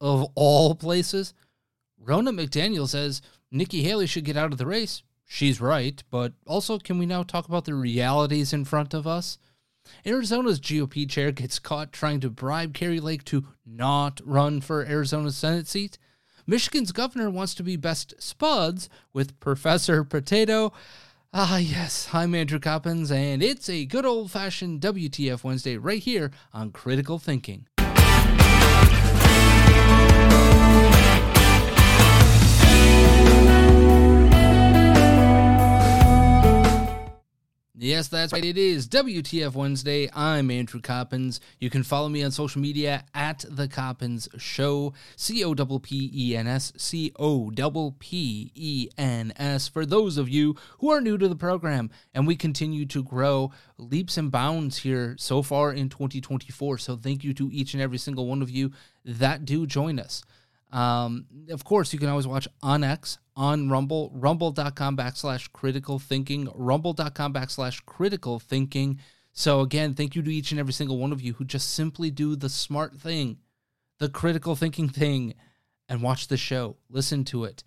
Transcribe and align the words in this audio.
of 0.00 0.28
all 0.34 0.74
places. 0.74 1.34
Ronna 2.02 2.30
McDaniel 2.30 2.88
says 2.88 3.22
Nikki 3.50 3.82
Haley 3.82 4.06
should 4.06 4.24
get 4.24 4.36
out 4.36 4.52
of 4.52 4.58
the 4.58 4.66
race. 4.66 5.02
She's 5.26 5.60
right, 5.60 6.02
but 6.10 6.34
also, 6.46 6.78
can 6.78 6.98
we 6.98 7.06
now 7.06 7.22
talk 7.22 7.48
about 7.48 7.64
the 7.64 7.74
realities 7.74 8.52
in 8.52 8.64
front 8.64 8.92
of 8.94 9.06
us? 9.06 9.38
Arizona's 10.06 10.60
GOP 10.60 11.08
chair 11.08 11.32
gets 11.32 11.58
caught 11.58 11.92
trying 11.92 12.20
to 12.20 12.30
bribe 12.30 12.74
Kari 12.74 13.00
Lake 13.00 13.24
to 13.24 13.46
not 13.66 14.20
run 14.24 14.60
for 14.60 14.84
Arizona's 14.84 15.36
Senate 15.36 15.66
seat. 15.66 15.98
Michigan's 16.46 16.92
governor 16.92 17.30
wants 17.30 17.54
to 17.54 17.62
be 17.62 17.76
best 17.76 18.14
spuds 18.18 18.88
with 19.12 19.38
Professor 19.40 20.04
Potato. 20.04 20.72
Ah, 21.32 21.58
yes, 21.58 22.08
I'm 22.12 22.34
Andrew 22.34 22.58
Coppens, 22.58 23.10
and 23.10 23.42
it's 23.42 23.68
a 23.68 23.86
good 23.86 24.04
old 24.04 24.30
fashioned 24.30 24.80
WTF 24.82 25.42
Wednesday 25.42 25.76
right 25.76 26.02
here 26.02 26.30
on 26.52 26.70
Critical 26.70 27.18
Thinking. 27.18 27.66
Yes, 37.76 38.06
that's 38.06 38.32
right. 38.32 38.44
It 38.44 38.56
is 38.56 38.86
WTF 38.86 39.54
Wednesday. 39.54 40.08
I'm 40.14 40.48
Andrew 40.52 40.80
Coppens. 40.80 41.40
You 41.58 41.70
can 41.70 41.82
follow 41.82 42.08
me 42.08 42.22
on 42.22 42.30
social 42.30 42.60
media 42.60 43.04
at 43.12 43.44
The 43.48 43.66
Coppens 43.66 44.28
Show. 44.38 44.94
C 45.16 45.42
O 45.42 45.56
P 45.56 45.78
P 45.82 46.10
E 46.14 46.36
N 46.36 46.46
S. 46.46 46.72
C 46.76 47.10
O 47.18 47.50
P 47.98 48.52
E 48.54 48.88
N 48.96 49.32
S. 49.34 49.66
For 49.66 49.84
those 49.84 50.18
of 50.18 50.28
you 50.28 50.54
who 50.78 50.90
are 50.90 51.00
new 51.00 51.18
to 51.18 51.26
the 51.26 51.34
program, 51.34 51.90
and 52.14 52.28
we 52.28 52.36
continue 52.36 52.86
to 52.86 53.02
grow 53.02 53.50
leaps 53.76 54.16
and 54.18 54.30
bounds 54.30 54.78
here 54.78 55.16
so 55.18 55.42
far 55.42 55.72
in 55.72 55.88
2024. 55.88 56.78
So 56.78 56.96
thank 56.96 57.24
you 57.24 57.34
to 57.34 57.50
each 57.52 57.74
and 57.74 57.82
every 57.82 57.98
single 57.98 58.28
one 58.28 58.40
of 58.40 58.50
you 58.50 58.70
that 59.04 59.44
do 59.44 59.66
join 59.66 59.98
us. 59.98 60.22
Um, 60.72 61.26
of 61.50 61.64
course, 61.64 61.92
you 61.92 61.98
can 61.98 62.08
always 62.08 62.26
watch 62.26 62.48
on 62.62 62.82
X, 62.82 63.18
on 63.36 63.68
Rumble, 63.68 64.10
rumble.com 64.12 64.96
backslash 64.96 65.52
critical 65.52 65.98
thinking, 65.98 66.48
rumble.com 66.54 67.32
backslash 67.32 67.84
critical 67.84 68.38
thinking. 68.38 68.98
So, 69.32 69.60
again, 69.60 69.94
thank 69.94 70.14
you 70.14 70.22
to 70.22 70.32
each 70.32 70.50
and 70.50 70.60
every 70.60 70.72
single 70.72 70.98
one 70.98 71.12
of 71.12 71.22
you 71.22 71.34
who 71.34 71.44
just 71.44 71.74
simply 71.74 72.10
do 72.10 72.36
the 72.36 72.48
smart 72.48 72.94
thing, 72.94 73.38
the 73.98 74.08
critical 74.08 74.56
thinking 74.56 74.88
thing, 74.88 75.34
and 75.88 76.02
watch 76.02 76.28
the 76.28 76.36
show, 76.36 76.76
listen 76.88 77.24
to 77.24 77.44
it. 77.44 77.62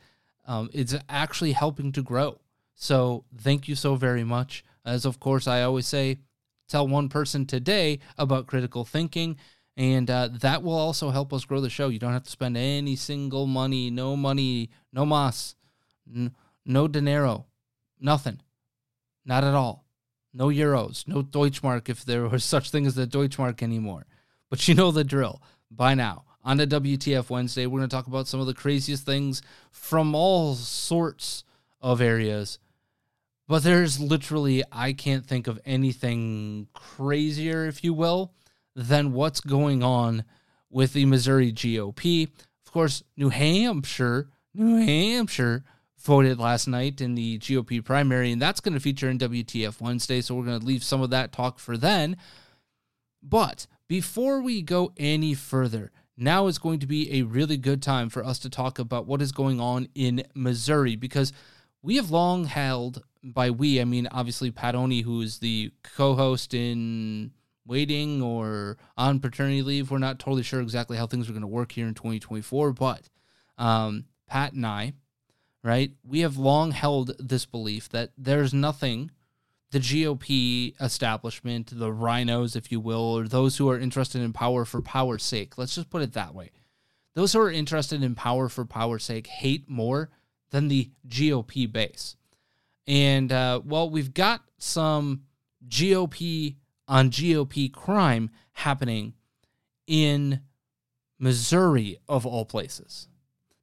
Um, 0.46 0.70
it's 0.74 0.96
actually 1.10 1.52
helping 1.52 1.92
to 1.94 2.02
grow. 2.02 2.40
So, 2.76 3.26
thank 3.38 3.68
you 3.68 3.76
so 3.76 3.96
very 3.96 4.24
much. 4.24 4.64
As 4.86 5.06
of 5.06 5.20
course, 5.20 5.48
I 5.48 5.64
always 5.64 5.88
say, 5.88 6.20
tell 6.70 6.88
one 6.88 7.10
person 7.10 7.46
today 7.46 8.00
about 8.18 8.48
critical 8.48 8.86
thinking 8.86 9.38
and 9.78 10.10
uh, 10.10 10.30
that 10.42 10.64
will 10.64 10.76
also 10.76 11.12
help 11.12 11.32
us 11.32 11.46
grow 11.46 11.62
the 11.62 11.70
show. 11.70 11.90
You 11.90 12.00
don't 12.00 12.14
have 12.14 12.24
to 12.24 12.32
spend 12.32 12.58
any 12.58 12.96
single 12.96 13.46
money, 13.46 13.92
no 13.92 14.16
money, 14.18 14.72
no 14.92 15.06
mas, 15.06 15.56
n- 16.12 16.36
no 16.66 16.88
dinero, 16.88 17.46
nothing, 18.00 18.42
not 19.24 19.44
at 19.44 19.54
all. 19.54 19.86
No 20.34 20.48
euros, 20.48 21.08
no 21.08 21.22
Deutschmark 21.22 21.90
if 21.90 22.04
there 22.04 22.28
was 22.28 22.44
such 22.44 22.72
thing 22.72 22.88
as 22.88 22.96
the 22.96 23.06
Deutschmark 23.06 23.62
anymore. 23.62 24.08
But 24.50 24.68
you 24.68 24.74
know 24.74 24.92
the 24.92 25.04
drill 25.04 25.42
by 25.70 25.94
now. 25.94 26.24
On 26.44 26.58
the 26.58 26.66
WTF 26.66 27.30
Wednesday, 27.30 27.66
we're 27.66 27.80
going 27.80 27.90
to 27.90 27.96
talk 27.96 28.08
about 28.08 28.28
some 28.28 28.40
of 28.40 28.48
the 28.48 28.54
craziest 28.54 29.06
things 29.06 29.42
from 29.70 30.16
all 30.16 30.56
sorts 30.56 31.44
of 31.82 32.02
areas. 32.02 32.58
But 33.48 33.64
there's 33.64 34.00
literally, 34.00 34.64
I 34.72 34.94
can't 34.94 35.26
think 35.26 35.48
of 35.48 35.60
anything 35.66 36.68
crazier, 36.74 37.66
if 37.66 37.84
you 37.84 37.94
will, 37.94 38.32
than 38.78 39.12
what's 39.12 39.42
going 39.42 39.82
on 39.82 40.24
with 40.70 40.94
the 40.94 41.06
Missouri 41.06 41.52
GOP. 41.52 42.30
Of 42.66 42.72
course, 42.72 43.04
New 43.18 43.30
Hampshire, 43.30 44.30
New 44.54 44.78
Hampshire 44.78 45.64
voted 46.00 46.38
last 46.40 46.68
night 46.68 47.02
in 47.02 47.16
the 47.16 47.40
GOP 47.40 47.84
primary, 47.84 48.32
and 48.32 48.40
that's 48.40 48.62
going 48.62 48.76
to 48.76 48.80
feature 48.80 49.10
in 49.10 49.18
WTF 49.18 49.82
Wednesday. 49.82 50.22
So 50.22 50.36
we're 50.36 50.46
going 50.46 50.60
to 50.60 50.66
leave 50.66 50.84
some 50.84 51.02
of 51.02 51.10
that 51.10 51.32
talk 51.32 51.58
for 51.58 51.76
then. 51.76 52.18
But 53.24 53.66
before 53.88 54.42
we 54.42 54.62
go 54.62 54.94
any 54.96 55.34
further, 55.34 55.92
now 56.16 56.46
is 56.46 56.60
going 56.60 56.80
to 56.80 56.88
be 56.88 57.20
a 57.20 57.24
really 57.24 57.58
good 57.58 57.82
time 57.82 58.10
for 58.10 58.24
us 58.24 58.38
to 58.40 58.50
talk 58.50 58.78
about 58.78 59.08
what 59.08 59.24
is 59.24 59.32
going 59.32 59.60
on 59.60 59.88
in 59.96 60.24
Missouri 60.36 60.96
because 60.96 61.34
we 61.82 61.96
have 61.96 62.12
long 62.12 62.46
held, 62.46 63.04
by 63.24 63.50
we, 63.50 63.82
I 63.82 63.86
mean 63.86 64.08
obviously 64.12 64.52
Pat 64.52 64.76
Oney, 64.76 65.02
who 65.02 65.22
is 65.22 65.40
the 65.40 65.72
co 65.84 66.14
host 66.14 66.54
in 66.54 67.32
waiting 67.68 68.22
or 68.22 68.78
on 68.98 69.20
paternity 69.20 69.62
leave. 69.62 69.92
We're 69.92 69.98
not 69.98 70.20
totally 70.20 70.44
sure 70.44 70.62
exactly 70.62 70.98
how 70.98 71.08
things 71.08 71.30
are 71.30 71.34
going 71.34 71.42
to 71.42 71.48
work 71.48 71.72
here 71.72 71.88
in 71.88 71.94
2024, 71.94 72.74
but 72.74 73.10
um, 73.58 74.06
Pat 74.28 74.54
and 74.54 74.66
I, 74.66 74.94
right, 75.64 75.92
we 76.04 76.22
have 76.22 76.38
long 76.38 76.72
held 76.72 77.12
this 77.20 77.46
belief 77.46 77.90
that 77.90 78.12
there's 78.18 78.54
nothing 78.54 79.12
the 79.72 79.80
GOP 79.80 80.76
establishment, 80.80 81.78
the 81.78 81.92
rhinos, 81.92 82.56
if 82.56 82.72
you 82.72 82.80
will, 82.80 83.02
or 83.02 83.28
those 83.28 83.58
who 83.58 83.70
are 83.70 83.78
interested 83.78 84.22
in 84.22 84.32
power 84.32 84.64
for 84.64 84.82
power's 84.82 85.24
sake, 85.24 85.58
let's 85.58 85.76
just 85.76 85.90
put 85.90 86.02
it 86.02 86.14
that 86.14 86.34
way. 86.34 86.52
Those 87.16 87.34
who 87.34 87.42
are 87.42 87.52
interested 87.52 88.04
in 88.04 88.16
power 88.16 88.48
for 88.48 88.64
power's 88.64 89.04
sake 89.04 89.28
hate 89.28 89.70
more 89.70 90.10
than 90.52 90.68
the 90.68 90.92
GOP 91.08 91.70
base. 91.70 92.16
And 92.86 93.32
uh, 93.32 93.62
well, 93.66 93.90
we've 93.90 94.14
got 94.14 94.42
some 94.58 95.24
GOP 95.68 96.56
on 96.88 97.12
GOP 97.12 97.72
crime 97.72 98.30
happening 98.54 99.14
in 99.86 100.42
Missouri, 101.20 101.98
of 102.08 102.26
all 102.26 102.46
places. 102.46 103.08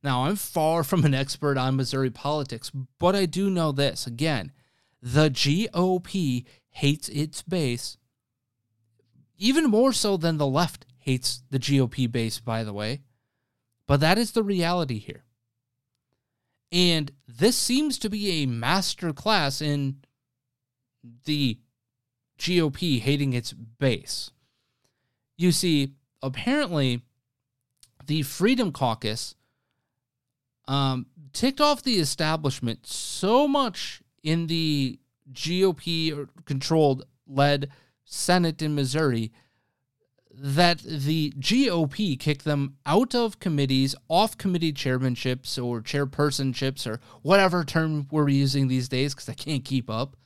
Now, 0.02 0.24
I'm 0.24 0.36
far 0.36 0.84
from 0.84 1.04
an 1.04 1.14
expert 1.14 1.56
on 1.56 1.76
Missouri 1.76 2.10
politics, 2.10 2.70
but 2.98 3.14
I 3.14 3.26
do 3.26 3.48
know 3.48 3.72
this. 3.72 4.06
Again, 4.06 4.52
the 5.00 5.30
GOP 5.30 6.44
hates 6.70 7.08
its 7.08 7.42
base 7.42 7.96
even 9.36 9.64
more 9.64 9.92
so 9.92 10.16
than 10.16 10.38
the 10.38 10.46
left 10.46 10.86
hates 10.98 11.42
the 11.50 11.58
GOP 11.58 12.10
base, 12.10 12.40
by 12.40 12.64
the 12.64 12.72
way. 12.72 13.02
But 13.86 14.00
that 14.00 14.18
is 14.18 14.32
the 14.32 14.42
reality 14.42 14.98
here. 14.98 15.24
And 16.72 17.12
this 17.28 17.56
seems 17.56 17.98
to 17.98 18.10
be 18.10 18.42
a 18.42 18.46
master 18.46 19.12
class 19.12 19.60
in 19.60 19.96
the 21.24 21.58
GOP 22.44 23.00
hating 23.00 23.32
its 23.32 23.52
base. 23.52 24.30
You 25.36 25.50
see, 25.50 25.94
apparently, 26.22 27.02
the 28.06 28.22
Freedom 28.22 28.70
Caucus 28.70 29.34
um, 30.68 31.06
ticked 31.32 31.60
off 31.60 31.82
the 31.82 31.94
establishment 31.94 32.86
so 32.86 33.48
much 33.48 34.02
in 34.22 34.46
the 34.46 34.98
GOP 35.32 36.28
controlled 36.44 37.04
led 37.26 37.70
Senate 38.04 38.60
in 38.60 38.74
Missouri 38.74 39.32
that 40.36 40.80
the 40.80 41.32
GOP 41.38 42.18
kicked 42.18 42.44
them 42.44 42.76
out 42.84 43.14
of 43.14 43.38
committees, 43.38 43.94
off 44.08 44.36
committee 44.36 44.72
chairmanships 44.72 45.62
or 45.62 45.80
chairpersonships 45.80 46.86
or 46.86 47.00
whatever 47.22 47.64
term 47.64 48.06
we're 48.10 48.28
using 48.28 48.68
these 48.68 48.88
days 48.88 49.14
because 49.14 49.28
I 49.28 49.34
can't 49.34 49.64
keep 49.64 49.88
up. 49.88 50.16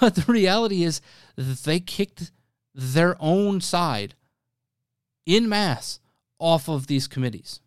But 0.00 0.14
the 0.14 0.30
reality 0.30 0.82
is 0.82 1.00
that 1.36 1.62
they 1.64 1.80
kicked 1.80 2.32
their 2.74 3.16
own 3.20 3.60
side 3.60 4.14
in 5.26 5.48
mass 5.48 6.00
off 6.38 6.68
of 6.68 6.86
these 6.86 7.06
committees. 7.06 7.60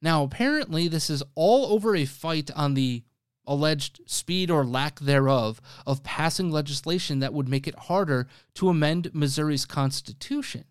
Now, 0.00 0.22
apparently, 0.22 0.86
this 0.86 1.10
is 1.10 1.22
all 1.34 1.72
over 1.72 1.96
a 1.96 2.04
fight 2.04 2.50
on 2.54 2.74
the 2.74 3.02
alleged 3.46 4.00
speed 4.06 4.50
or 4.50 4.64
lack 4.64 5.00
thereof 5.00 5.60
of 5.86 6.04
passing 6.04 6.50
legislation 6.50 7.18
that 7.18 7.32
would 7.32 7.48
make 7.48 7.66
it 7.66 7.74
harder 7.74 8.28
to 8.54 8.68
amend 8.68 9.10
Missouri's 9.12 9.64
constitution. 9.64 10.64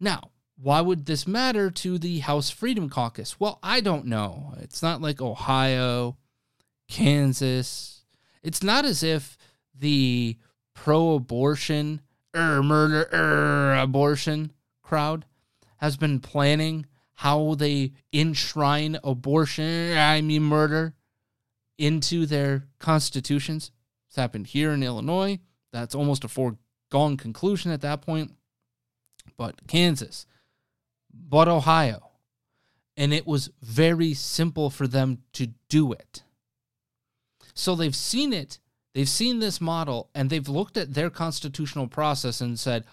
Now, 0.00 0.30
why 0.56 0.80
would 0.80 1.06
this 1.06 1.26
matter 1.26 1.70
to 1.70 1.98
the 1.98 2.20
House 2.20 2.50
Freedom 2.50 2.88
Caucus? 2.88 3.38
Well, 3.38 3.58
I 3.62 3.80
don't 3.80 4.06
know. 4.06 4.54
It's 4.60 4.82
not 4.82 5.00
like 5.00 5.20
Ohio, 5.20 6.16
Kansas. 6.88 7.93
It's 8.44 8.62
not 8.62 8.84
as 8.84 9.02
if 9.02 9.38
the 9.74 10.36
pro 10.74 11.14
abortion 11.14 12.02
er, 12.36 12.62
murder 12.62 13.08
er, 13.10 13.74
abortion 13.74 14.52
crowd 14.82 15.24
has 15.78 15.96
been 15.96 16.20
planning 16.20 16.84
how 17.14 17.54
they 17.54 17.92
enshrine 18.12 18.98
abortion, 19.02 19.96
I 19.96 20.20
mean 20.20 20.42
murder, 20.42 20.92
into 21.78 22.26
their 22.26 22.66
constitutions. 22.78 23.70
It's 24.08 24.16
happened 24.16 24.48
here 24.48 24.72
in 24.72 24.82
Illinois. 24.82 25.38
That's 25.72 25.94
almost 25.94 26.22
a 26.22 26.28
foregone 26.28 27.16
conclusion 27.16 27.72
at 27.72 27.80
that 27.80 28.02
point. 28.02 28.32
But 29.38 29.66
Kansas, 29.66 30.26
but 31.12 31.48
Ohio. 31.48 32.10
And 32.96 33.14
it 33.14 33.26
was 33.26 33.50
very 33.62 34.12
simple 34.12 34.68
for 34.68 34.86
them 34.86 35.22
to 35.32 35.48
do 35.68 35.92
it. 35.92 36.23
So 37.54 37.74
they've 37.74 37.94
seen 37.94 38.32
it, 38.32 38.58
they've 38.92 39.08
seen 39.08 39.38
this 39.38 39.60
model, 39.60 40.10
and 40.14 40.28
they've 40.28 40.48
looked 40.48 40.76
at 40.76 40.94
their 40.94 41.10
constitutional 41.10 41.86
process 41.86 42.40
and 42.40 42.58
said, 42.58 42.84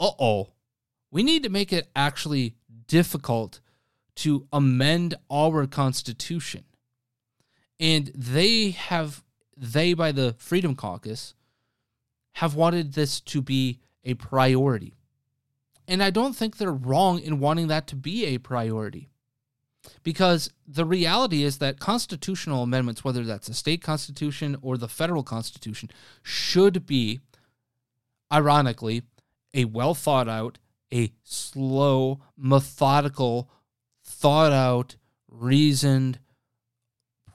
uh 0.00 0.10
oh, 0.18 0.48
we 1.10 1.22
need 1.22 1.44
to 1.44 1.48
make 1.48 1.72
it 1.72 1.88
actually 1.94 2.56
difficult 2.86 3.60
to 4.16 4.46
amend 4.52 5.14
our 5.30 5.66
constitution. 5.66 6.64
And 7.80 8.10
they 8.14 8.70
have, 8.70 9.22
they 9.56 9.94
by 9.94 10.12
the 10.12 10.34
Freedom 10.38 10.74
Caucus, 10.74 11.34
have 12.32 12.54
wanted 12.54 12.94
this 12.94 13.20
to 13.20 13.40
be 13.40 13.80
a 14.04 14.14
priority. 14.14 14.94
And 15.86 16.02
I 16.02 16.10
don't 16.10 16.34
think 16.34 16.56
they're 16.56 16.72
wrong 16.72 17.20
in 17.20 17.40
wanting 17.40 17.68
that 17.68 17.86
to 17.88 17.96
be 17.96 18.26
a 18.26 18.38
priority. 18.38 19.10
Because 20.02 20.50
the 20.66 20.84
reality 20.84 21.42
is 21.42 21.58
that 21.58 21.80
constitutional 21.80 22.62
amendments, 22.62 23.04
whether 23.04 23.24
that's 23.24 23.48
a 23.48 23.54
state 23.54 23.82
constitution 23.82 24.56
or 24.62 24.76
the 24.76 24.88
federal 24.88 25.22
constitution, 25.22 25.90
should 26.22 26.86
be, 26.86 27.20
ironically, 28.32 29.02
a 29.52 29.64
well 29.66 29.94
thought 29.94 30.28
out, 30.28 30.58
a 30.92 31.12
slow, 31.22 32.20
methodical, 32.36 33.48
thought 34.02 34.52
out, 34.52 34.96
reasoned 35.28 36.18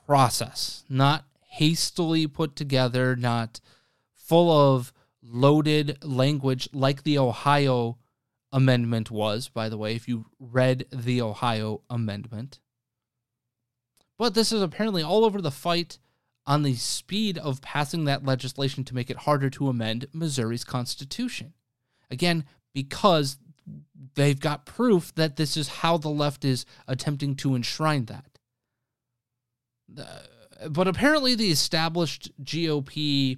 process, 0.05 0.83
not 0.89 1.25
hastily 1.49 2.27
put 2.27 2.55
together, 2.55 3.15
not 3.15 3.59
full 4.15 4.51
of 4.51 4.93
loaded 5.21 6.03
language 6.03 6.69
like 6.73 7.03
the 7.03 7.17
Ohio 7.17 7.97
amendment 8.51 9.11
was, 9.11 9.49
by 9.49 9.69
the 9.69 9.77
way, 9.77 9.95
if 9.95 10.07
you 10.07 10.25
read 10.39 10.85
the 10.91 11.21
Ohio 11.21 11.81
amendment. 11.89 12.59
But 14.17 14.33
this 14.33 14.51
is 14.51 14.61
apparently 14.61 15.03
all 15.03 15.23
over 15.23 15.41
the 15.41 15.51
fight 15.51 15.97
on 16.45 16.63
the 16.63 16.75
speed 16.75 17.37
of 17.37 17.61
passing 17.61 18.05
that 18.05 18.25
legislation 18.25 18.83
to 18.83 18.95
make 18.95 19.09
it 19.09 19.17
harder 19.17 19.49
to 19.51 19.69
amend 19.69 20.07
Missouri's 20.13 20.63
constitution. 20.63 21.53
Again, 22.09 22.43
because 22.73 23.37
they've 24.15 24.39
got 24.39 24.65
proof 24.65 25.13
that 25.15 25.35
this 25.35 25.55
is 25.55 25.67
how 25.67 25.97
the 25.97 26.09
left 26.09 26.43
is 26.43 26.65
attempting 26.87 27.35
to 27.35 27.55
enshrine 27.55 28.05
that. 28.05 28.39
Uh, 29.97 30.69
but 30.69 30.87
apparently, 30.87 31.35
the 31.35 31.51
established 31.51 32.31
GOP, 32.43 33.37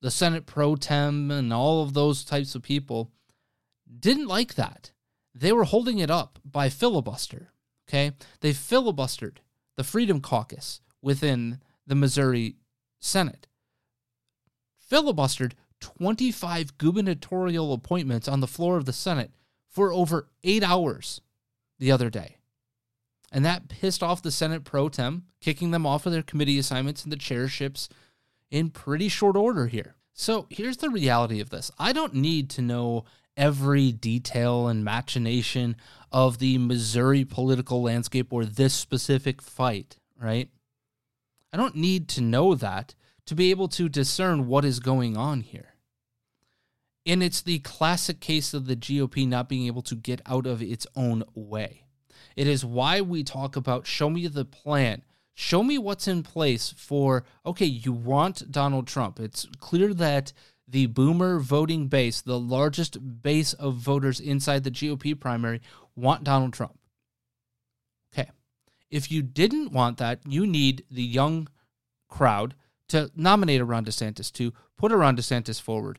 the 0.00 0.10
Senate 0.10 0.46
pro 0.46 0.76
tem, 0.76 1.30
and 1.30 1.52
all 1.52 1.82
of 1.82 1.94
those 1.94 2.24
types 2.24 2.54
of 2.54 2.62
people 2.62 3.10
didn't 3.98 4.26
like 4.26 4.54
that. 4.54 4.92
They 5.34 5.52
were 5.52 5.64
holding 5.64 5.98
it 5.98 6.10
up 6.10 6.38
by 6.44 6.68
filibuster. 6.68 7.52
Okay. 7.88 8.12
They 8.40 8.52
filibustered 8.52 9.38
the 9.76 9.84
Freedom 9.84 10.20
Caucus 10.20 10.80
within 11.02 11.60
the 11.86 11.94
Missouri 11.94 12.56
Senate, 13.00 13.46
filibustered 14.90 15.52
25 15.80 16.76
gubernatorial 16.78 17.72
appointments 17.72 18.28
on 18.28 18.40
the 18.40 18.46
floor 18.46 18.76
of 18.76 18.84
the 18.84 18.92
Senate 18.92 19.32
for 19.66 19.92
over 19.92 20.28
eight 20.44 20.62
hours 20.62 21.20
the 21.78 21.90
other 21.90 22.10
day. 22.10 22.36
And 23.32 23.44
that 23.44 23.68
pissed 23.68 24.02
off 24.02 24.22
the 24.22 24.30
Senate 24.30 24.64
pro 24.64 24.88
tem, 24.88 25.24
kicking 25.40 25.70
them 25.70 25.86
off 25.86 26.04
of 26.04 26.12
their 26.12 26.22
committee 26.22 26.58
assignments 26.58 27.04
and 27.04 27.12
the 27.12 27.16
chairships 27.16 27.88
in 28.50 28.70
pretty 28.70 29.08
short 29.08 29.36
order 29.36 29.68
here. 29.68 29.94
So 30.12 30.46
here's 30.50 30.78
the 30.78 30.90
reality 30.90 31.40
of 31.40 31.50
this 31.50 31.70
I 31.78 31.92
don't 31.92 32.14
need 32.14 32.50
to 32.50 32.62
know 32.62 33.04
every 33.36 33.92
detail 33.92 34.68
and 34.68 34.84
machination 34.84 35.76
of 36.12 36.38
the 36.38 36.58
Missouri 36.58 37.24
political 37.24 37.82
landscape 37.82 38.32
or 38.32 38.44
this 38.44 38.74
specific 38.74 39.40
fight, 39.40 39.96
right? 40.20 40.48
I 41.52 41.56
don't 41.56 41.76
need 41.76 42.08
to 42.10 42.20
know 42.20 42.54
that 42.54 42.94
to 43.26 43.34
be 43.34 43.50
able 43.50 43.68
to 43.68 43.88
discern 43.88 44.46
what 44.46 44.64
is 44.64 44.80
going 44.80 45.16
on 45.16 45.40
here. 45.40 45.74
And 47.06 47.22
it's 47.22 47.40
the 47.40 47.60
classic 47.60 48.20
case 48.20 48.52
of 48.52 48.66
the 48.66 48.76
GOP 48.76 49.26
not 49.26 49.48
being 49.48 49.66
able 49.66 49.82
to 49.82 49.94
get 49.94 50.20
out 50.26 50.46
of 50.46 50.62
its 50.62 50.86
own 50.94 51.24
way. 51.34 51.84
It 52.36 52.46
is 52.46 52.64
why 52.64 53.00
we 53.00 53.24
talk 53.24 53.56
about 53.56 53.86
show 53.86 54.10
me 54.10 54.26
the 54.26 54.44
plan. 54.44 55.02
Show 55.34 55.62
me 55.62 55.78
what's 55.78 56.06
in 56.06 56.22
place 56.22 56.74
for, 56.76 57.24
okay, 57.46 57.64
you 57.64 57.92
want 57.92 58.50
Donald 58.52 58.86
Trump. 58.86 59.18
It's 59.18 59.46
clear 59.58 59.94
that 59.94 60.32
the 60.70 60.86
boomer 60.86 61.38
voting 61.40 61.88
base, 61.88 62.20
the 62.20 62.38
largest 62.38 63.22
base 63.22 63.52
of 63.54 63.74
voters 63.74 64.20
inside 64.20 64.64
the 64.64 64.70
GOP 64.70 65.18
primary, 65.18 65.60
want 65.96 66.24
Donald 66.24 66.52
Trump. 66.52 66.78
Okay. 68.12 68.30
If 68.90 69.10
you 69.10 69.22
didn't 69.22 69.72
want 69.72 69.98
that, 69.98 70.20
you 70.26 70.46
need 70.46 70.84
the 70.90 71.02
young 71.02 71.48
crowd 72.08 72.54
to 72.88 73.10
nominate 73.16 73.60
a 73.60 73.64
Ron 73.64 73.84
DeSantis, 73.84 74.32
to 74.32 74.52
put 74.76 74.92
a 74.92 74.96
Ron 74.96 75.16
DeSantis 75.16 75.60
forward, 75.60 75.98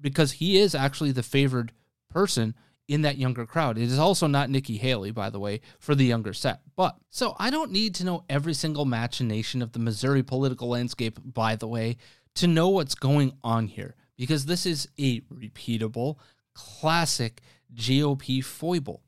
because 0.00 0.32
he 0.32 0.58
is 0.58 0.74
actually 0.74 1.12
the 1.12 1.22
favored 1.22 1.72
person 2.10 2.54
in 2.88 3.02
that 3.02 3.18
younger 3.18 3.46
crowd. 3.46 3.78
It 3.78 3.84
is 3.84 3.98
also 3.98 4.26
not 4.26 4.50
Nikki 4.50 4.76
Haley, 4.76 5.12
by 5.12 5.30
the 5.30 5.38
way, 5.38 5.60
for 5.78 5.94
the 5.94 6.04
younger 6.04 6.32
set. 6.32 6.60
But 6.76 6.96
so 7.08 7.36
I 7.38 7.50
don't 7.50 7.70
need 7.70 7.94
to 7.96 8.04
know 8.04 8.24
every 8.28 8.54
single 8.54 8.84
machination 8.84 9.62
of 9.62 9.72
the 9.72 9.78
Missouri 9.78 10.22
political 10.22 10.68
landscape, 10.68 11.20
by 11.22 11.56
the 11.56 11.68
way, 11.68 11.98
to 12.34 12.46
know 12.46 12.68
what's 12.68 12.94
going 12.94 13.32
on 13.44 13.68
here 13.68 13.94
because 14.20 14.44
this 14.44 14.66
is 14.66 14.86
a 14.98 15.22
repeatable, 15.32 16.16
classic 16.52 17.40
GOP 17.74 18.44
foible. 18.44 19.00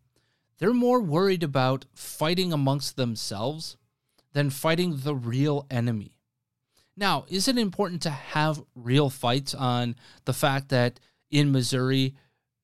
They're 0.56 0.72
more 0.72 1.02
worried 1.02 1.42
about 1.42 1.84
fighting 1.92 2.50
amongst 2.50 2.96
themselves 2.96 3.76
than 4.32 4.48
fighting 4.48 5.00
the 5.04 5.14
real 5.14 5.66
enemy. 5.70 6.16
Now, 6.96 7.26
is 7.28 7.46
it 7.46 7.58
important 7.58 8.00
to 8.02 8.10
have 8.10 8.62
real 8.74 9.10
fights 9.10 9.54
on 9.54 9.96
the 10.24 10.32
fact 10.32 10.70
that 10.70 10.98
in 11.30 11.52
Missouri, 11.52 12.14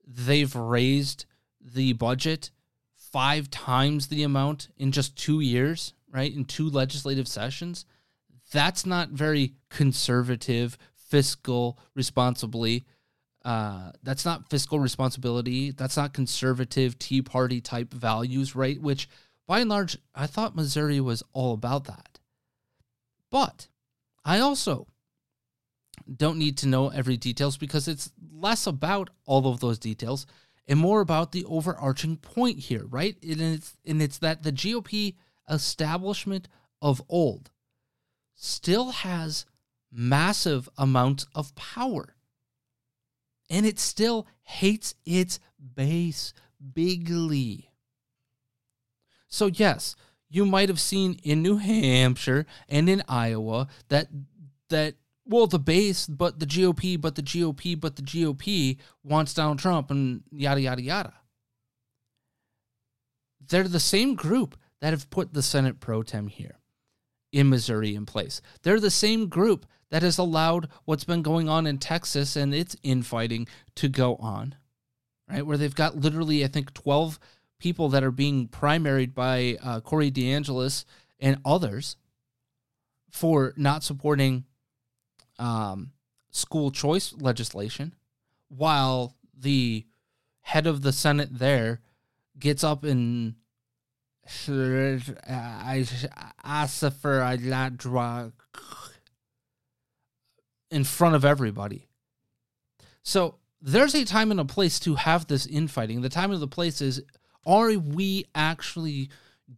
they've 0.06 0.56
raised 0.56 1.26
the 1.60 1.92
budget 1.92 2.50
five 2.96 3.50
times 3.50 4.06
the 4.06 4.22
amount 4.22 4.68
in 4.78 4.90
just 4.90 5.16
two 5.16 5.40
years, 5.40 5.92
right? 6.10 6.34
In 6.34 6.46
two 6.46 6.70
legislative 6.70 7.28
sessions. 7.28 7.84
That's 8.52 8.86
not 8.86 9.10
very 9.10 9.52
conservative, 9.68 10.78
fiscal 11.08 11.78
responsibly. 11.94 12.84
Uh, 13.44 13.92
that's 14.02 14.24
not 14.24 14.50
fiscal 14.50 14.78
responsibility. 14.78 15.70
That's 15.70 15.96
not 15.96 16.12
conservative 16.12 16.98
Tea 16.98 17.22
Party 17.22 17.60
type 17.60 17.92
values, 17.92 18.54
right? 18.54 18.80
Which, 18.80 19.08
by 19.46 19.60
and 19.60 19.70
large, 19.70 19.96
I 20.14 20.26
thought 20.26 20.56
Missouri 20.56 21.00
was 21.00 21.22
all 21.32 21.54
about 21.54 21.84
that. 21.84 22.18
But 23.30 23.68
I 24.24 24.40
also 24.40 24.86
don't 26.16 26.38
need 26.38 26.58
to 26.58 26.68
know 26.68 26.88
every 26.88 27.16
details 27.16 27.56
because 27.56 27.88
it's 27.88 28.10
less 28.32 28.66
about 28.66 29.10
all 29.24 29.46
of 29.46 29.60
those 29.60 29.78
details 29.78 30.26
and 30.66 30.78
more 30.78 31.00
about 31.00 31.32
the 31.32 31.44
overarching 31.46 32.16
point 32.16 32.58
here, 32.58 32.84
right? 32.86 33.16
And 33.22 33.40
it's 33.40 33.76
and 33.86 34.02
it's 34.02 34.18
that 34.18 34.42
the 34.42 34.52
GOP 34.52 35.16
establishment 35.50 36.48
of 36.82 37.02
old 37.08 37.50
still 38.34 38.90
has 38.90 39.46
massive 39.92 40.68
amounts 40.76 41.26
of 41.34 41.54
power. 41.54 42.14
And 43.50 43.64
it 43.64 43.78
still 43.78 44.26
hates 44.42 44.94
its 45.06 45.40
base 45.74 46.32
bigly. 46.74 47.70
So 49.28 49.46
yes, 49.46 49.96
you 50.28 50.44
might 50.44 50.68
have 50.68 50.80
seen 50.80 51.18
in 51.22 51.42
New 51.42 51.56
Hampshire 51.56 52.46
and 52.68 52.88
in 52.88 53.02
Iowa 53.08 53.68
that 53.88 54.08
that 54.68 54.94
well 55.24 55.46
the 55.46 55.58
base 55.58 56.06
but 56.06 56.38
the 56.38 56.46
GOP 56.46 57.00
but 57.00 57.14
the 57.14 57.22
GOP 57.22 57.78
but 57.78 57.96
the 57.96 58.02
GOP 58.02 58.78
wants 59.02 59.34
Donald 59.34 59.58
Trump 59.58 59.90
and 59.90 60.22
yada 60.30 60.60
yada 60.60 60.82
yada. 60.82 61.14
They're 63.46 63.68
the 63.68 63.80
same 63.80 64.14
group 64.14 64.58
that 64.80 64.90
have 64.90 65.10
put 65.10 65.32
the 65.32 65.42
Senate 65.42 65.80
pro 65.80 66.02
tem 66.02 66.28
here 66.28 66.58
in 67.32 67.48
Missouri 67.48 67.94
in 67.94 68.06
place. 68.06 68.40
They're 68.62 68.80
the 68.80 68.90
same 68.90 69.28
group 69.28 69.66
that 69.90 70.02
has 70.02 70.18
allowed 70.18 70.68
what's 70.84 71.04
been 71.04 71.22
going 71.22 71.48
on 71.48 71.66
in 71.66 71.78
Texas 71.78 72.36
and 72.36 72.54
its 72.54 72.76
infighting 72.82 73.48
to 73.76 73.88
go 73.88 74.16
on. 74.16 74.54
Right? 75.28 75.46
Where 75.46 75.56
they've 75.56 75.74
got 75.74 75.96
literally 75.96 76.44
I 76.44 76.48
think 76.48 76.74
12 76.74 77.18
people 77.58 77.88
that 77.90 78.04
are 78.04 78.10
being 78.10 78.48
primaried 78.48 79.14
by 79.14 79.56
uh, 79.62 79.80
Corey 79.80 80.10
DeAngelis 80.10 80.84
and 81.18 81.38
others 81.44 81.96
for 83.10 83.52
not 83.56 83.82
supporting 83.82 84.44
um, 85.38 85.92
school 86.30 86.70
choice 86.70 87.14
legislation, 87.18 87.94
while 88.48 89.16
the 89.36 89.86
head 90.42 90.66
of 90.66 90.82
the 90.82 90.92
Senate 90.92 91.38
there 91.38 91.80
gets 92.38 92.62
up 92.62 92.84
and 92.84 93.34
I 95.26 95.86
ask 96.44 96.84
for 97.00 97.20
a 97.20 97.36
lot 97.36 97.76
drug 97.76 98.32
in 100.70 100.84
front 100.84 101.14
of 101.14 101.24
everybody. 101.24 101.88
So 103.02 103.36
there's 103.60 103.94
a 103.94 104.04
time 104.04 104.30
and 104.30 104.40
a 104.40 104.44
place 104.44 104.78
to 104.80 104.96
have 104.96 105.26
this 105.26 105.46
infighting. 105.46 106.02
The 106.02 106.08
time 106.08 106.30
and 106.30 106.40
the 106.40 106.48
place 106.48 106.80
is 106.80 107.02
are 107.46 107.72
we 107.72 108.26
actually 108.34 109.10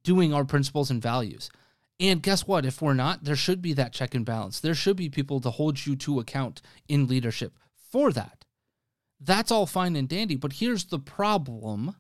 doing 0.05 0.33
our 0.33 0.45
principles 0.45 0.91
and 0.91 1.03
values? 1.03 1.51
And 1.99 2.23
guess 2.23 2.47
what? 2.47 2.65
If 2.65 2.81
we're 2.81 2.95
not, 2.95 3.25
there 3.25 3.37
should 3.37 3.61
be 3.61 3.75
that 3.75 3.93
check 3.93 4.15
and 4.15 4.25
balance. 4.25 4.61
There 4.61 4.75
should 4.75 4.97
be 4.97 5.11
people 5.11 5.41
to 5.41 5.51
hold 5.51 5.85
you 5.85 5.97
to 5.97 6.21
account 6.21 6.63
in 6.89 7.07
leadership 7.07 7.59
for 7.91 8.11
that. 8.13 8.45
That's 9.21 9.51
all 9.51 9.67
fine 9.67 9.97
and 9.97 10.09
dandy. 10.09 10.37
But 10.37 10.55
here's 10.55 10.85
the 10.85 10.99
problem 10.99 11.97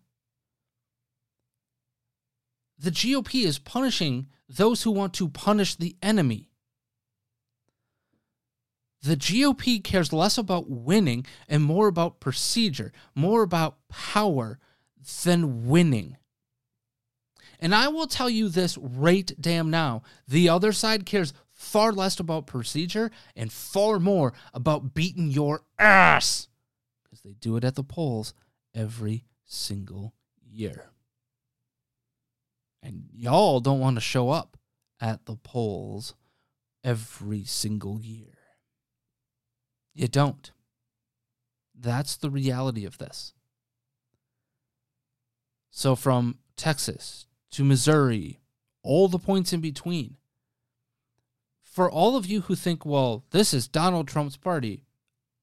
the 2.79 2.91
GOP 2.91 3.45
is 3.45 3.59
punishing 3.59 4.29
those 4.49 4.83
who 4.83 4.91
want 4.91 5.13
to 5.15 5.29
punish 5.29 5.75
the 5.75 5.97
enemy. 6.03 6.50
The 9.03 9.17
GOP 9.17 9.83
cares 9.83 10.13
less 10.13 10.37
about 10.37 10.69
winning 10.69 11.25
and 11.49 11.63
more 11.63 11.89
about 11.89 12.21
procedure, 12.21 12.93
more 13.15 13.43
about 13.43 13.79
power 13.89 14.59
than 15.25 15.69
winning. 15.69 16.17
And 17.59 17.75
I 17.75 17.89
will 17.89 18.07
tell 18.07 18.31
you 18.31 18.49
this 18.49 18.77
right 18.79 19.31
damn 19.41 19.71
now 19.71 20.03
the 20.27 20.49
other 20.49 20.73
side 20.73 21.07
cares 21.07 21.33
far 21.53 21.93
less 21.93 22.19
about 22.19 22.47
procedure 22.47 23.11
and 23.37 23.53
far 23.53 23.99
more 23.99 24.33
about 24.55 24.95
beating 24.95 25.31
your 25.31 25.63
ass 25.79 26.49
because 27.03 27.21
they 27.21 27.35
do 27.35 27.57
it 27.57 27.65
at 27.65 27.75
the 27.75 27.85
polls 27.85 28.33
every 28.75 29.25
single 29.45 30.15
year. 30.43 30.91
And 32.83 33.05
y'all 33.13 33.61
don't 33.61 33.81
want 33.81 33.97
to 33.97 34.01
show 34.01 34.31
up 34.31 34.57
at 35.01 35.27
the 35.27 35.37
polls 35.37 36.15
every 36.83 37.45
single 37.45 38.01
year. 38.01 38.40
You 39.95 40.09
don't. 40.09 40.51
That's 41.79 42.17
the 42.17 42.31
reality 42.31 42.85
of 42.85 42.99
this. 42.99 43.33
So 45.71 45.97
from 45.97 46.39
Texas 46.57 47.27
to 47.53 47.65
Missouri, 47.65 48.41
all 48.83 49.09
the 49.09 49.19
points 49.19 49.53
in 49.53 49.61
between. 49.61 50.17
For 51.63 51.91
all 51.91 52.17
of 52.17 52.27
you 52.27 52.43
who 52.43 52.55
think, 52.55 52.85
well, 52.85 53.25
this 53.31 53.55
is 53.55 53.69
Donald 53.69 54.09
Trump's 54.09 54.37
party, 54.37 54.83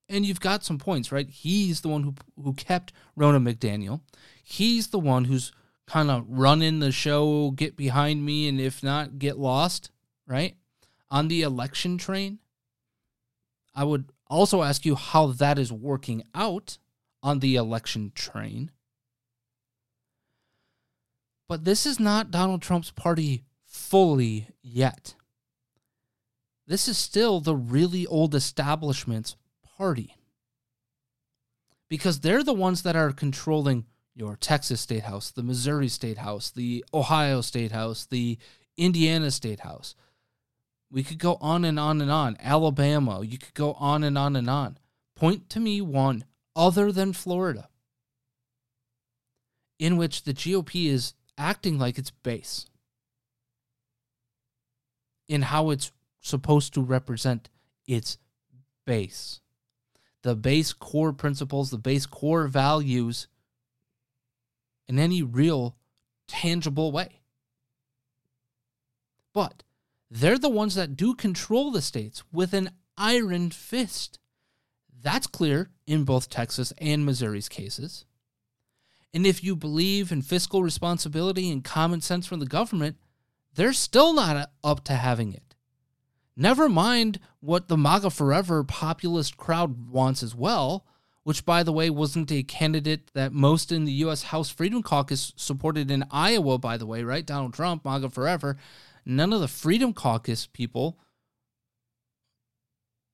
and 0.10 0.26
you've 0.26 0.42
got 0.42 0.64
some 0.64 0.78
points, 0.78 1.12
right? 1.12 1.30
He's 1.30 1.82
the 1.82 1.88
one 1.88 2.04
who 2.04 2.14
who 2.42 2.54
kept 2.54 2.94
Ronna 3.18 3.42
McDaniel. 3.42 4.02
He's 4.44 4.88
the 4.88 5.00
one 5.00 5.26
who's 5.26 5.52
kind 5.88 6.12
of 6.12 6.26
running 6.28 6.80
the 6.80 6.92
show, 6.92 7.52
get 7.52 7.78
behind 7.78 8.26
me, 8.26 8.48
and 8.48 8.60
if 8.60 8.84
not, 8.84 9.20
get 9.20 9.40
lost, 9.40 9.90
right? 10.26 10.56
On 11.10 11.30
the 11.30 11.42
election 11.42 11.98
train. 11.98 12.40
I 13.74 13.86
would 13.86 14.12
also 14.30 14.64
ask 14.64 14.86
you 14.86 14.96
how 14.96 15.28
that 15.28 15.58
is 15.58 15.72
working 15.72 16.24
out 16.36 16.78
on 17.24 17.40
the 17.40 17.56
election 17.56 18.12
train. 18.14 18.72
But 21.48 21.64
this 21.64 21.86
is 21.86 22.00
not 22.00 22.32
Donald 22.32 22.62
Trump's 22.62 22.92
party 22.92 23.46
fully 23.66 24.50
yet. 24.62 25.16
This 26.68 26.88
is 26.88 26.98
still 26.98 27.40
the 27.40 27.56
really 27.56 28.06
old 28.06 28.36
establishment's 28.36 29.38
party. 29.78 30.16
Because 31.90 32.20
they're 32.20 32.44
the 32.44 32.54
ones 32.54 32.82
that 32.82 32.98
are 32.98 33.14
controlling 33.14 33.86
your 34.14 34.36
Texas 34.36 34.82
State 34.82 35.04
House, 35.04 35.32
the 35.32 35.44
Missouri 35.44 35.88
State 35.88 36.18
House, 36.18 36.52
the 36.52 36.84
Ohio 36.94 37.40
State 37.40 37.72
House, 37.72 38.06
the 38.06 38.38
Indiana 38.76 39.32
State 39.32 39.62
House. 39.62 39.96
We 40.90 41.04
could 41.04 41.20
go 41.20 41.38
on 41.42 41.66
and 41.66 41.80
on 41.80 42.02
and 42.02 42.12
on. 42.12 42.38
Alabama, 42.40 43.22
you 43.24 43.38
could 43.38 43.54
go 43.54 43.74
on 43.74 44.04
and 44.04 44.18
on 44.18 44.36
and 44.36 44.50
on. 44.50 44.78
Point 45.16 45.50
to 45.50 45.60
me 45.60 45.82
one 45.82 46.26
other 46.56 46.92
than 46.92 47.14
Florida 47.14 47.70
in 49.80 49.98
which 49.98 50.24
the 50.24 50.34
GOP 50.34 50.88
is 50.88 51.14
acting 51.38 51.78
like 51.78 51.98
it's 51.98 52.12
base 52.12 52.66
in 55.28 55.44
how 55.44 55.70
it's 55.70 55.92
supposed 56.22 56.74
to 56.74 56.82
represent 56.82 57.50
its 57.86 58.18
base. 58.86 59.42
The 60.24 60.36
base 60.36 60.74
core 60.74 61.14
principles, 61.14 61.70
the 61.70 61.78
base 61.78 62.06
core 62.06 62.48
values 62.48 63.28
in 64.88 64.98
any 64.98 65.22
real 65.22 65.76
tangible 66.28 66.92
way. 66.92 67.22
But 69.34 69.64
they're 70.10 70.38
the 70.38 70.50
ones 70.50 70.76
that 70.76 70.96
do 70.96 71.14
control 71.14 71.72
the 71.72 71.82
states 71.82 72.24
with 72.32 72.54
an 72.54 72.72
iron 72.98 73.52
fist. 73.52 74.20
That's 75.02 75.28
clear 75.28 75.70
in 75.86 76.04
both 76.04 76.30
Texas 76.30 76.74
and 76.80 77.06
Missouri's 77.06 77.50
cases. 77.50 78.06
And 79.14 79.26
if 79.26 79.44
you 79.44 79.56
believe 79.56 80.12
in 80.12 80.22
fiscal 80.22 80.64
responsibility 80.64 81.52
and 81.52 81.64
common 81.64 82.02
sense 82.02 82.28
from 82.28 82.40
the 82.40 82.46
government, 82.46 82.98
they're 83.56 83.74
still 83.74 84.14
not 84.14 84.52
up 84.64 84.84
to 84.86 84.94
having 84.94 85.34
it. 85.34 85.56
Never 86.36 86.70
mind 86.70 87.20
what 87.40 87.68
the 87.68 87.78
MAGA 87.78 88.12
Forever 88.12 88.64
populist 88.64 89.38
crowd 89.38 89.90
wants 89.90 90.22
as 90.22 90.36
well, 90.36 90.86
which, 91.24 91.46
by 91.46 91.64
the 91.64 91.74
way, 91.74 91.90
wasn't 91.90 92.32
a 92.32 92.44
candidate 92.44 93.12
that 93.14 93.34
most 93.34 93.72
in 93.72 93.86
the 93.86 93.92
U.S. 93.94 94.24
House 94.24 94.50
Freedom 94.50 94.84
Caucus 94.84 95.34
supported 95.36 95.90
in 95.90 96.06
Iowa, 96.12 96.60
by 96.60 96.78
the 96.78 96.86
way, 96.86 97.02
right? 97.04 97.26
Donald 97.26 97.54
Trump, 97.54 97.84
MAGA 97.84 98.12
Forever. 98.12 98.58
None 99.10 99.32
of 99.32 99.40
the 99.40 99.48
Freedom 99.48 99.94
Caucus 99.94 100.48
people. 100.48 101.00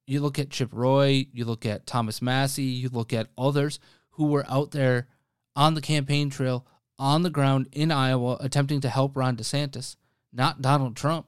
You 0.08 0.22
look 0.22 0.40
at 0.40 0.50
Chip 0.50 0.70
Roy, 0.74 1.28
you 1.32 1.46
look 1.46 1.68
at 1.68 1.86
Thomas 1.86 2.20
Massie, 2.20 2.64
you 2.64 2.90
look 2.90 3.14
at 3.14 3.30
others 3.38 3.78
who 4.14 4.26
were 4.26 4.44
out 4.50 4.72
there 4.72 5.08
on 5.56 5.76
the 5.76 5.82
campaign 5.82 6.32
trail, 6.32 6.66
on 6.98 7.22
the 7.22 7.30
ground 7.30 7.70
in 7.72 7.92
Iowa, 7.92 8.38
attempting 8.40 8.82
to 8.82 8.90
help 8.90 9.16
Ron 9.16 9.38
DeSantis, 9.38 9.96
not 10.34 10.64
Donald 10.64 10.96
Trump. 10.96 11.28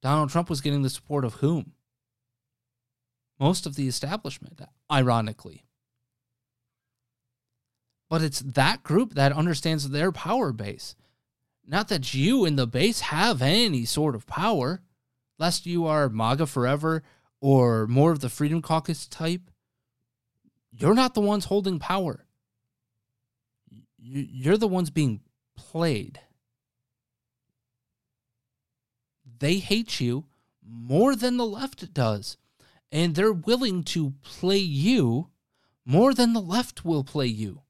Donald 0.00 0.30
Trump 0.30 0.48
was 0.48 0.62
getting 0.62 0.80
the 0.80 0.88
support 0.88 1.26
of 1.26 1.34
whom? 1.34 1.74
Most 3.38 3.66
of 3.66 3.76
the 3.76 3.86
establishment, 3.86 4.62
ironically. 4.90 5.66
But 8.08 8.22
it's 8.22 8.40
that 8.40 8.82
group 8.82 9.12
that 9.12 9.32
understands 9.32 9.90
their 9.90 10.10
power 10.10 10.52
base. 10.52 10.96
Not 11.68 11.88
that 11.88 12.14
you 12.14 12.44
in 12.44 12.56
the 12.56 12.66
base 12.66 13.00
have 13.00 13.42
any 13.42 13.84
sort 13.84 14.14
of 14.14 14.26
power, 14.26 14.82
lest 15.38 15.66
you 15.66 15.86
are 15.86 16.08
MAGA 16.08 16.46
forever 16.46 17.02
or 17.40 17.86
more 17.86 18.10
of 18.10 18.20
the 18.20 18.28
Freedom 18.28 18.62
Caucus 18.62 19.06
type. 19.06 19.50
You're 20.72 20.94
not 20.94 21.14
the 21.14 21.20
ones 21.20 21.44
holding 21.44 21.78
power 21.78 22.24
you're 23.98 24.56
the 24.56 24.68
ones 24.68 24.90
being 24.90 25.20
played. 25.56 26.20
They 29.38 29.58
hate 29.58 30.00
you 30.00 30.26
more 30.64 31.14
than 31.14 31.36
the 31.36 31.46
left 31.46 31.92
does. 31.92 32.36
and 32.90 33.14
they're 33.14 33.34
willing 33.34 33.84
to 33.84 34.14
play 34.22 34.56
you 34.56 35.28
more 35.84 36.14
than 36.14 36.32
the 36.32 36.40
left 36.40 36.86
will 36.86 37.04
play 37.04 37.26
you. 37.26 37.60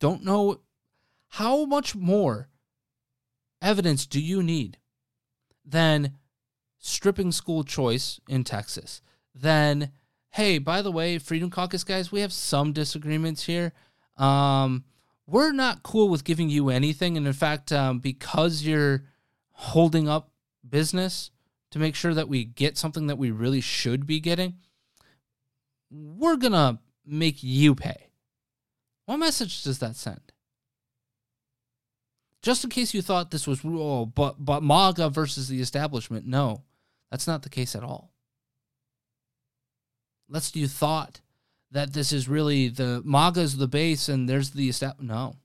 Don't 0.00 0.22
know 0.22 0.60
how 1.34 1.64
much 1.64 1.96
more 1.96 2.48
evidence 3.60 4.06
do 4.06 4.20
you 4.20 4.40
need 4.40 4.78
than 5.64 6.12
stripping 6.78 7.32
school 7.32 7.64
choice 7.64 8.20
in 8.28 8.44
Texas? 8.44 9.02
Then, 9.34 9.90
hey, 10.30 10.58
by 10.58 10.80
the 10.80 10.92
way, 10.92 11.18
Freedom 11.18 11.50
Caucus 11.50 11.82
guys, 11.82 12.12
we 12.12 12.20
have 12.20 12.32
some 12.32 12.72
disagreements 12.72 13.46
here. 13.46 13.72
Um, 14.16 14.84
we're 15.26 15.50
not 15.50 15.82
cool 15.82 16.08
with 16.08 16.22
giving 16.22 16.50
you 16.50 16.68
anything. 16.68 17.16
And 17.16 17.26
in 17.26 17.32
fact, 17.32 17.72
um, 17.72 17.98
because 17.98 18.62
you're 18.62 19.02
holding 19.50 20.08
up 20.08 20.30
business 20.68 21.32
to 21.72 21.80
make 21.80 21.96
sure 21.96 22.14
that 22.14 22.28
we 22.28 22.44
get 22.44 22.78
something 22.78 23.08
that 23.08 23.18
we 23.18 23.32
really 23.32 23.60
should 23.60 24.06
be 24.06 24.20
getting, 24.20 24.54
we're 25.90 26.36
going 26.36 26.52
to 26.52 26.78
make 27.04 27.42
you 27.42 27.74
pay. 27.74 28.10
What 29.06 29.16
message 29.16 29.64
does 29.64 29.80
that 29.80 29.96
send? 29.96 30.23
Just 32.44 32.62
in 32.62 32.68
case 32.68 32.92
you 32.92 33.00
thought 33.00 33.30
this 33.30 33.46
was 33.46 33.62
oh, 33.64 34.04
but 34.04 34.44
but 34.44 34.62
MAGA 34.62 35.08
versus 35.08 35.48
the 35.48 35.62
establishment, 35.62 36.26
no, 36.26 36.62
that's 37.10 37.26
not 37.26 37.42
the 37.42 37.48
case 37.48 37.74
at 37.74 37.82
all. 37.82 38.12
Lest 40.28 40.54
you 40.54 40.68
thought 40.68 41.22
that 41.70 41.94
this 41.94 42.12
is 42.12 42.28
really 42.28 42.68
the 42.68 43.00
MAGA's 43.02 43.56
the 43.56 43.66
base 43.66 44.10
and 44.10 44.28
there's 44.28 44.50
the 44.50 44.68
establishment. 44.68 45.10
No, 45.10 45.36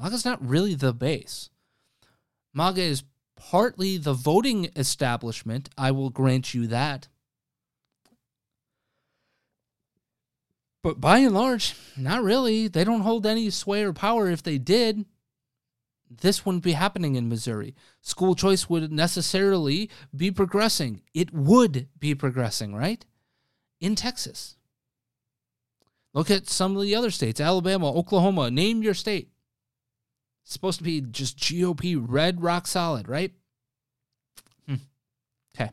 MAGA's 0.00 0.24
not 0.24 0.46
really 0.46 0.76
the 0.76 0.92
base. 0.92 1.50
MAGA 2.54 2.82
is 2.82 3.02
partly 3.34 3.96
the 3.96 4.14
voting 4.14 4.70
establishment. 4.76 5.68
I 5.76 5.90
will 5.90 6.10
grant 6.10 6.54
you 6.54 6.68
that. 6.68 7.08
But 10.82 11.00
by 11.00 11.18
and 11.18 11.34
large, 11.34 11.74
not 11.96 12.22
really. 12.22 12.66
They 12.66 12.84
don't 12.84 13.02
hold 13.02 13.24
any 13.24 13.50
sway 13.50 13.84
or 13.84 13.92
power. 13.92 14.28
If 14.28 14.42
they 14.42 14.58
did, 14.58 15.04
this 16.10 16.44
wouldn't 16.44 16.64
be 16.64 16.72
happening 16.72 17.14
in 17.14 17.28
Missouri. 17.28 17.74
School 18.00 18.34
choice 18.34 18.68
would 18.68 18.92
necessarily 18.92 19.90
be 20.14 20.30
progressing. 20.30 21.02
It 21.14 21.32
would 21.32 21.88
be 21.98 22.14
progressing, 22.14 22.74
right? 22.74 23.04
In 23.80 23.94
Texas. 23.94 24.56
Look 26.14 26.30
at 26.30 26.48
some 26.48 26.76
of 26.76 26.82
the 26.82 26.94
other 26.94 27.10
states 27.10 27.40
Alabama, 27.40 27.90
Oklahoma. 27.90 28.50
Name 28.50 28.82
your 28.82 28.94
state. 28.94 29.30
It's 30.44 30.52
supposed 30.52 30.78
to 30.78 30.84
be 30.84 31.00
just 31.00 31.38
GOP 31.38 31.96
red 31.96 32.42
rock 32.42 32.66
solid, 32.66 33.08
right? 33.08 33.32
Hmm. 34.66 34.74
Okay. 35.54 35.70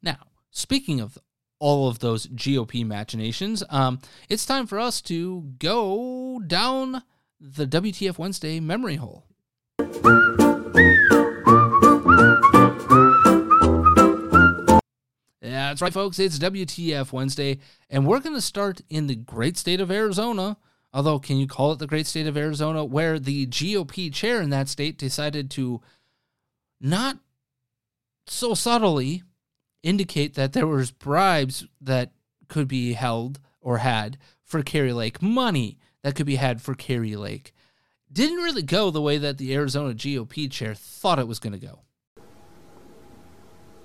Now, 0.00 0.18
speaking 0.50 1.00
of 1.00 1.18
all 1.58 1.88
of 1.88 2.00
those 2.00 2.26
GOP 2.28 2.86
machinations, 2.86 3.62
um, 3.70 3.98
it's 4.28 4.46
time 4.46 4.66
for 4.66 4.78
us 4.78 5.00
to 5.02 5.42
go 5.58 6.40
down 6.46 7.02
the 7.40 7.66
WTF 7.66 8.18
Wednesday 8.18 8.60
memory 8.60 8.96
hole. 8.96 9.24
That's 15.76 15.82
right, 15.82 15.92
folks. 15.92 16.18
It's 16.18 16.38
WTF 16.38 17.12
Wednesday, 17.12 17.58
and 17.90 18.06
we're 18.06 18.20
going 18.20 18.34
to 18.34 18.40
start 18.40 18.80
in 18.88 19.08
the 19.08 19.14
great 19.14 19.58
state 19.58 19.78
of 19.78 19.90
Arizona. 19.90 20.56
Although, 20.94 21.18
can 21.18 21.36
you 21.36 21.46
call 21.46 21.72
it 21.72 21.78
the 21.78 21.86
great 21.86 22.06
state 22.06 22.26
of 22.26 22.34
Arizona, 22.34 22.82
where 22.82 23.18
the 23.18 23.46
GOP 23.48 24.10
chair 24.10 24.40
in 24.40 24.48
that 24.48 24.68
state 24.68 24.96
decided 24.96 25.50
to 25.50 25.82
not 26.80 27.18
so 28.26 28.54
subtly 28.54 29.22
indicate 29.86 30.34
that 30.34 30.52
there 30.52 30.66
was 30.66 30.90
bribes 30.90 31.66
that 31.80 32.10
could 32.48 32.68
be 32.68 32.94
held 32.94 33.38
or 33.60 33.78
had 33.78 34.18
for 34.42 34.62
Kari 34.62 34.92
Lake, 34.92 35.22
money 35.22 35.78
that 36.02 36.14
could 36.14 36.26
be 36.26 36.36
had 36.36 36.60
for 36.60 36.74
Kari 36.74 37.16
Lake. 37.16 37.54
Didn't 38.12 38.38
really 38.38 38.62
go 38.62 38.90
the 38.90 39.00
way 39.00 39.18
that 39.18 39.38
the 39.38 39.54
Arizona 39.54 39.94
GOP 39.94 40.50
chair 40.50 40.74
thought 40.74 41.18
it 41.18 41.28
was 41.28 41.38
going 41.38 41.52
to 41.52 41.58
go. 41.58 41.80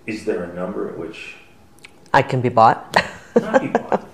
Is 0.07 0.25
there 0.25 0.43
a 0.43 0.53
number 0.53 0.89
at 0.89 0.97
which 0.97 1.35
I 2.13 2.21
can 2.21 2.41
be 2.41 2.49
bought. 2.49 2.95
not 3.35 3.61
be 3.61 3.67
bought? 3.67 4.07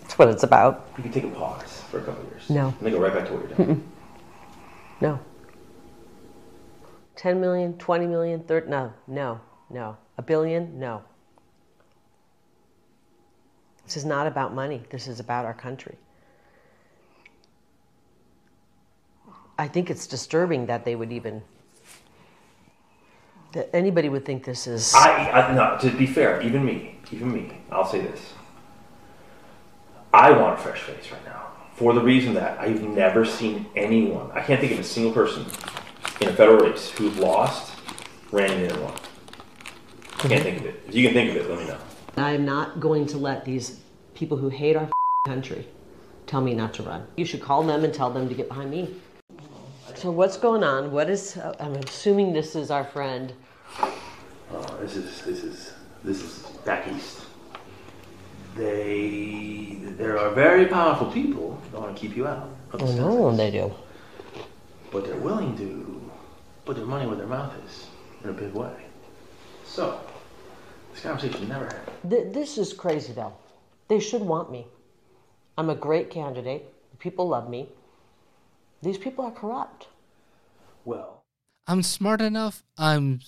That's 0.00 0.18
what 0.18 0.28
it's 0.28 0.42
about. 0.42 0.88
You 0.96 1.02
can 1.02 1.12
take 1.12 1.24
a 1.24 1.28
pause 1.28 1.82
for 1.90 1.98
a 1.98 2.02
couple 2.02 2.24
years. 2.24 2.48
No. 2.50 2.68
And 2.68 2.80
then 2.80 2.92
go 2.92 3.00
right 3.00 3.12
back 3.12 3.26
to 3.28 3.34
what 3.34 3.48
you're 3.48 3.66
doing. 3.66 3.88
No. 5.00 5.18
10 7.16 7.40
million, 7.40 7.76
20 7.78 8.06
million, 8.06 8.42
30, 8.44 8.68
no, 8.68 8.92
no, 9.06 9.40
no. 9.70 9.96
A 10.18 10.22
billion, 10.22 10.78
no. 10.78 11.02
This 13.92 13.98
is 13.98 14.04
not 14.06 14.26
about 14.26 14.54
money. 14.54 14.80
This 14.88 15.06
is 15.06 15.20
about 15.20 15.44
our 15.44 15.52
country. 15.52 15.96
I 19.58 19.68
think 19.68 19.90
it's 19.90 20.06
disturbing 20.06 20.64
that 20.64 20.86
they 20.86 20.96
would 20.96 21.12
even, 21.12 21.42
that 23.52 23.68
anybody 23.76 24.08
would 24.08 24.24
think 24.24 24.44
this 24.44 24.66
is. 24.66 24.94
I, 24.94 25.30
I 25.30 25.54
no, 25.54 25.76
to 25.78 25.94
be 25.94 26.06
fair, 26.06 26.40
even 26.40 26.64
me, 26.64 27.00
even 27.10 27.30
me, 27.30 27.52
I'll 27.70 27.84
say 27.84 28.00
this. 28.00 28.32
I 30.14 30.30
want 30.30 30.58
a 30.58 30.62
fresh 30.62 30.80
face 30.80 31.12
right 31.12 31.24
now 31.26 31.48
for 31.74 31.92
the 31.92 32.00
reason 32.00 32.32
that 32.32 32.58
I've 32.58 32.80
never 32.80 33.26
seen 33.26 33.66
anyone. 33.76 34.30
I 34.32 34.40
can't 34.40 34.58
think 34.58 34.72
of 34.72 34.78
a 34.78 34.84
single 34.84 35.12
person 35.12 35.44
in 36.22 36.28
a 36.30 36.32
federal 36.32 36.64
race 36.64 36.88
who 36.92 37.10
lost, 37.10 37.74
ran 38.30 38.52
in 38.52 38.70
and 38.70 38.82
won. 38.84 38.94
I 38.94 40.28
can't 40.28 40.32
mm-hmm. 40.32 40.42
think 40.44 40.60
of 40.60 40.64
it. 40.64 40.82
If 40.88 40.94
you 40.94 41.04
can 41.04 41.12
think 41.12 41.30
of 41.32 41.36
it, 41.36 41.50
let 41.50 41.58
me 41.58 41.66
know. 41.66 41.78
I 42.16 42.32
am 42.32 42.44
not 42.44 42.80
going 42.80 43.06
to 43.06 43.18
let 43.18 43.44
these 43.44 43.80
people 44.14 44.36
who 44.36 44.48
hate 44.48 44.76
our 44.76 44.88
country 45.26 45.66
tell 46.26 46.40
me 46.40 46.54
not 46.54 46.74
to 46.74 46.82
run. 46.82 47.06
You 47.16 47.24
should 47.24 47.40
call 47.42 47.62
them 47.62 47.84
and 47.84 47.92
tell 47.92 48.10
them 48.10 48.28
to 48.28 48.34
get 48.34 48.48
behind 48.48 48.70
me. 48.70 48.94
So 49.94 50.10
what's 50.10 50.36
going 50.36 50.64
on? 50.64 50.90
What 50.92 51.10
is? 51.10 51.36
uh, 51.36 51.54
I'm 51.60 51.74
assuming 51.76 52.32
this 52.32 52.54
is 52.56 52.70
our 52.70 52.84
friend. 52.84 53.32
Oh, 54.50 54.78
this 54.80 54.96
is 54.96 55.22
this 55.22 55.44
is 55.44 55.72
this 56.04 56.22
is 56.22 56.38
back 56.64 56.88
east. 56.88 57.20
They 58.56 59.78
there 59.82 60.18
are 60.18 60.30
very 60.30 60.66
powerful 60.66 61.10
people 61.10 61.60
that 61.70 61.80
want 61.80 61.94
to 61.94 62.00
keep 62.00 62.16
you 62.16 62.26
out. 62.26 62.48
Oh 62.74 62.92
no, 62.96 63.36
they 63.36 63.50
do. 63.50 63.72
but 64.90 65.04
they're 65.04 65.16
willing 65.16 65.56
to 65.58 66.10
put 66.64 66.76
their 66.76 66.86
money 66.86 67.06
where 67.06 67.16
their 67.16 67.26
mouth 67.26 67.52
is 67.66 67.86
in 68.24 68.30
a 68.30 68.32
big 68.32 68.52
way. 68.52 68.72
So, 69.64 70.00
this 70.92 71.02
conversation 71.02 71.48
never 71.48 71.64
happened. 71.64 72.10
Th- 72.10 72.32
this 72.32 72.58
is 72.58 72.72
crazy 72.72 73.12
though. 73.12 73.34
They 73.88 74.00
should 74.00 74.22
want 74.22 74.50
me. 74.50 74.66
I'm 75.56 75.70
a 75.70 75.74
great 75.74 76.10
candidate. 76.10 76.72
People 76.98 77.28
love 77.28 77.48
me. 77.48 77.68
These 78.82 78.98
people 78.98 79.24
are 79.24 79.30
corrupt. 79.30 79.88
Well, 80.84 81.24
I'm 81.66 81.82
smart 81.82 82.20
enough. 82.20 82.64
I'm 82.76 83.20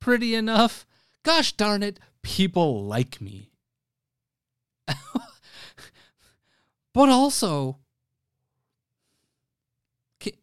pretty 0.00 0.34
enough. 0.34 0.86
Gosh 1.22 1.52
darn 1.52 1.82
it, 1.82 1.98
people 2.22 2.84
like 2.84 3.20
me. 3.20 3.50
but 6.92 7.08
also, 7.08 7.78
can, 10.20 10.34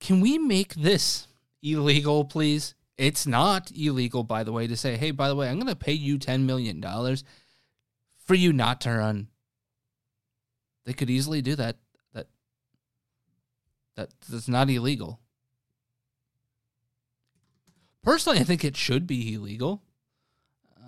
can 0.00 0.20
we 0.20 0.38
make 0.38 0.74
this 0.74 1.28
illegal, 1.62 2.24
please? 2.24 2.74
It's 2.96 3.26
not 3.26 3.72
illegal, 3.74 4.22
by 4.22 4.44
the 4.44 4.52
way, 4.52 4.66
to 4.66 4.76
say, 4.76 4.96
hey, 4.96 5.10
by 5.10 5.28
the 5.28 5.34
way, 5.34 5.48
I'm 5.48 5.56
going 5.56 5.66
to 5.66 5.74
pay 5.74 5.92
you 5.92 6.18
$10 6.18 6.42
million 6.42 6.82
for 8.24 8.34
you 8.34 8.52
not 8.52 8.80
to 8.82 8.90
run. 8.90 9.28
They 10.84 10.92
could 10.92 11.10
easily 11.10 11.42
do 11.42 11.56
that. 11.56 11.76
That, 12.12 12.26
that 13.96 14.10
that's 14.28 14.48
not 14.48 14.70
illegal. 14.70 15.20
Personally, 18.02 18.38
I 18.38 18.44
think 18.44 18.64
it 18.64 18.76
should 18.76 19.06
be 19.06 19.34
illegal. 19.34 19.82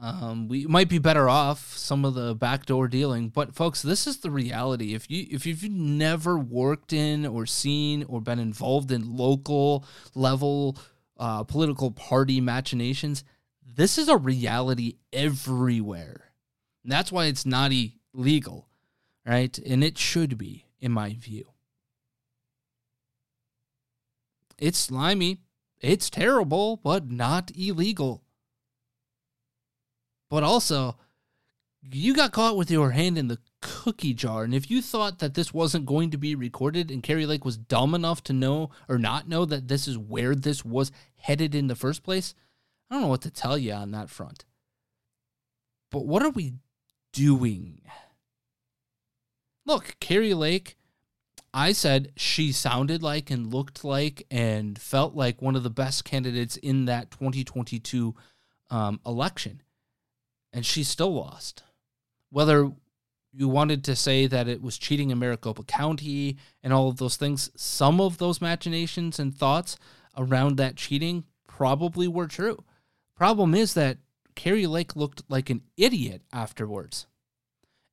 Um, 0.03 0.49
we 0.49 0.67
might 0.67 0.91
be 0.91 0.99
better 0.99 1.27
off 1.27 1.75
some 1.75 2.05
of 2.05 2.13
the 2.13 2.35
backdoor 2.35 2.87
dealing, 2.89 3.31
but 3.31 3.55
folks, 3.55 3.81
this 3.81 4.07
is 4.07 4.19
the 4.19 4.31
reality. 4.31 4.93
If 4.93 5.11
you 5.11 5.27
if 5.31 5.47
you've 5.47 5.63
never 5.63 6.39
worked 6.39 6.93
in 6.93 7.25
or 7.25 7.47
seen 7.47 8.05
or 8.05 8.21
been 8.21 8.39
involved 8.39 8.93
in 8.93 9.17
local 9.17 9.87
level 10.15 10.77
uh, 11.19 11.45
political 11.45 11.91
party 11.91 12.41
machinations, 12.41 13.25
this 13.65 13.99
is 13.99 14.09
a 14.09 14.17
reality 14.17 14.97
everywhere. 15.13 16.33
And 16.83 16.93
that's 16.93 17.13
why 17.13 17.27
it's 17.27 17.47
not 17.47 17.73
illegal, 18.15 18.69
right? 19.27 19.57
And 19.59 19.83
it 19.83 19.99
should 19.99 20.39
be, 20.39 20.67
in 20.81 20.93
my 20.93 21.15
view. 21.15 21.47
It's 24.59 24.79
slimy. 24.79 25.41
It's 25.81 26.09
terrible, 26.09 26.81
but 26.83 27.11
not 27.11 27.51
illegal. 27.55 28.23
But 30.31 30.43
also, 30.43 30.97
you 31.83 32.15
got 32.15 32.33
caught 32.33 32.57
with 32.57 32.71
your 32.71 32.93
hand 32.93 33.19
in 33.19 33.29
the 33.29 33.39
cookie 33.67 34.15
jar. 34.15 34.45
And 34.45 34.55
if 34.55 34.71
you 34.71 34.81
thought 34.81 35.19
that 35.19 35.35
this 35.35 35.53
wasn't 35.53 35.87
going 35.87 36.11
to 36.11 36.17
be 36.17 36.35
recorded 36.35 36.91
and 36.91 37.03
Kari 37.03 37.27
Lake 37.27 37.45
was 37.45 37.57
dumb 37.57 37.95
enough 37.95 38.23
to 38.25 38.33
know 38.33 38.71
or 38.89 38.99
not 38.99 39.29
know 39.29 39.45
that 39.45 39.69
this 39.69 39.89
is 39.89 39.99
where 39.99 40.35
this 40.35 40.65
was 40.65 40.93
headed 41.17 41.55
in 41.55 41.67
the 41.67 41.75
first 41.75 42.03
place, 42.03 42.35
I 42.91 42.95
don't 42.95 43.03
know 43.03 43.09
what 43.09 43.23
to 43.23 43.31
tell 43.31 43.59
you 43.59 43.73
on 43.73 43.91
that 43.91 44.11
front. 44.11 44.45
But 45.91 46.07
what 46.07 46.23
are 46.23 46.31
we 46.31 46.55
doing? 47.13 47.83
Look, 49.65 49.97
Kari 50.01 50.35
Lake, 50.35 50.77
I 51.53 51.73
said 51.73 52.13
she 52.17 52.53
sounded 52.53 53.03
like 53.03 53.31
and 53.31 53.53
looked 53.53 53.85
like 53.85 54.27
and 54.31 54.79
felt 54.79 55.15
like 55.15 55.43
one 55.43 55.57
of 55.57 55.63
the 55.63 55.71
best 55.71 56.05
candidates 56.05 56.57
in 56.57 56.85
that 56.85 57.11
2022 57.11 58.15
um, 58.71 59.01
election. 59.05 59.63
And 60.53 60.65
she 60.65 60.85
still 60.85 61.15
lost. 61.15 61.63
Whether 62.31 62.73
you 63.37 63.49
wanted 63.49 63.85
to 63.85 63.95
say 63.95 64.27
that 64.27 64.49
it 64.49 64.63
was 64.63 64.79
cheating 64.79 65.11
in 65.11 65.19
Maricopa 65.19 65.63
County 65.65 66.39
and 66.63 66.73
all 66.73 66.89
of 66.89 66.97
those 66.97 67.17
things, 67.17 67.51
some 67.55 68.01
of 68.01 68.19
those 68.19 68.41
machinations 68.41 69.19
and 69.19 69.35
thoughts 69.35 69.77
around 70.17 70.57
that 70.57 70.77
cheating 70.77 71.25
probably 71.47 72.09
were 72.09 72.27
true. 72.27 72.65
Problem 73.15 73.55
is 73.55 73.75
that 73.75 73.99
Kari 74.35 74.67
Lake 74.67 74.97
looked 74.97 75.23
like 75.29 75.51
an 75.51 75.63
idiot 75.77 76.23
afterwards. 76.33 77.07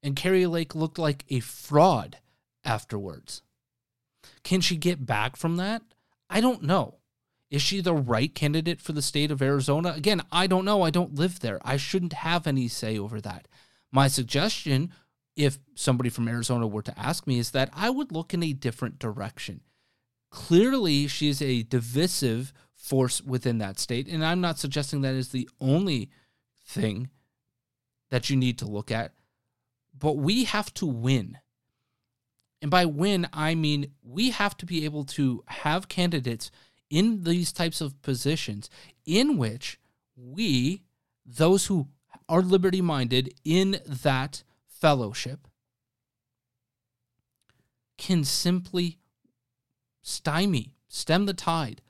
And 0.01 0.15
Kari 0.15 0.45
Lake 0.45 0.75
looked 0.75 0.99
like 0.99 1.25
a 1.29 1.39
fraud 1.39 2.17
afterwards. 2.63 3.41
Can 4.43 4.61
she 4.61 4.77
get 4.77 5.05
back 5.05 5.35
from 5.35 5.57
that? 5.57 5.81
I 6.29 6.41
don't 6.41 6.63
know. 6.63 6.99
Is 7.49 7.61
she 7.61 7.81
the 7.81 7.93
right 7.93 8.33
candidate 8.33 8.81
for 8.81 8.93
the 8.93 9.01
state 9.01 9.29
of 9.29 9.41
Arizona? 9.41 9.93
Again, 9.95 10.21
I 10.31 10.47
don't 10.47 10.65
know. 10.65 10.81
I 10.81 10.89
don't 10.89 11.15
live 11.15 11.39
there. 11.39 11.59
I 11.63 11.77
shouldn't 11.77 12.13
have 12.13 12.47
any 12.47 12.67
say 12.67 12.97
over 12.97 13.21
that. 13.21 13.47
My 13.91 14.07
suggestion, 14.07 14.91
if 15.35 15.57
somebody 15.75 16.09
from 16.09 16.27
Arizona 16.27 16.67
were 16.67 16.81
to 16.83 16.99
ask 16.99 17.25
me, 17.25 17.39
is 17.39 17.51
that 17.51 17.69
I 17.73 17.89
would 17.89 18.11
look 18.11 18.33
in 18.33 18.43
a 18.43 18.53
different 18.53 18.99
direction. 18.99 19.61
Clearly, 20.29 21.07
she 21.07 21.29
is 21.29 21.41
a 21.41 21.63
divisive 21.63 22.53
force 22.75 23.21
within 23.21 23.59
that 23.59 23.79
state. 23.79 24.07
And 24.07 24.25
I'm 24.25 24.41
not 24.41 24.59
suggesting 24.59 25.01
that 25.01 25.15
is 25.15 25.29
the 25.29 25.49
only 25.61 26.09
thing 26.65 27.09
that 28.11 28.29
you 28.29 28.35
need 28.35 28.59
to 28.59 28.65
look 28.65 28.91
at, 28.91 29.13
but 29.97 30.17
we 30.17 30.43
have 30.43 30.73
to 30.75 30.85
win. 30.85 31.37
And 32.61 32.69
by 32.69 32.85
win, 32.85 33.27
I 33.33 33.55
mean 33.55 33.91
we 34.03 34.29
have 34.31 34.55
to 34.57 34.65
be 34.65 34.85
able 34.85 35.03
to 35.05 35.43
have 35.47 35.87
candidates 35.87 36.51
in 36.89 37.23
these 37.23 37.51
types 37.51 37.81
of 37.81 38.01
positions 38.01 38.69
in 39.05 39.37
which 39.37 39.79
we, 40.15 40.83
those 41.25 41.65
who 41.65 41.87
are 42.29 42.41
liberty 42.41 42.81
minded 42.81 43.33
in 43.43 43.79
that 43.85 44.43
fellowship, 44.83 45.47
can 47.97 48.25
simply 48.25 48.99
stymie, 50.01 50.75
stem 50.89 51.25
the 51.25 51.33
tide, 51.33 51.81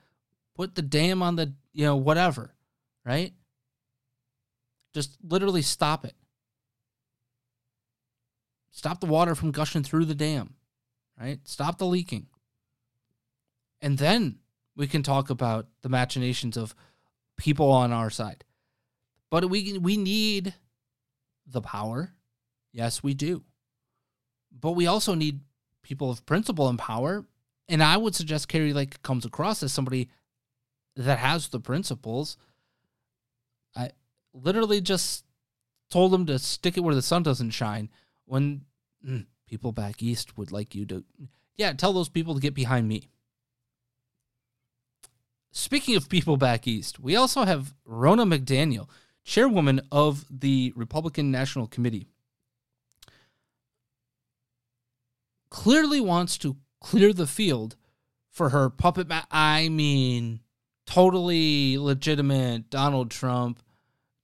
put 0.56 0.76
the 0.76 0.84
dam 0.84 1.24
on 1.24 1.36
the, 1.36 1.56
you 1.72 1.84
know, 1.84 1.96
whatever, 1.96 2.54
right? 3.04 3.34
Just 4.94 5.18
literally 5.28 5.64
stop 5.64 6.06
it. 6.06 6.14
Stop 8.70 9.00
the 9.00 9.08
water 9.08 9.34
from 9.34 9.50
gushing 9.50 9.82
through 9.82 10.06
the 10.06 10.14
dam, 10.14 10.54
right? 11.20 11.40
Stop 11.46 11.80
the 11.80 11.88
leaking. 11.88 12.28
And 13.82 13.98
then 13.98 14.38
we 14.76 14.86
can 14.86 15.02
talk 15.02 15.32
about 15.32 15.66
the 15.82 15.90
machinations 15.90 16.58
of 16.58 16.76
people 17.38 17.72
on 17.72 17.92
our 17.92 18.12
side. 18.12 18.44
But 19.32 19.50
we 19.50 19.80
we 19.80 19.98
need 19.98 20.54
the 21.48 21.62
power. 21.62 22.14
Yes, 22.74 23.04
we 23.04 23.14
do. 23.14 23.44
But 24.52 24.72
we 24.72 24.88
also 24.88 25.14
need 25.14 25.40
people 25.84 26.10
of 26.10 26.26
principle 26.26 26.68
and 26.68 26.78
power. 26.80 27.26
And 27.70 27.82
I 27.82 27.98
would 27.98 28.16
suggest 28.16 28.50
Kari 28.50 28.74
Lake 28.74 29.02
comes 29.04 29.26
across 29.26 29.64
as 29.64 29.72
somebody 29.72 30.10
that 30.96 31.20
has 31.20 31.48
the 31.48 31.60
principles. 31.60 32.38
I 33.76 33.92
literally 34.34 34.82
just 34.82 35.26
told 35.90 36.12
them 36.12 36.26
to 36.26 36.40
stick 36.40 36.76
it 36.76 36.82
where 36.82 36.96
the 36.96 37.02
sun 37.02 37.24
doesn't 37.24 37.52
shine 37.52 37.90
when 38.26 38.62
mm, 39.08 39.26
people 39.48 39.72
back 39.72 40.02
east 40.02 40.38
would 40.38 40.52
like 40.52 40.74
you 40.74 40.86
to 40.88 41.04
yeah 41.56 41.72
tell 41.74 41.94
those 41.94 42.10
people 42.10 42.34
to 42.34 42.42
get 42.42 42.56
behind 42.56 42.88
me 42.88 43.08
speaking 45.52 45.96
of 45.96 46.10
people 46.10 46.36
back 46.36 46.68
east 46.68 47.00
we 47.00 47.16
also 47.16 47.44
have 47.44 47.76
ronna 47.88 48.28
mcdaniel 48.28 48.88
chairwoman 49.24 49.80
of 49.92 50.26
the 50.32 50.74
republican 50.76 51.30
national 51.30 51.68
committee 51.68 52.08
clearly 55.54 56.02
wants 56.02 56.38
to 56.38 56.58
clear 56.82 57.14
the 57.14 57.28
field 57.28 57.78
for 58.30 58.50
her 58.50 58.70
puppet 58.70 59.08
ma- 59.08 59.22
i 59.32 59.70
mean 59.70 60.42
totally 60.86 61.78
legitimate 61.78 62.70
donald 62.70 63.10
trump 63.10 63.64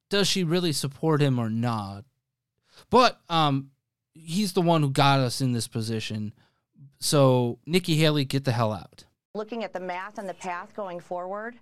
does 0.10 0.28
she 0.28 0.44
really 0.44 0.74
support 0.74 1.22
him 1.22 1.40
or 1.40 1.50
not? 1.50 2.04
But 2.90 3.20
um, 3.30 3.72
he's 4.14 4.54
the 4.54 4.62
one 4.62 4.82
who 4.82 4.90
got 4.90 5.20
us 5.20 5.40
in 5.40 5.52
this 5.52 5.68
position. 5.68 6.34
So 7.00 7.60
Nikki 7.66 7.96
Haley, 7.96 8.26
get 8.26 8.44
the 8.44 8.52
hell 8.52 8.74
out. 8.74 9.06
Looking 9.36 9.64
at 9.64 9.74
the 9.74 9.80
math 9.80 10.18
and 10.18 10.28
the 10.28 10.34
path 10.34 10.74
going 10.76 11.00
forward, 11.00 11.56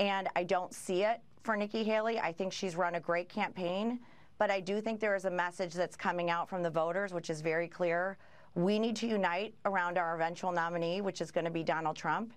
and 0.00 0.28
I 0.34 0.42
don't 0.42 0.74
see 0.74 1.04
it 1.04 1.20
for 1.42 1.56
Nikki 1.56 1.84
Haley. 1.84 2.18
I 2.18 2.32
think 2.32 2.52
she's 2.52 2.74
run 2.74 2.96
a 2.96 3.00
great 3.00 3.28
campaign, 3.28 4.00
but 4.38 4.50
I 4.50 4.60
do 4.60 4.80
think 4.80 4.98
there 4.98 5.14
is 5.14 5.24
a 5.24 5.30
message 5.30 5.74
that's 5.74 5.96
coming 5.96 6.28
out 6.28 6.48
from 6.48 6.62
the 6.62 6.70
voters, 6.70 7.14
which 7.14 7.30
is 7.30 7.40
very 7.40 7.68
clear. 7.68 8.18
We 8.54 8.78
need 8.78 8.94
to 8.96 9.08
unite 9.08 9.54
around 9.64 9.98
our 9.98 10.14
eventual 10.14 10.52
nominee, 10.52 11.00
which 11.00 11.20
is 11.20 11.32
going 11.32 11.44
to 11.44 11.50
be 11.50 11.64
Donald 11.64 11.96
Trump, 11.96 12.32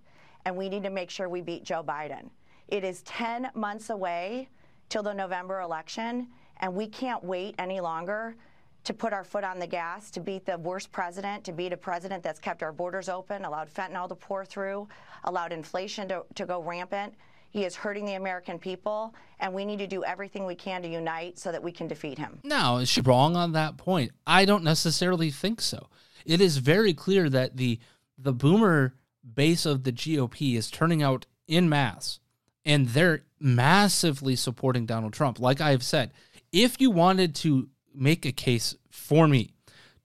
and 0.46 0.56
we 0.56 0.68
need 0.68 0.82
to 0.84 0.90
make 0.90 1.12
sure 1.12 1.30
we 1.30 1.42
beat 1.42 1.64
Joe 1.64 1.84
Biden. 1.84 2.30
It 2.68 2.84
is 2.84 3.04
10 3.04 3.52
months 3.54 3.92
away 3.92 4.50
till 4.90 5.04
the 5.04 5.14
November 5.14 5.62
election, 5.62 6.28
and 6.60 6.74
we 6.74 6.88
can't 6.88 7.24
wait 7.24 7.54
any 7.60 7.80
longer 7.80 8.36
to 8.84 8.94
put 8.94 9.14
our 9.14 9.24
foot 9.24 9.44
on 9.44 9.60
the 9.60 9.68
gas, 9.68 10.10
to 10.12 10.20
beat 10.20 10.46
the 10.46 10.58
worst 10.58 10.92
president, 10.92 11.44
to 11.44 11.52
beat 11.52 11.72
a 11.72 11.78
president 11.78 12.24
that's 12.24 12.40
kept 12.40 12.64
our 12.64 12.72
borders 12.72 13.10
open, 13.10 13.46
allowed 13.46 13.70
fentanyl 13.72 14.08
to 14.10 14.16
pour 14.16 14.44
through, 14.44 14.88
allowed 15.26 15.52
inflation 15.52 16.08
to, 16.08 16.24
to 16.34 16.46
go 16.46 16.62
rampant. 16.62 17.14
He 17.52 17.64
is 17.64 17.76
hurting 17.76 18.06
the 18.06 18.14
American 18.14 18.58
people, 18.58 19.14
and 19.40 19.54
we 19.54 19.66
need 19.66 19.80
to 19.80 19.88
do 19.88 20.04
everything 20.04 20.46
we 20.46 20.56
can 20.56 20.82
to 20.82 20.88
unite 20.88 21.38
so 21.38 21.52
that 21.52 21.62
we 21.62 21.72
can 21.72 21.88
defeat 21.88 22.18
him. 22.18 22.40
Now, 22.44 22.78
is 22.78 22.90
she 22.90 23.02
wrong 23.02 23.36
on 23.36 23.52
that 23.52 23.78
point? 23.78 24.14
I 24.26 24.46
don't 24.46 24.64
necessarily 24.64 25.32
think 25.32 25.62
so. 25.62 25.88
It 26.26 26.42
is 26.42 26.58
very 26.58 26.94
clear 26.94 27.30
that 27.30 27.58
the 27.58 27.80
the 28.18 28.34
boomer 28.34 28.96
base 29.36 29.66
of 29.66 29.84
the 29.84 29.92
GOP 29.92 30.56
is 30.56 30.72
turning 30.72 31.04
out 31.04 31.26
in 31.48 31.70
mass 31.70 32.20
and 32.66 32.90
they're 32.90 33.24
massively 33.40 34.36
supporting 34.36 34.86
Donald 34.86 35.14
Trump. 35.14 35.40
Like 35.40 35.62
I've 35.62 35.84
said, 35.84 36.12
if 36.52 36.82
you 36.82 36.92
wanted 36.92 37.36
to 37.36 37.70
make 37.94 38.26
a 38.26 38.32
case 38.32 38.76
for 38.90 39.28
me 39.28 39.54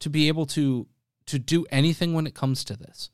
to 0.01 0.11
be 0.11 0.29
able 0.29 0.46
to 0.46 0.87
to 1.27 1.38
do 1.38 1.64
anything 1.70 2.12
when 2.14 2.27
it 2.27 2.35
comes 2.35 2.64
to 2.64 2.77
this, 2.77 3.11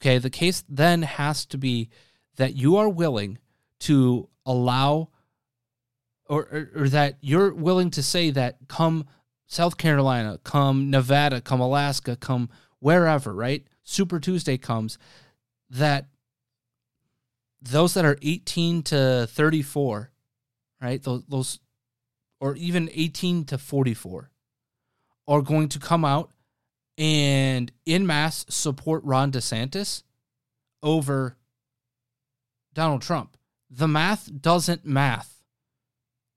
okay, 0.00 0.18
the 0.18 0.30
case 0.30 0.64
then 0.68 1.02
has 1.02 1.46
to 1.46 1.58
be 1.58 1.90
that 2.36 2.54
you 2.54 2.76
are 2.76 2.88
willing 2.88 3.38
to 3.80 4.28
allow 4.44 5.08
or, 6.26 6.42
or, 6.42 6.70
or 6.82 6.88
that 6.88 7.18
you're 7.20 7.52
willing 7.52 7.90
to 7.90 8.02
say 8.02 8.30
that 8.30 8.56
come 8.68 9.06
South 9.52 9.76
Carolina, 9.76 10.40
come 10.44 10.88
Nevada, 10.88 11.42
come 11.42 11.60
Alaska, 11.60 12.16
come 12.16 12.48
wherever, 12.78 13.34
right? 13.34 13.66
Super 13.82 14.18
Tuesday 14.18 14.56
comes 14.56 14.96
that 15.68 16.06
those 17.60 17.92
that 17.92 18.06
are 18.06 18.16
18 18.22 18.82
to 18.84 19.28
34, 19.30 20.10
right? 20.80 21.02
Those, 21.02 21.24
those 21.28 21.58
or 22.40 22.56
even 22.56 22.88
18 22.94 23.44
to 23.44 23.58
44 23.58 24.30
are 25.28 25.42
going 25.42 25.68
to 25.68 25.78
come 25.78 26.06
out 26.06 26.30
and 26.96 27.70
in 27.84 28.06
mass 28.06 28.46
support 28.48 29.04
Ron 29.04 29.32
DeSantis 29.32 30.02
over 30.82 31.36
Donald 32.72 33.02
Trump. 33.02 33.36
The 33.68 33.86
math 33.86 34.30
doesn't 34.40 34.86
math 34.86 35.42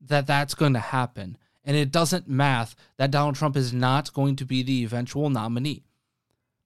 that 0.02 0.28
that's 0.28 0.54
going 0.54 0.74
to 0.74 0.80
happen. 0.80 1.38
And 1.66 1.76
it 1.76 1.92
doesn't 1.92 2.30
math 2.30 2.76
that 2.98 3.12
Donald 3.12 3.36
Trump 3.36 3.58
is 3.58 3.74
not 3.74 4.14
going 4.14 4.36
to 4.38 4.46
be 4.46 4.64
the 4.64 4.84
eventual 4.86 5.30
nominee. 5.30 5.84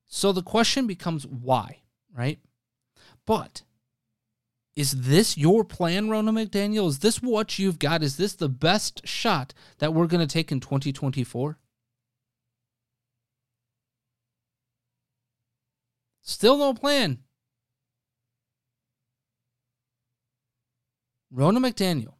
So 0.05 0.31
the 0.31 0.43
question 0.43 0.85
becomes 0.85 1.25
why, 1.25 1.79
right? 2.13 2.39
But 3.25 3.63
is 4.75 4.91
this 4.91 5.37
your 5.37 5.63
plan, 5.63 6.07
Ronna 6.07 6.31
McDaniel? 6.31 6.87
Is 6.87 6.99
this 6.99 7.21
what 7.21 7.59
you've 7.59 7.79
got? 7.79 8.03
Is 8.03 8.17
this 8.17 8.33
the 8.33 8.49
best 8.49 9.07
shot 9.07 9.53
that 9.79 9.93
we're 9.93 10.07
going 10.07 10.25
to 10.25 10.33
take 10.33 10.51
in 10.51 10.59
2024? 10.59 11.57
Still 16.21 16.57
no 16.57 16.73
plan. 16.73 17.19
Ronna 21.33 21.57
McDaniel, 21.57 22.13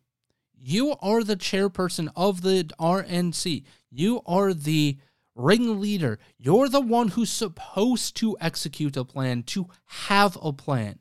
you 0.62 0.96
are 1.02 1.24
the 1.24 1.36
chairperson 1.36 2.10
of 2.16 2.42
the 2.42 2.70
RNC. 2.80 3.64
You 3.90 4.22
are 4.26 4.54
the 4.54 4.98
ringleader. 5.36 6.20
You're 6.38 6.70
the 6.70 6.82
one 6.82 7.10
who's 7.10 7.32
supposed 7.32 8.16
to 8.18 8.38
execute 8.42 8.98
a 8.98 9.06
plan, 9.06 9.44
to 9.44 9.68
have 9.86 10.38
a 10.42 10.52
plan, 10.52 11.00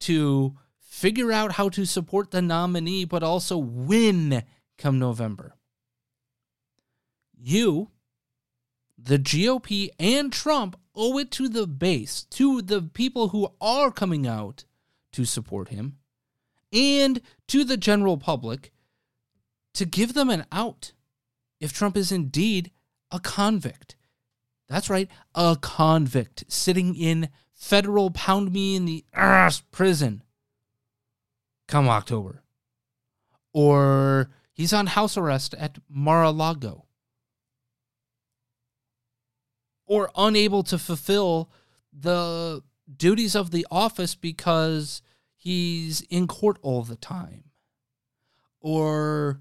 to 0.00 0.56
figure 0.78 1.32
out 1.32 1.52
how 1.52 1.68
to 1.70 1.84
support 1.84 2.30
the 2.30 2.42
nominee, 2.42 3.04
but 3.04 3.22
also 3.22 3.56
win 3.56 4.42
come 4.76 4.98
November. 4.98 5.54
You, 7.40 7.90
the 8.96 9.18
GOP, 9.18 9.90
and 9.98 10.32
Trump 10.32 10.76
owe 10.94 11.18
it 11.18 11.30
to 11.32 11.48
the 11.48 11.66
base, 11.66 12.24
to 12.30 12.60
the 12.62 12.82
people 12.82 13.28
who 13.28 13.48
are 13.60 13.92
coming 13.92 14.26
out 14.26 14.64
to 15.12 15.24
support 15.24 15.68
him, 15.68 15.98
and 16.72 17.20
to 17.46 17.64
the 17.64 17.76
general 17.76 18.18
public 18.18 18.72
to 19.74 19.84
give 19.84 20.14
them 20.14 20.30
an 20.30 20.44
out 20.52 20.92
if 21.60 21.72
Trump 21.72 21.96
is 21.96 22.12
indeed 22.12 22.70
a 23.10 23.20
convict. 23.20 23.96
That's 24.68 24.90
right, 24.90 25.08
a 25.34 25.56
convict 25.60 26.44
sitting 26.48 26.94
in 26.94 27.30
federal 27.54 28.10
pound 28.10 28.52
me 28.52 28.76
in 28.76 28.84
the 28.84 29.04
ass 29.14 29.60
prison 29.60 30.22
come 31.66 31.88
October. 31.88 32.42
Or 33.52 34.30
he's 34.52 34.72
on 34.72 34.88
house 34.88 35.16
arrest 35.16 35.54
at 35.54 35.78
Mar 35.88 36.24
a 36.24 36.30
Lago. 36.30 36.86
Or 39.86 40.10
unable 40.16 40.62
to 40.64 40.78
fulfill 40.78 41.50
the 41.92 42.62
duties 42.94 43.34
of 43.34 43.50
the 43.50 43.66
office 43.70 44.14
because 44.14 45.02
he's 45.36 46.02
in 46.02 46.26
court 46.26 46.58
all 46.62 46.82
the 46.82 46.96
time. 46.96 47.44
Or 48.60 49.40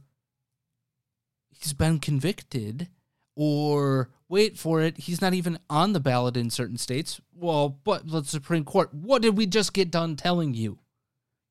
he's 1.60 1.74
been 1.74 2.00
convicted. 2.00 2.90
Or 3.36 4.10
wait 4.30 4.58
for 4.58 4.82
it, 4.82 4.98
he's 4.98 5.22
not 5.22 5.36
even 5.36 5.60
on 5.70 5.94
the 5.94 6.00
ballot 6.00 6.36
in 6.36 6.50
certain 6.50 6.78
states. 6.78 7.22
Well, 7.36 7.70
but 7.70 8.10
the 8.10 8.24
Supreme 8.24 8.66
Court, 8.66 8.94
what 8.94 9.22
did 9.22 9.38
we 9.38 9.46
just 9.46 9.74
get 9.74 9.92
done 9.92 10.16
telling 10.16 10.56
you 10.56 10.80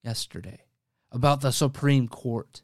yesterday 0.02 0.64
about 1.12 1.42
the 1.42 1.52
Supreme 1.52 2.08
Court? 2.08 2.62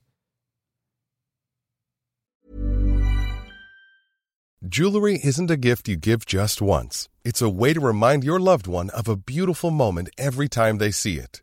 Jewelry 4.69 5.19
isn't 5.23 5.51
a 5.51 5.57
gift 5.57 5.89
you 5.89 5.97
give 5.97 6.25
just 6.25 6.63
once. 6.63 7.09
It's 7.25 7.43
a 7.43 7.49
way 7.49 7.73
to 7.73 7.81
remind 7.81 8.23
your 8.23 8.39
loved 8.39 8.69
one 8.69 8.91
of 8.91 9.09
a 9.09 9.17
beautiful 9.17 9.73
moment 9.73 10.11
every 10.17 10.49
time 10.49 10.79
they 10.79 10.93
see 10.93 11.19
it. 11.19 11.43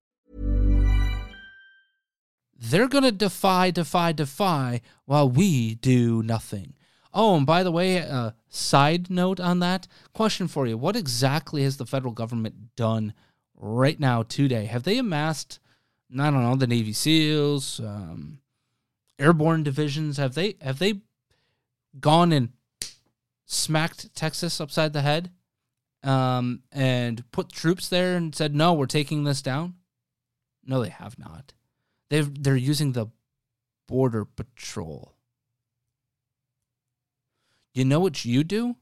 They're 2.63 2.87
going 2.87 3.03
to 3.03 3.11
defy, 3.11 3.71
defy, 3.71 4.11
defy 4.11 4.81
while 5.05 5.27
we 5.27 5.73
do 5.75 6.21
nothing. 6.21 6.75
Oh, 7.11 7.35
and 7.35 7.45
by 7.45 7.63
the 7.63 7.71
way, 7.71 7.97
a 7.97 8.07
uh, 8.07 8.31
side 8.49 9.09
note 9.09 9.39
on 9.39 9.59
that 9.59 9.87
question 10.13 10.47
for 10.47 10.67
you 10.67 10.77
What 10.77 10.95
exactly 10.95 11.63
has 11.63 11.77
the 11.77 11.87
federal 11.87 12.13
government 12.13 12.75
done 12.75 13.13
right 13.55 13.99
now 13.99 14.21
today? 14.21 14.65
Have 14.65 14.83
they 14.83 14.99
amassed, 14.99 15.59
I 16.13 16.29
don't 16.29 16.43
know, 16.43 16.55
the 16.55 16.67
Navy 16.67 16.93
SEALs, 16.93 17.79
um, 17.79 18.41
airborne 19.17 19.63
divisions? 19.63 20.17
Have 20.17 20.35
they 20.35 20.55
have 20.61 20.77
they 20.77 21.01
gone 21.99 22.31
and 22.31 22.49
smacked 23.45 24.13
Texas 24.13 24.61
upside 24.61 24.93
the 24.93 25.01
head 25.01 25.31
um, 26.03 26.61
and 26.71 27.29
put 27.31 27.51
troops 27.51 27.89
there 27.89 28.15
and 28.15 28.35
said, 28.35 28.53
"No, 28.53 28.73
we're 28.73 28.85
taking 28.85 29.23
this 29.23 29.41
down"? 29.41 29.73
No, 30.63 30.79
they 30.81 30.89
have 30.89 31.17
not. 31.17 31.53
They've 32.11 32.43
they're 32.43 32.57
using 32.57 32.91
the 32.91 33.07
border 33.87 34.25
patrol. 34.25 35.15
You 37.73 37.85
know 37.85 38.01
what 38.01 38.25
you 38.25 38.43
do? 38.43 38.75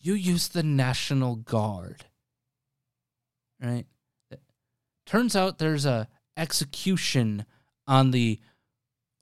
You 0.00 0.14
use 0.14 0.48
the 0.48 0.62
National 0.62 1.36
Guard. 1.36 2.06
Right? 3.62 3.84
Turns 5.04 5.36
out 5.36 5.58
there's 5.58 5.84
a 5.84 6.08
execution 6.38 7.44
on 7.86 8.12
the 8.12 8.40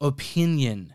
opinion. 0.00 0.94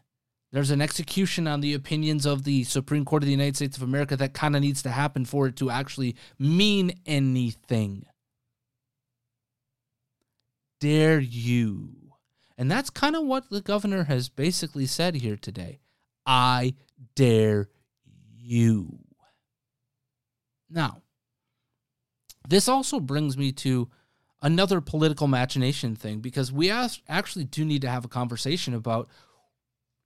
There's 0.54 0.72
an 0.72 0.82
execution 0.82 1.48
on 1.48 1.60
the 1.60 1.74
opinions 1.74 2.26
of 2.26 2.46
the 2.46 2.64
Supreme 2.64 3.04
Court 3.04 3.24
of 3.24 3.28
the 3.28 3.34
United 3.34 3.58
States 3.58 3.76
of 3.76 3.84
America 3.84 4.16
that 4.16 4.34
kind 4.34 4.56
of 4.56 4.62
needs 4.62 4.82
to 4.84 4.90
happen 4.90 5.26
for 5.26 5.48
it 5.48 5.58
to 5.58 5.70
actually 5.70 6.16
mean 6.40 6.94
anything 7.06 8.06
dare 10.82 11.22
you? 11.22 11.96
And 12.58 12.70
that's 12.70 12.90
kind 12.90 13.16
of 13.16 13.24
what 13.24 13.50
the 13.50 13.62
governor 13.62 14.04
has 14.04 14.28
basically 14.28 14.86
said 14.86 15.16
here 15.16 15.38
today. 15.38 15.80
I 16.26 16.74
dare 17.16 17.70
you. 18.38 19.00
Now, 20.70 21.02
this 22.48 22.68
also 22.68 23.00
brings 23.00 23.38
me 23.38 23.52
to 23.54 23.90
another 24.42 24.82
political 24.82 25.28
machination 25.28 25.96
thing 25.96 26.20
because 26.20 26.52
we 26.52 26.70
actually 26.70 27.46
do 27.46 27.64
need 27.64 27.82
to 27.84 27.90
have 27.90 28.04
a 28.04 28.10
conversation 28.10 28.74
about 28.74 29.08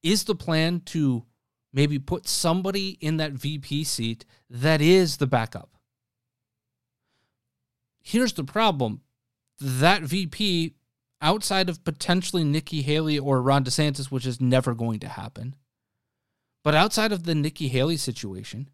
is 0.04 0.26
the 0.26 0.36
plan 0.36 0.82
to 0.82 1.26
maybe 1.74 1.98
put 1.98 2.28
somebody 2.28 2.98
in 3.02 3.18
that 3.18 3.32
VP 3.32 3.84
seat 3.86 4.26
that 4.50 4.82
is 4.82 5.18
the 5.18 5.28
backup? 5.28 5.72
Here's 8.02 8.34
the 8.34 8.44
problem 8.44 9.02
that 9.60 10.02
VP 10.04 10.76
outside 11.22 11.70
of 11.70 11.84
potentially 11.84 12.44
Nikki 12.44 12.82
Haley 12.82 13.18
or 13.18 13.42
Ron 13.42 13.64
DeSantis, 13.64 14.12
which 14.12 14.26
is 14.26 14.42
never 14.42 14.74
going 14.74 15.00
to 15.00 15.08
happen, 15.08 15.56
but 16.64 16.76
outside 16.76 17.12
of 17.12 17.24
the 17.24 17.36
Nikki 17.36 17.68
Haley 17.68 17.98
situation, 17.98 18.70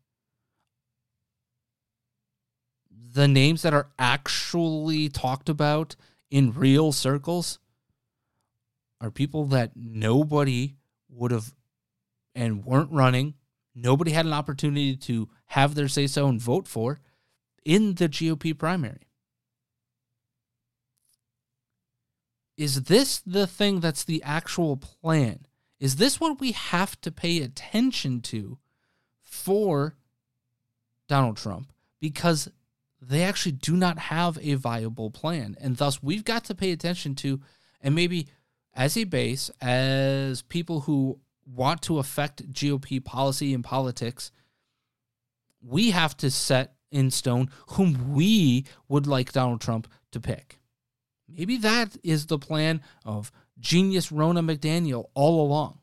the 2.89 3.27
names 3.27 3.61
that 3.61 3.73
are 3.73 3.89
actually 3.99 5.09
talked 5.09 5.49
about 5.49 5.95
in 6.29 6.53
real 6.53 6.91
circles 6.91 7.59
are 9.01 9.11
people 9.11 9.45
that 9.45 9.71
nobody 9.75 10.75
would 11.09 11.31
have 11.31 11.53
and 12.33 12.63
weren't 12.63 12.91
running. 12.91 13.33
Nobody 13.75 14.11
had 14.11 14.25
an 14.25 14.33
opportunity 14.33 14.95
to 14.95 15.29
have 15.47 15.75
their 15.75 15.87
say 15.87 16.07
so 16.07 16.27
and 16.27 16.39
vote 16.39 16.67
for 16.67 16.99
in 17.65 17.95
the 17.95 18.07
GOP 18.07 18.57
primary. 18.57 19.10
Is 22.61 22.83
this 22.83 23.23
the 23.25 23.47
thing 23.47 23.79
that's 23.79 24.03
the 24.03 24.21
actual 24.21 24.77
plan? 24.77 25.47
Is 25.79 25.95
this 25.95 26.19
what 26.19 26.39
we 26.39 26.51
have 26.51 27.01
to 27.01 27.11
pay 27.11 27.41
attention 27.41 28.21
to 28.21 28.59
for 29.23 29.95
Donald 31.07 31.37
Trump? 31.37 31.73
Because 31.99 32.51
they 33.01 33.23
actually 33.23 33.53
do 33.53 33.75
not 33.75 33.97
have 33.97 34.37
a 34.39 34.53
viable 34.53 35.09
plan. 35.09 35.57
And 35.59 35.75
thus, 35.75 36.03
we've 36.03 36.23
got 36.23 36.43
to 36.45 36.55
pay 36.55 36.71
attention 36.71 37.15
to, 37.15 37.41
and 37.81 37.95
maybe 37.95 38.27
as 38.75 38.95
a 38.95 39.05
base, 39.05 39.49
as 39.59 40.43
people 40.43 40.81
who 40.81 41.19
want 41.47 41.81
to 41.81 41.97
affect 41.97 42.53
GOP 42.53 43.03
policy 43.03 43.55
and 43.55 43.63
politics, 43.63 44.31
we 45.63 45.89
have 45.89 46.15
to 46.17 46.29
set 46.29 46.75
in 46.91 47.09
stone 47.09 47.49
whom 47.69 48.13
we 48.13 48.65
would 48.87 49.07
like 49.07 49.31
Donald 49.31 49.61
Trump 49.61 49.87
to 50.11 50.19
pick. 50.19 50.60
Maybe 51.37 51.57
that 51.57 51.97
is 52.03 52.25
the 52.25 52.39
plan 52.39 52.81
of 53.05 53.31
genius 53.59 54.11
Ronna 54.11 54.43
McDaniel 54.43 55.05
all 55.13 55.45
along. 55.45 55.79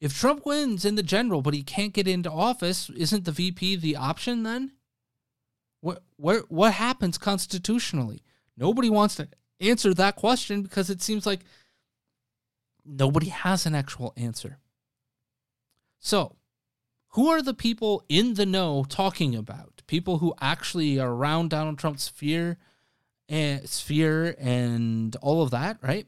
If 0.00 0.18
Trump 0.18 0.44
wins 0.44 0.84
in 0.84 0.94
the 0.94 1.02
general, 1.02 1.42
but 1.42 1.54
he 1.54 1.62
can't 1.62 1.94
get 1.94 2.06
into 2.06 2.30
office, 2.30 2.90
isn't 2.90 3.24
the 3.24 3.32
VP 3.32 3.76
the 3.76 3.96
option 3.96 4.42
then? 4.42 4.72
What 5.80 6.02
what 6.16 6.50
what 6.50 6.74
happens 6.74 7.18
constitutionally? 7.18 8.22
Nobody 8.56 8.90
wants 8.90 9.14
to 9.16 9.28
answer 9.60 9.94
that 9.94 10.16
question 10.16 10.62
because 10.62 10.90
it 10.90 11.02
seems 11.02 11.26
like 11.26 11.40
nobody 12.84 13.28
has 13.28 13.66
an 13.66 13.74
actual 13.74 14.12
answer. 14.16 14.58
So, 15.98 16.36
Who 17.10 17.28
are 17.28 17.40
the 17.40 17.54
people 17.54 18.04
in 18.08 18.34
the 18.34 18.44
know 18.44 18.84
talking 18.86 19.34
about? 19.34 19.82
People 19.86 20.18
who 20.18 20.34
actually 20.40 20.98
are 21.00 21.12
around 21.12 21.50
Donald 21.50 21.78
Trump's 21.78 22.04
sphere 22.04 22.58
and 23.28 23.68
sphere 23.68 24.36
and 24.38 25.14
all 25.16 25.42
of 25.42 25.50
that, 25.50 25.78
right? 25.82 26.06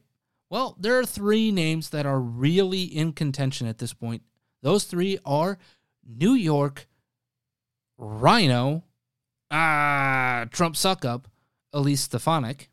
Well, 0.49 0.75
there 0.79 0.97
are 0.97 1.05
three 1.05 1.51
names 1.51 1.89
that 1.91 2.05
are 2.05 2.19
really 2.19 2.83
in 2.83 3.13
contention 3.13 3.67
at 3.67 3.77
this 3.77 3.93
point. 3.93 4.23
Those 4.61 4.85
three 4.85 5.19
are 5.25 5.57
New 6.05 6.33
York, 6.33 6.87
RINO, 7.97 8.83
ah, 9.51 10.45
Trump 10.51 10.75
suck 10.75 11.05
up, 11.05 11.27
Elise 11.71 12.01
Stefanik, 12.01 12.69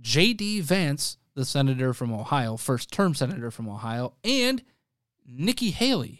J.D. 0.00 0.60
Vance, 0.60 1.18
the 1.34 1.44
senator 1.44 1.92
from 1.92 2.12
Ohio, 2.12 2.56
first 2.56 2.90
term 2.92 3.14
senator 3.14 3.50
from 3.50 3.68
Ohio, 3.68 4.14
and 4.24 4.62
Nikki 5.26 5.70
Haley, 5.70 6.19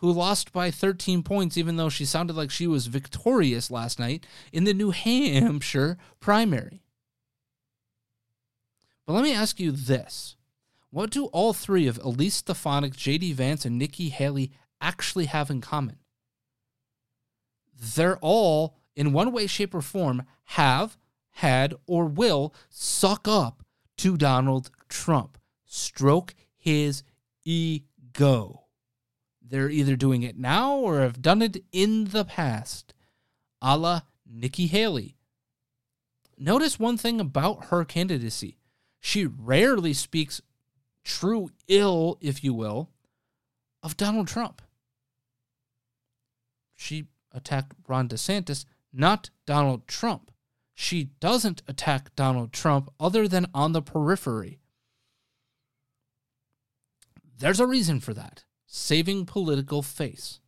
who 0.00 0.10
lost 0.10 0.50
by 0.52 0.70
13 0.70 1.22
points, 1.22 1.58
even 1.58 1.76
though 1.76 1.90
she 1.90 2.06
sounded 2.06 2.34
like 2.34 2.50
she 2.50 2.66
was 2.66 2.86
victorious 2.86 3.70
last 3.70 3.98
night 3.98 4.26
in 4.50 4.64
the 4.64 4.72
New 4.72 4.90
Hampshire 4.90 5.98
primary. 6.20 6.82
But 9.06 9.12
let 9.12 9.24
me 9.24 9.34
ask 9.34 9.60
you 9.60 9.70
this 9.72 10.36
What 10.90 11.10
do 11.10 11.26
all 11.26 11.52
three 11.52 11.86
of 11.86 11.98
Elise 12.02 12.36
Stefanik, 12.36 12.94
JD 12.94 13.34
Vance, 13.34 13.66
and 13.66 13.78
Nikki 13.78 14.08
Haley 14.08 14.52
actually 14.80 15.26
have 15.26 15.50
in 15.50 15.60
common? 15.60 15.98
They're 17.78 18.18
all, 18.18 18.76
in 18.96 19.12
one 19.12 19.32
way, 19.32 19.46
shape, 19.46 19.74
or 19.74 19.82
form, 19.82 20.22
have, 20.44 20.96
had, 21.32 21.74
or 21.86 22.06
will 22.06 22.54
suck 22.70 23.28
up 23.28 23.62
to 23.98 24.16
Donald 24.16 24.70
Trump, 24.88 25.36
stroke 25.66 26.34
his 26.56 27.02
ego. 27.44 28.59
They're 29.50 29.68
either 29.68 29.96
doing 29.96 30.22
it 30.22 30.38
now 30.38 30.76
or 30.76 31.00
have 31.00 31.20
done 31.20 31.42
it 31.42 31.64
in 31.72 32.04
the 32.04 32.24
past, 32.24 32.94
a 33.60 33.76
la 33.76 34.02
Nikki 34.24 34.68
Haley. 34.68 35.16
Notice 36.38 36.78
one 36.78 36.96
thing 36.96 37.20
about 37.20 37.66
her 37.66 37.84
candidacy. 37.84 38.58
She 39.00 39.26
rarely 39.26 39.92
speaks 39.92 40.40
true 41.02 41.50
ill, 41.66 42.16
if 42.20 42.44
you 42.44 42.54
will, 42.54 42.90
of 43.82 43.96
Donald 43.96 44.28
Trump. 44.28 44.62
She 46.76 47.06
attacked 47.32 47.74
Ron 47.88 48.08
DeSantis, 48.08 48.64
not 48.92 49.30
Donald 49.46 49.88
Trump. 49.88 50.30
She 50.74 51.10
doesn't 51.18 51.62
attack 51.66 52.14
Donald 52.14 52.52
Trump 52.52 52.88
other 53.00 53.26
than 53.26 53.48
on 53.52 53.72
the 53.72 53.82
periphery. 53.82 54.60
There's 57.36 57.60
a 57.60 57.66
reason 57.66 57.98
for 57.98 58.14
that 58.14 58.44
saving 58.72 59.26
political 59.26 59.82
face. 59.82 60.38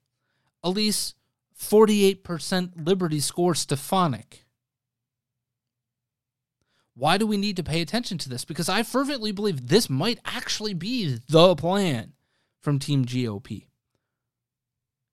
Elise, 0.62 1.14
48% 1.58 2.86
Liberty 2.86 3.18
score 3.18 3.54
Stefanik. 3.54 4.44
Why 6.94 7.18
do 7.18 7.26
we 7.26 7.36
need 7.36 7.56
to 7.56 7.64
pay 7.64 7.82
attention 7.82 8.18
to 8.18 8.28
this? 8.28 8.44
Because 8.44 8.68
I 8.68 8.84
fervently 8.84 9.32
believe 9.32 9.66
this 9.66 9.90
might 9.90 10.20
actually 10.24 10.72
be 10.72 11.18
the 11.28 11.56
plan 11.56 12.12
from 12.60 12.78
Team 12.78 13.04
GOP. 13.04 13.66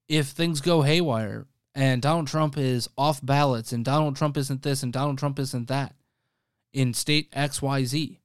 If 0.07 0.27
things 0.27 0.61
go 0.61 0.83
haywire 0.83 1.47
and 1.73 2.03
Donald 2.03 2.27
Trump 2.27 2.57
is 2.59 2.89
off 2.95 3.25
ballots 3.25 3.71
and 3.71 3.83
Donald 3.83 4.17
Trump 4.17 4.37
isn't 4.37 4.61
this 4.61 4.83
and 4.83 4.93
Donald 4.93 5.17
Trump 5.17 5.39
isn't 5.39 5.67
that 5.67 5.95
in 6.73 6.93
state 6.93 7.31
XYZ. 7.31 8.19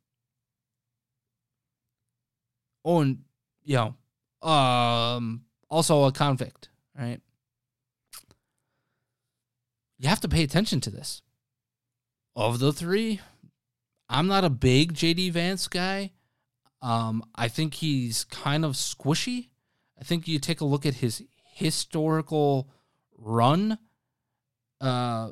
Oh, 2.85 3.01
and, 3.01 3.21
you 3.65 3.77
know, 3.77 3.95
um, 4.45 5.45
also 5.71 6.05
a 6.05 6.13
convict, 6.13 6.69
right? 6.99 7.21
You 9.99 10.09
have 10.09 10.21
to 10.21 10.29
pay 10.29 10.43
attention 10.43 10.81
to 10.83 10.91
this. 10.91 11.23
Of 12.37 12.59
the 12.59 12.73
three, 12.73 13.21
I'm 14.09 14.27
not 14.27 14.45
a 14.45 14.51
big 14.51 14.95
JD 14.95 15.33
Vance 15.33 15.69
guy. 15.69 16.13
Um, 16.83 17.25
I 17.35 17.49
think 17.49 17.75
he's 17.75 18.25
kind 18.25 18.65
of 18.65 18.73
squishy. 18.73 19.49
I 19.99 20.05
think 20.05 20.29
you 20.29 20.39
take 20.39 20.61
a 20.61 20.67
look 20.67 20.85
at 20.85 20.95
his 20.95 21.23
historical 21.45 22.69
run 23.17 23.79
uh, 24.81 25.31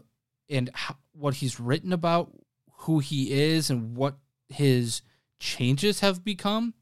and 0.48 0.70
how, 0.72 0.96
what 1.12 1.34
he's 1.34 1.60
written 1.60 1.92
about, 1.92 2.32
who 2.72 3.00
he 3.00 3.32
is, 3.32 3.68
and 3.68 3.96
what 3.96 4.16
his 4.48 5.02
changes 5.40 6.00
have 6.00 6.24
become. 6.24 6.74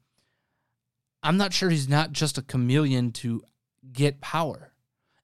I'm 1.23 1.37
not 1.37 1.53
sure 1.53 1.69
he's 1.69 1.89
not 1.89 2.11
just 2.11 2.37
a 2.37 2.41
chameleon 2.41 3.11
to 3.13 3.43
get 3.91 4.21
power 4.21 4.71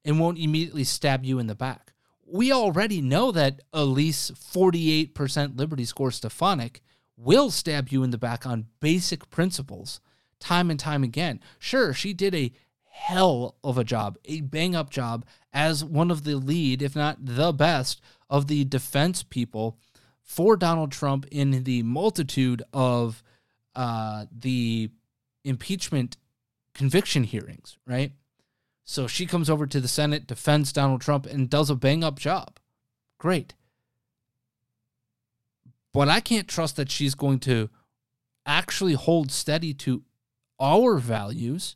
and 0.06 0.20
won't 0.20 0.38
immediately 0.38 0.84
stab 0.84 1.26
you 1.26 1.40
in 1.40 1.48
the 1.48 1.56
back. 1.56 1.94
We 2.26 2.52
already 2.52 3.02
know 3.02 3.32
that 3.32 3.62
Elise 3.74 4.32
48% 4.32 5.58
Liberty 5.58 5.86
score 5.86 6.12
Stefanik 6.12 6.82
will 7.16 7.50
stab 7.50 7.90
you 7.90 8.04
in 8.04 8.12
the 8.12 8.18
back 8.18 8.46
on 8.46 8.68
basic 8.80 9.30
principles 9.30 10.00
time 10.40 10.70
and 10.70 10.80
time 10.80 11.04
again. 11.04 11.40
Sure, 11.58 11.94
she 11.94 12.14
did 12.14 12.36
a 12.36 12.52
hell 12.84 13.56
of 13.64 13.78
a 13.78 13.84
job, 13.84 14.18
a 14.26 14.42
bang 14.42 14.76
up 14.76 14.90
job 14.90 15.26
as 15.54 15.84
one 15.84 16.12
of 16.12 16.24
the 16.24 16.36
lead, 16.36 16.82
if 16.82 16.96
not 16.96 17.26
the 17.26 17.52
best, 17.52 18.02
of 18.30 18.48
the 18.48 18.66
defense 18.66 19.24
people 19.24 19.78
for 20.22 20.58
Donald 20.58 20.92
Trump 20.92 21.26
in 21.32 21.64
the 21.64 21.82
multitude 21.84 22.62
of 22.74 23.24
uh, 23.76 24.26
the 24.32 24.90
impeachment 25.44 26.18
conviction 26.74 27.24
hearings, 27.24 27.78
right? 27.86 28.12
So 28.84 29.08
she 29.08 29.26
comes 29.26 29.50
over 29.50 29.68
to 29.68 29.82
the 29.82 29.88
Senate, 29.88 30.28
defends 30.28 30.72
Donald 30.72 31.02
Trump, 31.02 31.26
and 31.26 31.50
does 31.50 31.70
a 31.70 31.76
bang 31.76 32.04
up 32.04 32.20
job. 32.20 32.60
Great. 33.18 33.54
But 35.94 36.08
I 36.08 36.20
can't 36.20 36.48
trust 36.48 36.76
that 36.78 36.92
she's 36.92 37.16
going 37.16 37.40
to 37.40 37.70
actually 38.46 38.94
hold 38.94 39.32
steady 39.32 39.74
to 39.74 40.04
our 40.60 40.98
values, 40.98 41.76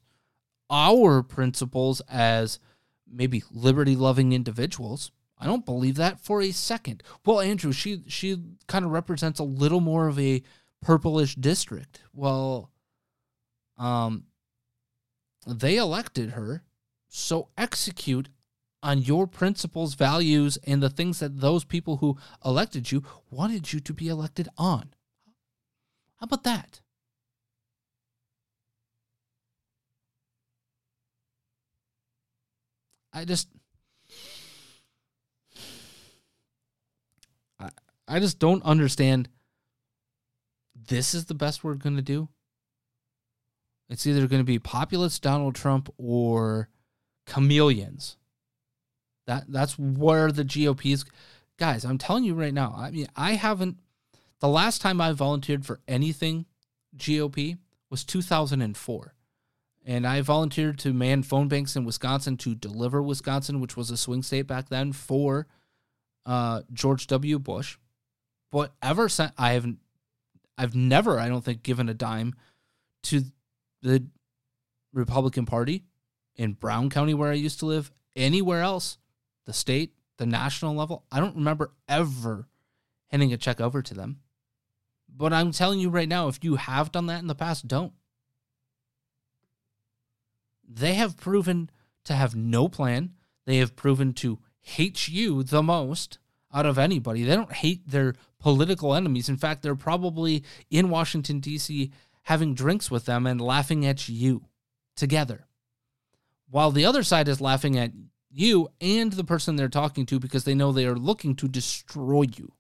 our 0.70 1.22
principles 1.22 2.02
as 2.10 2.60
maybe 3.12 3.44
liberty 3.52 3.96
loving 3.96 4.32
individuals. 4.32 5.12
I 5.38 5.46
don't 5.46 5.66
believe 5.66 5.96
that 5.96 6.20
for 6.20 6.42
a 6.42 6.52
second. 6.52 7.04
Well, 7.26 7.42
Andrew, 7.42 7.72
she 7.72 8.04
she 8.08 8.42
kind 8.68 8.86
of 8.86 8.92
represents 8.92 9.40
a 9.40 9.44
little 9.44 9.82
more 9.82 10.08
of 10.08 10.20
a 10.20 10.44
purplish 10.82 11.36
district. 11.36 12.02
Well, 12.14 12.71
um, 13.82 14.26
they 15.48 15.78
elected 15.78 16.32
her, 16.32 16.64
so 17.08 17.50
execute 17.58 18.30
on 18.84 19.02
your 19.02 19.26
principles, 19.26 19.96
values, 19.96 20.58
and 20.66 20.84
the 20.84 20.90
things 20.90 21.20
that 21.20 21.42
those 21.42 21.64
people 21.64 21.98
who 21.98 22.18
elected 22.46 22.92
you 22.92 23.04
wanted 23.32 23.74
you 23.74 23.80
to 23.80 23.94
be 23.94 24.08
elected 24.08 24.48
on. 24.58 24.94
How 26.20 26.26
about 26.26 26.44
that? 26.44 26.82
I 33.12 33.26
just 33.26 33.50
I, 37.60 37.70
I 38.08 38.20
just 38.20 38.38
don't 38.38 38.64
understand 38.64 39.28
this 40.76 41.16
is 41.16 41.26
the 41.26 41.34
best 41.34 41.64
we're 41.64 41.74
going 41.74 41.96
to 41.96 42.02
do 42.04 42.30
it's 43.92 44.08
either 44.08 44.26
going 44.28 44.40
to 44.40 44.46
be 44.46 44.58
populist 44.58 45.22
Donald 45.22 45.54
Trump 45.54 45.94
or 45.98 46.70
chameleons. 47.28 48.18
That 49.28 49.46
that's 49.50 49.78
where 49.78 50.32
the 50.32 50.46
GOP 50.46 50.94
is. 50.94 51.06
Guys, 51.58 51.84
I'm 51.84 51.98
telling 51.98 52.24
you 52.24 52.34
right 52.34 52.54
now. 52.54 52.74
I 52.78 52.92
mean, 52.92 53.08
I 53.16 53.34
haven't. 53.34 53.78
The 54.40 54.48
last 54.48 54.82
time 54.82 55.00
I 55.02 55.12
volunteered 55.12 55.66
for 55.66 55.82
anything 55.88 56.46
GOP 56.96 57.58
was 57.90 58.04
2004. 58.06 59.14
And 59.84 60.08
I 60.08 60.22
volunteered 60.22 60.80
to 60.80 60.94
man 60.94 61.22
phone 61.22 61.48
banks 61.48 61.76
in 61.76 61.86
Wisconsin 61.86 62.38
to 62.38 62.56
deliver 62.56 63.02
Wisconsin, 63.02 63.60
which 63.60 63.76
was 63.76 63.92
a 63.92 63.98
swing 63.98 64.24
state 64.24 64.48
back 64.48 64.70
then, 64.70 64.94
for 64.94 65.48
uh, 66.26 66.62
George 66.72 67.08
W. 67.08 67.40
Bush. 67.40 67.78
But 68.52 68.74
ever 68.82 69.10
since 69.10 69.32
I 69.38 69.54
haven't, 69.54 69.80
I've 70.58 70.76
never, 70.76 71.20
I 71.20 71.30
don't 71.30 71.44
think, 71.44 71.64
given 71.64 71.90
a 71.90 71.94
dime 71.94 72.36
to 73.04 73.24
the 73.82 74.06
Republican 74.94 75.46
Party 75.46 75.84
in 76.36 76.54
Brown 76.54 76.90
County, 76.90 77.14
where 77.14 77.32
I 77.32 77.36
used 77.36 77.60
to 77.60 77.66
live, 77.66 77.92
anywhere 78.16 78.62
else, 78.62 78.98
the 79.46 79.54
state, 79.54 79.94
the 80.18 80.26
national 80.26 80.76
level, 80.76 81.06
I 81.12 81.20
don't 81.20 81.36
remember 81.36 81.72
ever 81.88 82.48
handing 83.08 83.34
a 83.34 83.38
check 83.38 83.60
over 83.60 83.82
to 83.82 83.94
them. 83.94 84.20
But 85.14 85.34
I'm 85.34 85.52
telling 85.52 85.80
you 85.80 85.90
right 85.90 86.08
now, 86.08 86.28
if 86.28 86.44
you 86.44 86.56
have 86.56 86.92
done 86.92 87.08
that 87.08 87.22
in 87.22 87.28
the 87.28 87.36
past, 87.36 87.68
don't. 87.68 87.94
They 90.68 90.94
have 90.94 91.18
proven 91.18 91.70
to 92.06 92.14
have 92.14 92.36
no 92.36 92.70
plan. 92.70 93.14
They 93.46 93.58
have 93.58 93.76
proven 93.76 94.14
to 94.14 94.40
hate 94.62 95.08
you 95.10 95.44
the 95.44 95.62
most 95.62 96.20
out 96.54 96.66
of 96.66 96.78
anybody. 96.78 97.24
They 97.24 97.36
don't 97.36 97.52
hate 97.52 97.90
their 97.90 98.16
political 98.40 98.96
enemies. 98.96 99.28
In 99.28 99.38
fact, 99.38 99.64
they're 99.64 99.76
probably 99.76 100.44
in 100.70 100.90
Washington, 100.90 101.40
D.C., 101.40 101.92
having 102.24 102.54
drinks 102.54 102.90
with 102.92 103.06
them 103.06 103.26
and 103.28 103.40
laughing 103.42 103.86
at 103.86 104.08
you 104.10 104.46
together. 104.96 105.48
while 106.52 106.72
the 106.72 106.86
other 106.86 107.02
side 107.02 107.28
is 107.30 107.40
laughing 107.42 107.78
at 107.78 107.92
you 108.30 108.68
and 108.82 109.14
the 109.14 109.24
person 109.24 109.56
they're 109.56 109.70
talking 109.70 110.06
to 110.06 110.20
because 110.20 110.44
they 110.44 110.54
know 110.54 110.72
they 110.72 110.86
are 110.86 110.96
looking 110.98 111.34
to 111.34 111.48
destroy 111.48 112.24
you. 112.38 112.52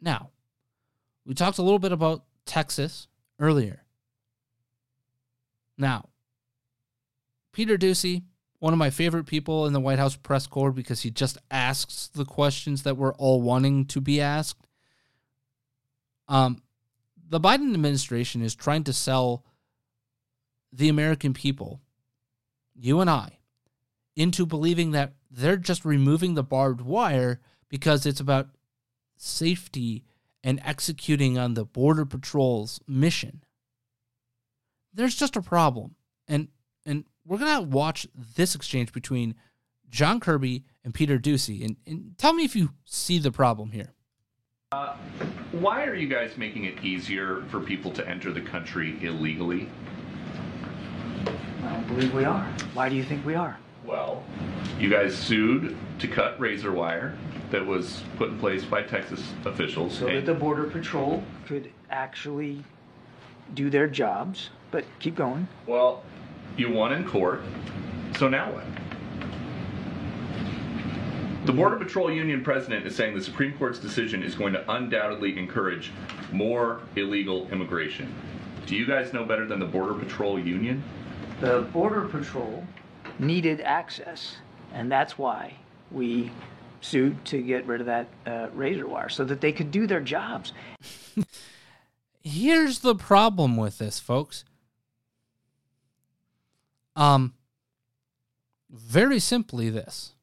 Now, 0.00 0.30
we 1.24 1.34
talked 1.34 1.58
a 1.58 1.62
little 1.62 1.78
bit 1.78 1.90
about 1.92 2.24
Texas 2.46 3.08
earlier. 3.40 3.84
Now, 5.76 6.10
Peter 7.52 7.76
Doocy, 7.76 8.22
one 8.60 8.72
of 8.72 8.78
my 8.78 8.90
favorite 8.90 9.26
people 9.26 9.66
in 9.66 9.72
the 9.72 9.80
White 9.80 9.98
House 9.98 10.16
press 10.16 10.46
corps 10.46 10.72
because 10.72 11.02
he 11.02 11.10
just 11.10 11.38
asks 11.50 12.08
the 12.08 12.24
questions 12.24 12.82
that 12.82 12.96
we're 12.96 13.14
all 13.14 13.40
wanting 13.40 13.84
to 13.86 14.00
be 14.00 14.20
asked. 14.20 14.66
Um, 16.26 16.62
the 17.28 17.40
Biden 17.40 17.72
administration 17.72 18.42
is 18.42 18.54
trying 18.54 18.84
to 18.84 18.92
sell 18.92 19.44
the 20.72 20.88
American 20.88 21.32
people, 21.32 21.80
you 22.74 23.00
and 23.00 23.08
I, 23.08 23.38
into 24.16 24.44
believing 24.44 24.90
that 24.90 25.14
they're 25.30 25.56
just 25.56 25.84
removing 25.84 26.34
the 26.34 26.42
barbed 26.42 26.80
wire 26.80 27.40
because 27.68 28.06
it's 28.06 28.20
about 28.20 28.48
safety 29.16 30.04
and 30.42 30.60
executing 30.64 31.38
on 31.38 31.54
the 31.54 31.64
Border 31.64 32.04
Patrol's 32.04 32.80
mission. 32.86 33.42
There's 34.92 35.14
just 35.14 35.36
a 35.36 35.42
problem. 35.42 35.94
And 36.26 36.48
we're 37.28 37.38
gonna 37.38 37.62
watch 37.62 38.08
this 38.36 38.54
exchange 38.54 38.92
between 38.92 39.34
John 39.90 40.18
Kirby 40.18 40.64
and 40.82 40.94
Peter 40.94 41.18
Doocy. 41.18 41.64
And, 41.64 41.76
and 41.86 42.16
tell 42.18 42.32
me 42.32 42.44
if 42.44 42.56
you 42.56 42.70
see 42.84 43.18
the 43.18 43.30
problem 43.30 43.70
here. 43.70 43.92
Uh, 44.72 44.96
why 45.52 45.84
are 45.84 45.94
you 45.94 46.08
guys 46.08 46.36
making 46.36 46.64
it 46.64 46.82
easier 46.82 47.44
for 47.50 47.60
people 47.60 47.90
to 47.92 48.06
enter 48.06 48.32
the 48.32 48.40
country 48.40 48.98
illegally? 49.02 49.68
I 51.62 51.72
don't 51.72 51.86
believe 51.88 52.14
we 52.14 52.24
are. 52.24 52.44
Why 52.74 52.88
do 52.88 52.96
you 52.96 53.04
think 53.04 53.24
we 53.24 53.34
are? 53.34 53.58
Well, 53.84 54.22
you 54.78 54.90
guys 54.90 55.16
sued 55.16 55.76
to 55.98 56.08
cut 56.08 56.38
razor 56.38 56.72
wire 56.72 57.16
that 57.50 57.64
was 57.64 58.02
put 58.16 58.28
in 58.30 58.38
place 58.38 58.64
by 58.64 58.82
Texas 58.82 59.22
officials. 59.46 59.96
So 59.98 60.06
that 60.06 60.26
the 60.26 60.34
Border 60.34 60.64
Patrol 60.64 61.22
could 61.46 61.72
actually 61.90 62.62
do 63.54 63.70
their 63.70 63.88
jobs. 63.88 64.50
But 64.70 64.84
keep 64.98 65.14
going. 65.14 65.48
Well, 65.66 66.02
you 66.56 66.70
won 66.70 66.92
in 66.92 67.04
court. 67.04 67.42
So 68.18 68.28
now 68.28 68.52
what? 68.52 68.64
The 71.46 71.52
Border 71.52 71.76
Patrol 71.76 72.12
Union 72.12 72.44
president 72.44 72.86
is 72.86 72.94
saying 72.94 73.14
the 73.14 73.22
Supreme 73.22 73.56
Court's 73.56 73.78
decision 73.78 74.22
is 74.22 74.34
going 74.34 74.52
to 74.52 74.70
undoubtedly 74.70 75.38
encourage 75.38 75.92
more 76.30 76.82
illegal 76.96 77.48
immigration. 77.50 78.14
Do 78.66 78.76
you 78.76 78.84
guys 78.84 79.14
know 79.14 79.24
better 79.24 79.46
than 79.46 79.58
the 79.58 79.66
Border 79.66 79.94
Patrol 79.94 80.38
Union? 80.38 80.82
The 81.40 81.62
Border 81.72 82.02
Patrol 82.02 82.64
needed 83.18 83.62
access, 83.62 84.36
and 84.74 84.92
that's 84.92 85.16
why 85.16 85.54
we 85.90 86.30
sued 86.80 87.24
to 87.24 87.40
get 87.40 87.66
rid 87.66 87.80
of 87.80 87.86
that 87.86 88.08
uh, 88.26 88.48
razor 88.52 88.86
wire 88.86 89.08
so 89.08 89.24
that 89.24 89.40
they 89.40 89.52
could 89.52 89.70
do 89.70 89.86
their 89.86 90.00
jobs. 90.00 90.52
Here's 92.22 92.80
the 92.80 92.94
problem 92.94 93.56
with 93.56 93.78
this, 93.78 93.98
folks. 93.98 94.44
Um, 96.98 97.34
very 98.68 99.20
simply, 99.20 99.70
this. 99.70 100.14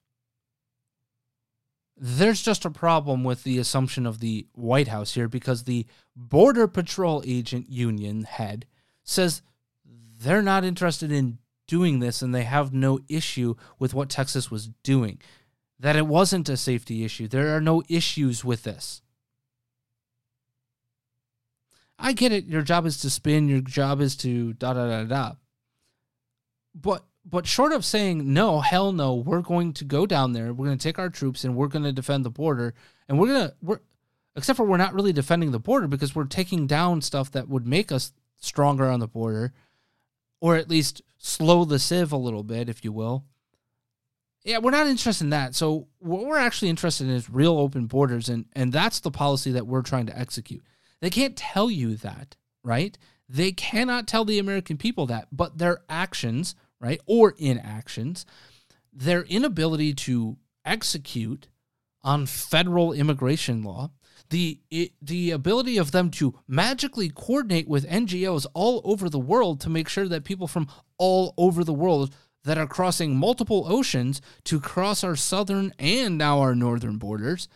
There's 1.98 2.42
just 2.42 2.66
a 2.66 2.70
problem 2.70 3.24
with 3.24 3.44
the 3.44 3.58
assumption 3.58 4.06
of 4.06 4.20
the 4.20 4.46
White 4.52 4.90
House 4.90 5.14
here 5.14 5.30
because 5.30 5.64
the 5.64 5.86
Border 6.18 6.68
Patrol 6.68 7.24
agent 7.26 7.70
union 7.70 8.24
head 8.24 8.66
says 9.06 9.42
they're 10.20 10.42
not 10.42 10.66
interested 10.66 11.14
in 11.14 11.38
doing 11.66 12.00
this 12.00 12.22
and 12.22 12.36
they 12.36 12.44
have 12.44 12.74
no 12.74 13.00
issue 13.08 13.56
with 13.80 13.94
what 13.94 14.10
Texas 14.10 14.52
was 14.52 14.68
doing. 14.84 15.22
That 15.80 15.96
it 15.96 16.08
wasn't 16.08 16.50
a 16.50 16.58
safety 16.58 17.06
issue. 17.06 17.30
There 17.30 17.56
are 17.56 17.62
no 17.62 17.84
issues 17.88 18.44
with 18.44 18.64
this. 18.64 19.02
I 21.98 22.12
get 22.12 22.34
it. 22.34 22.46
Your 22.46 22.64
job 22.64 22.86
is 22.86 22.98
to 22.98 23.10
spin, 23.10 23.48
your 23.48 23.62
job 23.62 24.02
is 24.02 24.18
to 24.18 24.52
da 24.54 24.74
da 24.74 24.88
da 24.88 25.04
da. 25.06 25.36
But 26.76 27.06
but 27.26 27.48
short 27.48 27.72
of 27.72 27.84
saying 27.84 28.34
no, 28.34 28.60
hell 28.60 28.92
no, 28.92 29.16
we're 29.16 29.42
going 29.42 29.74
to 29.74 29.86
go 29.86 30.06
down 30.06 30.34
there. 30.34 30.54
We're 30.54 30.68
going 30.68 30.78
to 30.78 30.84
take 30.84 31.00
our 31.00 31.10
troops 31.10 31.44
and 31.44 31.56
we're 31.56 31.68
going 31.68 31.86
to 31.86 31.94
defend 31.94 32.24
the 32.24 32.30
border. 32.30 32.74
And 33.08 33.18
we're 33.18 33.28
going 33.28 33.48
to 33.48 33.56
we're 33.62 33.80
except 34.36 34.58
for 34.58 34.66
we're 34.66 34.78
not 34.78 34.94
really 34.94 35.14
defending 35.14 35.52
the 35.52 35.60
border 35.60 35.88
because 35.88 36.14
we're 36.14 36.26
taking 36.26 36.68
down 36.68 37.02
stuff 37.02 37.32
that 37.32 37.48
would 37.48 37.66
make 37.66 37.92
us 37.92 38.12
stronger 38.38 38.90
on 38.90 39.00
the 39.00 39.08
border 39.08 39.54
or 40.42 40.56
at 40.56 40.70
least 40.70 41.02
slow 41.18 41.66
the 41.66 41.80
sieve 41.80 42.12
a 42.12 42.18
little 42.18 42.44
bit, 42.44 42.70
if 42.70 42.84
you 42.84 42.92
will. 42.92 43.26
Yeah, 44.44 44.60
we're 44.60 44.72
not 44.72 44.86
interested 44.86 45.24
in 45.24 45.30
that. 45.32 45.56
So 45.56 45.88
what 45.98 46.26
we're 46.26 46.38
actually 46.38 46.70
interested 46.70 47.08
in 47.08 47.14
is 47.14 47.30
real 47.30 47.58
open 47.58 47.88
borders 47.88 48.30
and 48.30 48.46
and 48.54 48.72
that's 48.72 49.00
the 49.00 49.12
policy 49.12 49.52
that 49.54 49.66
we're 49.66 49.82
trying 49.82 50.06
to 50.06 50.18
execute. 50.18 50.64
They 51.02 51.10
can't 51.10 51.36
tell 51.36 51.72
you 51.72 51.96
that, 51.98 52.36
right? 52.64 52.98
They 53.28 53.52
cannot 53.52 54.08
tell 54.08 54.24
the 54.24 54.38
American 54.38 54.78
people 54.78 55.08
that, 55.08 55.30
but 55.32 55.58
their 55.58 55.80
actions 55.90 56.54
right? 56.80 57.02
Or 57.06 57.36
inactions, 57.38 58.26
their 58.94 59.24
inability 59.24 59.94
to 59.94 60.38
execute 60.64 61.48
on 62.04 62.26
federal 62.26 62.94
immigration 62.94 63.64
law, 63.64 63.92
the 64.30 64.60
it, 64.72 64.94
the 65.02 65.32
ability 65.32 65.78
of 65.78 65.92
them 65.92 66.10
to 66.12 66.40
magically 66.48 67.10
coordinate 67.10 67.68
with 67.68 67.90
NGOs 67.90 68.46
all 68.54 68.82
over 68.84 69.10
the 69.10 69.20
world 69.20 69.60
to 69.62 69.70
make 69.70 69.90
sure 69.90 70.08
that 70.08 70.24
people 70.24 70.48
from 70.48 70.68
all 70.98 71.34
over 71.38 71.64
the 71.64 71.74
world 71.74 72.14
that 72.44 72.58
are 72.58 72.68
crossing 72.68 73.16
multiple 73.16 73.66
oceans 73.68 74.22
to 74.46 74.60
cross 74.60 75.04
our 75.04 75.16
southern 75.16 75.74
and 75.78 76.18
now 76.18 76.40
our 76.40 76.56
northern 76.56 76.98
borders 76.98 77.48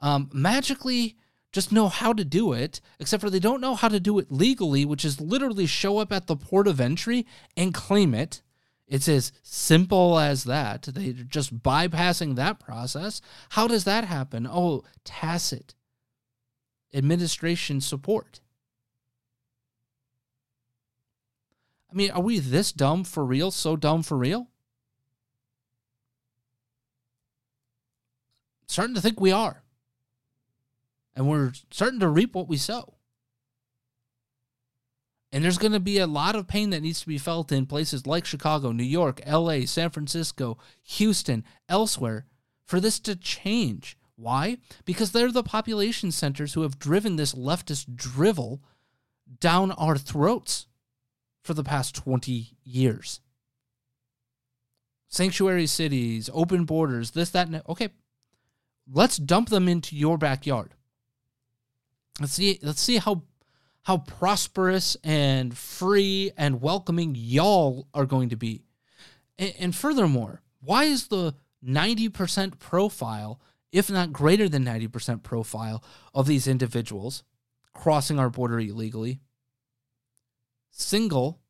um, 0.00 0.30
magically 0.32 1.16
just 1.50 1.72
know 1.72 1.88
how 1.88 2.12
to 2.12 2.24
do 2.24 2.52
it, 2.52 2.80
except 2.98 3.20
for 3.20 3.30
they 3.30 3.38
don't 3.38 3.60
know 3.60 3.76
how 3.76 3.88
to 3.88 4.00
do 4.00 4.18
it 4.18 4.30
legally, 4.30 4.84
which 4.84 5.04
is 5.04 5.20
literally 5.20 5.66
show 5.66 5.98
up 5.98 6.12
at 6.12 6.26
the 6.26 6.36
port 6.36 6.66
of 6.66 6.80
entry 6.80 7.24
and 7.56 7.72
claim 7.72 8.12
it 8.12 8.42
it's 8.86 9.08
as 9.08 9.32
simple 9.42 10.18
as 10.18 10.44
that. 10.44 10.82
They're 10.82 11.12
just 11.12 11.62
bypassing 11.62 12.36
that 12.36 12.60
process. 12.60 13.20
How 13.50 13.66
does 13.66 13.84
that 13.84 14.04
happen? 14.04 14.46
Oh, 14.50 14.84
tacit 15.04 15.74
administration 16.92 17.80
support. 17.80 18.40
I 21.90 21.96
mean, 21.96 22.10
are 22.10 22.22
we 22.22 22.38
this 22.38 22.72
dumb 22.72 23.04
for 23.04 23.24
real? 23.24 23.50
So 23.50 23.76
dumb 23.76 24.02
for 24.02 24.16
real? 24.16 24.48
Starting 28.66 28.94
to 28.94 29.00
think 29.00 29.20
we 29.20 29.32
are. 29.32 29.62
And 31.14 31.28
we're 31.28 31.52
starting 31.70 32.00
to 32.00 32.08
reap 32.08 32.34
what 32.34 32.48
we 32.48 32.56
sow. 32.56 32.93
And 35.34 35.42
there's 35.42 35.58
going 35.58 35.72
to 35.72 35.80
be 35.80 35.98
a 35.98 36.06
lot 36.06 36.36
of 36.36 36.46
pain 36.46 36.70
that 36.70 36.82
needs 36.82 37.00
to 37.00 37.08
be 37.08 37.18
felt 37.18 37.50
in 37.50 37.66
places 37.66 38.06
like 38.06 38.24
Chicago, 38.24 38.70
New 38.70 38.84
York, 38.84 39.20
LA, 39.26 39.62
San 39.66 39.90
Francisco, 39.90 40.58
Houston, 40.84 41.42
elsewhere 41.68 42.26
for 42.64 42.78
this 42.78 43.00
to 43.00 43.16
change. 43.16 43.98
Why? 44.14 44.58
Because 44.84 45.10
they're 45.10 45.32
the 45.32 45.42
population 45.42 46.12
centers 46.12 46.54
who 46.54 46.62
have 46.62 46.78
driven 46.78 47.16
this 47.16 47.34
leftist 47.34 47.96
drivel 47.96 48.62
down 49.40 49.72
our 49.72 49.98
throats 49.98 50.68
for 51.42 51.52
the 51.52 51.64
past 51.64 51.96
20 51.96 52.56
years. 52.62 53.18
Sanctuary 55.08 55.66
cities, 55.66 56.30
open 56.32 56.64
borders, 56.64 57.10
this, 57.10 57.30
that, 57.30 57.48
and 57.48 57.60
okay. 57.68 57.88
Let's 58.88 59.16
dump 59.16 59.48
them 59.48 59.68
into 59.68 59.96
your 59.96 60.16
backyard. 60.16 60.74
Let's 62.20 62.34
see, 62.34 62.60
let's 62.62 62.80
see 62.80 62.98
how 62.98 63.24
how 63.84 63.98
prosperous 63.98 64.96
and 65.04 65.56
free 65.56 66.32
and 66.36 66.60
welcoming 66.60 67.14
y'all 67.14 67.86
are 67.92 68.06
going 68.06 68.30
to 68.30 68.36
be. 68.36 68.64
And, 69.38 69.74
furthermore, 69.74 70.42
why 70.60 70.84
is 70.84 71.08
the 71.08 71.34
90% 71.64 72.58
profile, 72.58 73.40
if 73.72 73.90
not 73.90 74.12
greater 74.12 74.48
than 74.48 74.64
90% 74.64 75.22
profile, 75.22 75.84
of 76.14 76.26
these 76.26 76.46
individuals 76.46 77.24
crossing 77.74 78.18
our 78.18 78.30
border 78.30 78.60
illegally 78.60 79.20
single 80.70 81.40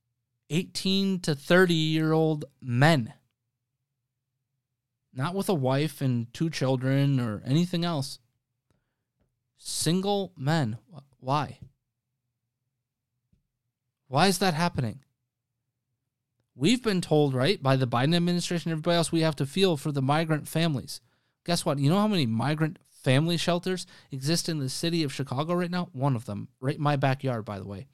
18 0.50 1.20
to 1.20 1.34
30 1.34 1.74
year 1.74 2.12
old 2.12 2.46
men? 2.60 3.12
Not 5.12 5.34
with 5.34 5.48
a 5.48 5.54
wife 5.54 6.00
and 6.00 6.32
two 6.34 6.50
children 6.50 7.20
or 7.20 7.42
anything 7.46 7.84
else. 7.84 8.18
Single 9.56 10.32
men. 10.36 10.78
Why? 11.20 11.58
Why 14.14 14.28
is 14.28 14.38
that 14.38 14.54
happening? 14.54 15.00
We've 16.54 16.80
been 16.80 17.00
told, 17.00 17.34
right, 17.34 17.60
by 17.60 17.74
the 17.74 17.88
Biden 17.88 18.14
administration 18.14 18.70
and 18.70 18.78
everybody 18.78 18.96
else, 18.96 19.10
we 19.10 19.22
have 19.22 19.34
to 19.34 19.44
feel 19.44 19.76
for 19.76 19.90
the 19.90 20.00
migrant 20.00 20.46
families. 20.46 21.00
Guess 21.44 21.64
what? 21.64 21.80
You 21.80 21.90
know 21.90 21.98
how 21.98 22.06
many 22.06 22.24
migrant 22.24 22.78
family 23.02 23.36
shelters 23.36 23.88
exist 24.12 24.48
in 24.48 24.60
the 24.60 24.68
city 24.68 25.02
of 25.02 25.12
Chicago 25.12 25.54
right 25.54 25.68
now. 25.68 25.88
One 25.92 26.14
of 26.14 26.26
them, 26.26 26.46
right 26.60 26.76
in 26.76 26.80
my 26.80 26.94
backyard, 26.94 27.44
by 27.44 27.58
the 27.58 27.66
way. 27.66 27.88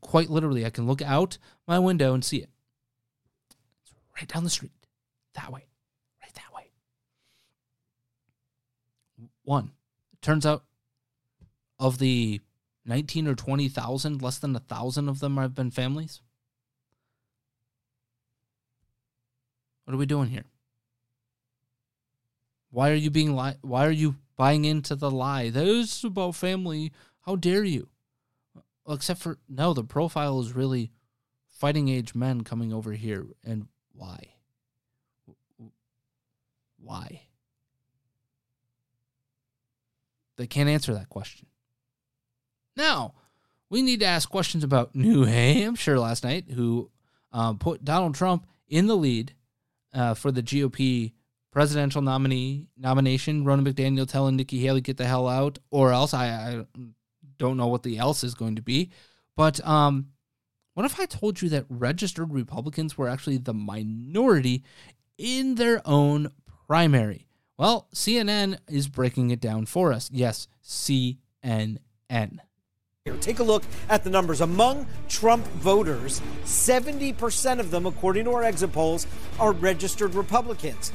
Quite 0.00 0.30
literally, 0.30 0.64
I 0.64 0.70
can 0.70 0.86
look 0.86 1.02
out 1.02 1.38
my 1.66 1.80
window 1.80 2.14
and 2.14 2.24
see 2.24 2.36
it. 2.36 2.50
It's 3.82 3.92
right 4.16 4.28
down 4.28 4.44
the 4.44 4.50
street, 4.50 4.86
that 5.34 5.50
way, 5.50 5.66
right 6.22 6.34
that 6.34 6.54
way. 6.54 6.70
One. 9.42 9.72
It 10.12 10.22
turns 10.22 10.46
out 10.46 10.62
of 11.80 11.98
the 11.98 12.40
19 12.86 13.28
or 13.28 13.34
20,000, 13.34 14.20
less 14.22 14.38
than 14.38 14.54
a 14.54 14.60
thousand 14.60 15.08
of 15.08 15.20
them 15.20 15.36
have 15.36 15.54
been 15.54 15.70
families. 15.70 16.20
What 19.84 19.94
are 19.94 19.98
we 19.98 20.06
doing 20.06 20.28
here? 20.28 20.44
Why 22.70 22.90
are 22.90 22.94
you 22.94 23.10
being 23.10 23.36
li- 23.36 23.58
why 23.60 23.86
are 23.86 23.92
you 23.92 24.16
buying 24.36 24.64
into 24.64 24.96
the 24.96 25.10
lie? 25.10 25.50
That 25.50 25.66
is 25.66 26.02
about 26.02 26.34
family. 26.34 26.92
How 27.20 27.36
dare 27.36 27.62
you? 27.62 27.88
Well, 28.84 28.96
except 28.96 29.20
for 29.20 29.38
no, 29.48 29.74
the 29.74 29.84
profile 29.84 30.40
is 30.40 30.54
really 30.54 30.90
fighting 31.48 31.88
age 31.88 32.14
men 32.14 32.42
coming 32.42 32.72
over 32.72 32.92
here 32.92 33.26
and 33.44 33.68
why? 33.92 34.34
Why? 36.78 37.22
They 40.36 40.46
can't 40.48 40.68
answer 40.68 40.92
that 40.94 41.08
question. 41.08 41.46
Now, 42.76 43.14
we 43.70 43.82
need 43.82 44.00
to 44.00 44.06
ask 44.06 44.28
questions 44.28 44.64
about 44.64 44.94
New 44.94 45.24
Hampshire 45.24 45.98
last 45.98 46.24
night, 46.24 46.50
who 46.50 46.90
um, 47.32 47.58
put 47.58 47.84
Donald 47.84 48.14
Trump 48.14 48.46
in 48.68 48.86
the 48.86 48.96
lead 48.96 49.34
uh, 49.92 50.14
for 50.14 50.32
the 50.32 50.42
GOP 50.42 51.12
presidential 51.50 52.02
nominee 52.02 52.66
nomination. 52.76 53.44
Ronna 53.44 53.66
McDaniel 53.66 54.08
telling 54.08 54.36
Nikki 54.36 54.58
Haley 54.58 54.80
get 54.80 54.96
the 54.96 55.06
hell 55.06 55.28
out, 55.28 55.58
or 55.70 55.92
else 55.92 56.12
I, 56.12 56.26
I 56.26 56.64
don't 57.38 57.56
know 57.56 57.68
what 57.68 57.82
the 57.82 57.98
else 57.98 58.24
is 58.24 58.34
going 58.34 58.56
to 58.56 58.62
be. 58.62 58.90
But 59.36 59.64
um, 59.66 60.08
what 60.74 60.86
if 60.86 60.98
I 60.98 61.06
told 61.06 61.40
you 61.40 61.48
that 61.50 61.66
registered 61.68 62.32
Republicans 62.32 62.98
were 62.98 63.08
actually 63.08 63.38
the 63.38 63.54
minority 63.54 64.64
in 65.16 65.54
their 65.54 65.80
own 65.84 66.32
primary? 66.66 67.28
Well, 67.56 67.88
CNN 67.94 68.58
is 68.68 68.88
breaking 68.88 69.30
it 69.30 69.40
down 69.40 69.66
for 69.66 69.92
us. 69.92 70.10
Yes, 70.12 70.48
CNN. 70.64 71.78
Here, 73.06 73.18
take 73.18 73.38
a 73.38 73.44
look 73.44 73.62
at 73.90 74.02
the 74.02 74.08
numbers. 74.08 74.40
Among 74.40 74.86
Trump 75.10 75.46
voters, 75.58 76.22
70% 76.44 77.60
of 77.60 77.70
them, 77.70 77.84
according 77.84 78.24
to 78.24 78.32
our 78.32 78.42
exit 78.42 78.72
polls, 78.72 79.06
are 79.38 79.52
registered 79.52 80.14
Republicans. 80.14 80.90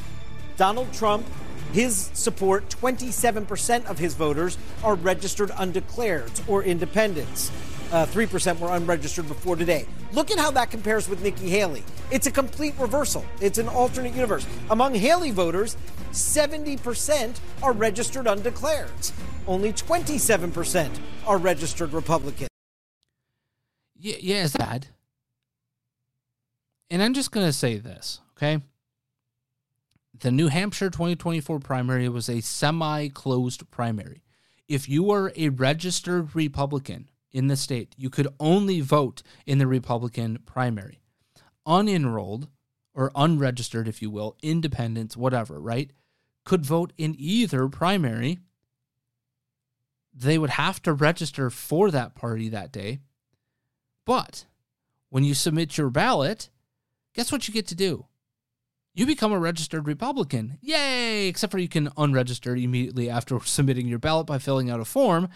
Donald 0.58 0.92
Trump, 0.92 1.24
his 1.72 2.10
support, 2.14 2.68
27% 2.70 3.86
of 3.86 4.00
his 4.00 4.16
voters 4.16 4.58
are 4.84 4.96
registered 4.96 5.52
undeclared 5.56 6.32
or 6.48 6.64
independents. 6.64 7.52
Uh, 7.92 8.06
3% 8.06 8.60
were 8.60 8.76
unregistered 8.76 9.28
before 9.28 9.56
today. 9.56 9.86
Look 10.14 10.32
at 10.32 10.38
how 10.38 10.52
that 10.52 10.70
compares 10.70 11.10
with 11.10 11.24
Nikki 11.24 11.50
Haley. 11.50 11.84
It's 12.12 12.28
a 12.28 12.32
complete 12.32 12.76
reversal. 12.80 13.26
It's 13.42 13.58
an 13.58 13.68
alternate 13.68 14.14
universe. 14.14 14.46
Among 14.70 14.94
Haley 14.94 15.32
voters, 15.32 15.76
70% 16.12 17.40
are 17.64 17.74
registered 17.74 18.28
undeclared. 18.28 18.92
Only 19.48 19.74
27% 19.74 20.90
are 21.26 21.38
registered 21.38 21.94
Republicans. 21.94 22.50
Yeah, 23.98 24.18
yeah, 24.20 24.44
it's 24.46 24.56
bad. 24.56 24.88
And 26.90 27.04
I'm 27.04 27.14
just 27.14 27.32
going 27.32 27.46
to 27.46 27.54
say 27.54 27.78
this, 27.78 28.20
okay? 28.38 28.62
The 30.18 30.32
New 30.32 30.48
Hampshire 30.48 30.90
2024 30.90 31.60
primary 31.60 32.10
was 32.10 32.30
a 32.30 32.42
semi 32.42 33.10
closed 33.10 33.70
primary. 33.72 34.24
If 34.68 34.90
you 34.90 35.04
were 35.04 35.32
a 35.36 35.50
registered 35.50 36.36
Republican 36.36 37.10
in 37.32 37.48
the 37.48 37.58
state, 37.58 37.94
you 37.98 38.10
could 38.10 38.28
only 38.40 38.82
vote 38.82 39.22
in 39.46 39.58
the 39.58 39.68
Republican 39.68 40.40
primary. 40.46 41.00
Unenrolled 41.68 42.48
or 42.94 43.12
unregistered, 43.16 43.88
if 43.88 44.02
you 44.02 44.10
will, 44.10 44.36
independents, 44.42 45.16
whatever, 45.16 45.60
right, 45.60 45.92
could 46.44 46.66
vote 46.66 46.94
in 46.98 47.16
either 47.18 47.68
primary. 47.68 48.40
They 50.14 50.38
would 50.38 50.50
have 50.52 50.82
to 50.84 50.94
register 50.94 51.50
for 51.50 51.92
that 51.92 52.16
party 52.16 52.50
that 52.50 52.72
day. 52.72 53.00
But 54.06 54.46
when 55.10 55.24
you 55.24 55.34
submit 55.34 55.78
your 55.78 55.90
ballot, 55.90 56.50
guess 57.14 57.32
what 57.32 57.48
you 57.48 57.54
get 57.54 57.68
to 57.68 57.76
do? 57.76 58.06
You 58.96 59.06
become 59.06 59.32
a 59.32 59.40
registered 59.40 59.88
Republican. 59.88 60.58
Yay! 60.62 61.28
Except 61.28 61.52
for 61.52 61.60
you 61.60 61.70
can 61.70 61.90
unregister 61.92 62.62
immediately 62.62 63.10
after 63.10 63.40
submitting 63.44 63.88
your 63.88 64.00
ballot 64.00 64.28
by 64.28 64.40
filling 64.40 64.70
out 64.70 64.80
a 64.80 64.86
form 64.86 65.30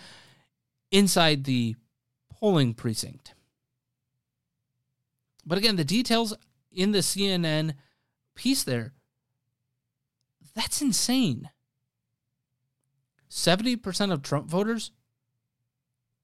inside 0.92 1.44
the 1.44 1.76
polling 2.44 2.74
precinct. 2.74 3.34
But 5.46 5.58
again, 5.58 5.78
the 5.78 5.86
details 5.86 6.34
in 6.74 6.92
the 6.92 7.00
CNN 7.00 7.76
piece 8.36 8.66
there, 8.66 8.92
that's 10.54 10.82
insane. 10.82 11.52
70% 13.30 14.12
of 14.12 14.22
Trump 14.22 14.50
voters 14.50 14.92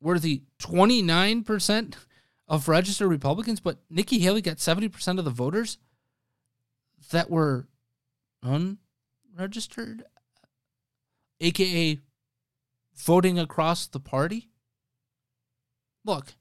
were 0.02 0.20
the 0.20 0.44
29% 0.60 1.94
of 2.50 2.68
registered 2.68 3.08
Republicans, 3.10 3.62
but 3.62 3.78
Nikki 3.90 4.20
Haley 4.20 4.42
got 4.42 4.58
70% 4.58 5.20
of 5.20 5.24
the 5.24 5.32
voters 5.32 5.78
that 7.12 7.30
were 7.30 7.70
unregistered, 8.44 10.04
aka 11.40 11.98
voting 12.94 13.40
across 13.40 13.88
the 13.88 14.02
party. 14.02 14.49
Look, 16.06 16.34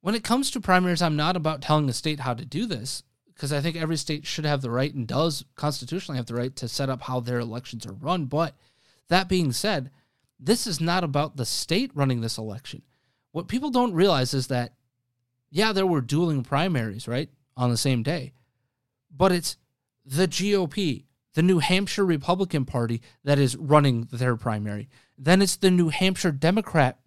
when 0.00 0.14
it 0.14 0.24
comes 0.24 0.50
to 0.50 0.60
primaries, 0.60 1.02
I'm 1.02 1.16
not 1.16 1.36
about 1.36 1.62
telling 1.62 1.86
the 1.86 1.92
state 1.92 2.20
how 2.20 2.34
to 2.34 2.44
do 2.44 2.66
this 2.66 3.02
because 3.26 3.52
I 3.52 3.60
think 3.60 3.76
every 3.76 3.96
state 3.96 4.26
should 4.26 4.44
have 4.44 4.62
the 4.62 4.70
right 4.70 4.92
and 4.92 5.06
does 5.06 5.44
constitutionally 5.54 6.16
have 6.16 6.26
the 6.26 6.34
right 6.34 6.54
to 6.56 6.66
set 6.68 6.88
up 6.88 7.02
how 7.02 7.20
their 7.20 7.38
elections 7.38 7.86
are 7.86 7.92
run. 7.92 8.24
But 8.24 8.54
that 9.08 9.28
being 9.28 9.52
said, 9.52 9.90
this 10.40 10.66
is 10.66 10.80
not 10.80 11.04
about 11.04 11.36
the 11.36 11.44
state 11.44 11.90
running 11.94 12.20
this 12.20 12.38
election. 12.38 12.82
What 13.32 13.48
people 13.48 13.70
don't 13.70 13.94
realize 13.94 14.34
is 14.34 14.48
that, 14.48 14.72
yeah, 15.50 15.72
there 15.72 15.86
were 15.86 16.00
dueling 16.00 16.42
primaries, 16.42 17.06
right, 17.06 17.30
on 17.56 17.70
the 17.70 17.76
same 17.76 18.02
day, 18.02 18.32
but 19.14 19.32
it's 19.32 19.56
the 20.04 20.26
GOP, 20.26 21.04
the 21.34 21.42
New 21.42 21.58
Hampshire 21.58 22.04
Republican 22.04 22.64
Party, 22.64 23.02
that 23.24 23.38
is 23.38 23.56
running 23.56 24.08
their 24.10 24.36
primary. 24.36 24.88
Then 25.16 25.42
it's 25.42 25.56
the 25.56 25.70
New 25.70 25.88
Hampshire 25.90 26.32
Democrat 26.32 26.98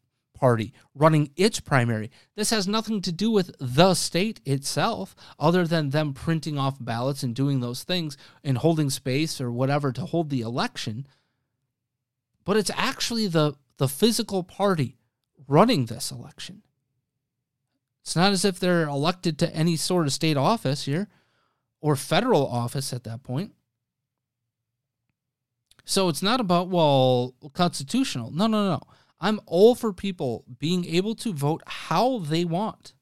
Party 0.42 0.74
running 0.96 1.30
its 1.38 1.60
primary. 1.60 2.10
This 2.36 2.50
has 2.50 2.68
nothing 2.68 3.00
to 3.04 3.12
do 3.12 3.30
with 3.30 3.56
the 3.60 3.94
state 3.94 4.42
itself, 4.44 5.16
other 5.38 5.68
than 5.68 5.92
them 5.92 6.14
printing 6.14 6.58
off 6.58 6.78
ballots 6.80 7.22
and 7.22 7.36
doing 7.36 7.60
those 7.60 7.84
things 7.84 8.18
and 8.44 8.58
holding 8.58 8.89
space 8.89 9.39
or 9.39 9.52
whatever 9.52 9.92
to 9.92 10.02
hold 10.02 10.32
the 10.32 10.42
election. 10.42 11.06
But 12.44 12.58
it's 12.58 12.72
actually 12.76 13.28
the, 13.28 13.54
the 13.78 13.88
physical 13.88 14.42
party 14.42 14.98
running 15.48 15.86
this 15.86 16.10
election. 16.10 16.64
It's 18.02 18.16
not 18.16 18.32
as 18.32 18.44
if 18.44 18.60
they're 18.60 18.88
elected 18.88 19.38
to 19.39 19.56
any 19.56 19.76
sort 19.76 20.08
of 20.08 20.14
state 20.14 20.38
office 20.38 20.86
here 20.86 21.08
or 21.82 21.96
federal 21.96 22.48
office 22.48 22.94
at 22.94 23.04
that 23.04 23.22
point. 23.22 23.54
So 25.86 26.10
it's 26.10 26.24
not 26.24 26.39
about, 26.39 26.70
well, 26.70 27.36
constitutional. 27.54 28.32
No, 28.32 28.48
no, 28.48 28.66
no. 28.66 28.82
I'm 29.22 29.40
all 29.46 29.76
for 29.76 29.94
people 29.94 30.44
being 30.60 30.84
able 30.86 31.16
to 31.16 31.32
vote 31.32 31.62
how 31.66 32.20
they 32.20 32.44
want. 32.44 32.94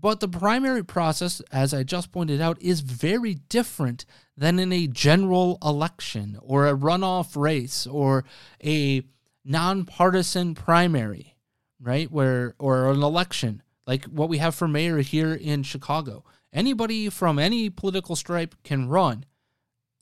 But 0.00 0.18
the 0.18 0.26
primary 0.26 0.82
process, 0.82 1.40
as 1.52 1.72
I 1.72 1.84
just 1.84 2.10
pointed 2.10 2.40
out, 2.40 2.60
is 2.60 2.80
very 2.80 3.34
different 3.34 4.04
than 4.36 4.58
in 4.58 4.72
a 4.72 4.88
general 4.88 5.58
election 5.62 6.38
or 6.42 6.66
a 6.66 6.74
runoff 6.74 7.36
race 7.36 7.86
or 7.86 8.24
a 8.64 9.02
nonpartisan 9.44 10.56
primary, 10.56 11.36
right? 11.80 12.10
Where 12.10 12.56
or 12.58 12.90
an 12.90 13.02
election 13.02 13.62
like 13.86 14.04
what 14.06 14.28
we 14.28 14.38
have 14.38 14.54
for 14.54 14.68
mayor 14.68 14.98
here 14.98 15.34
in 15.34 15.62
Chicago. 15.62 16.24
Anybody 16.52 17.08
from 17.08 17.38
any 17.38 17.70
political 17.70 18.16
stripe 18.16 18.54
can 18.62 18.88
run. 18.88 19.24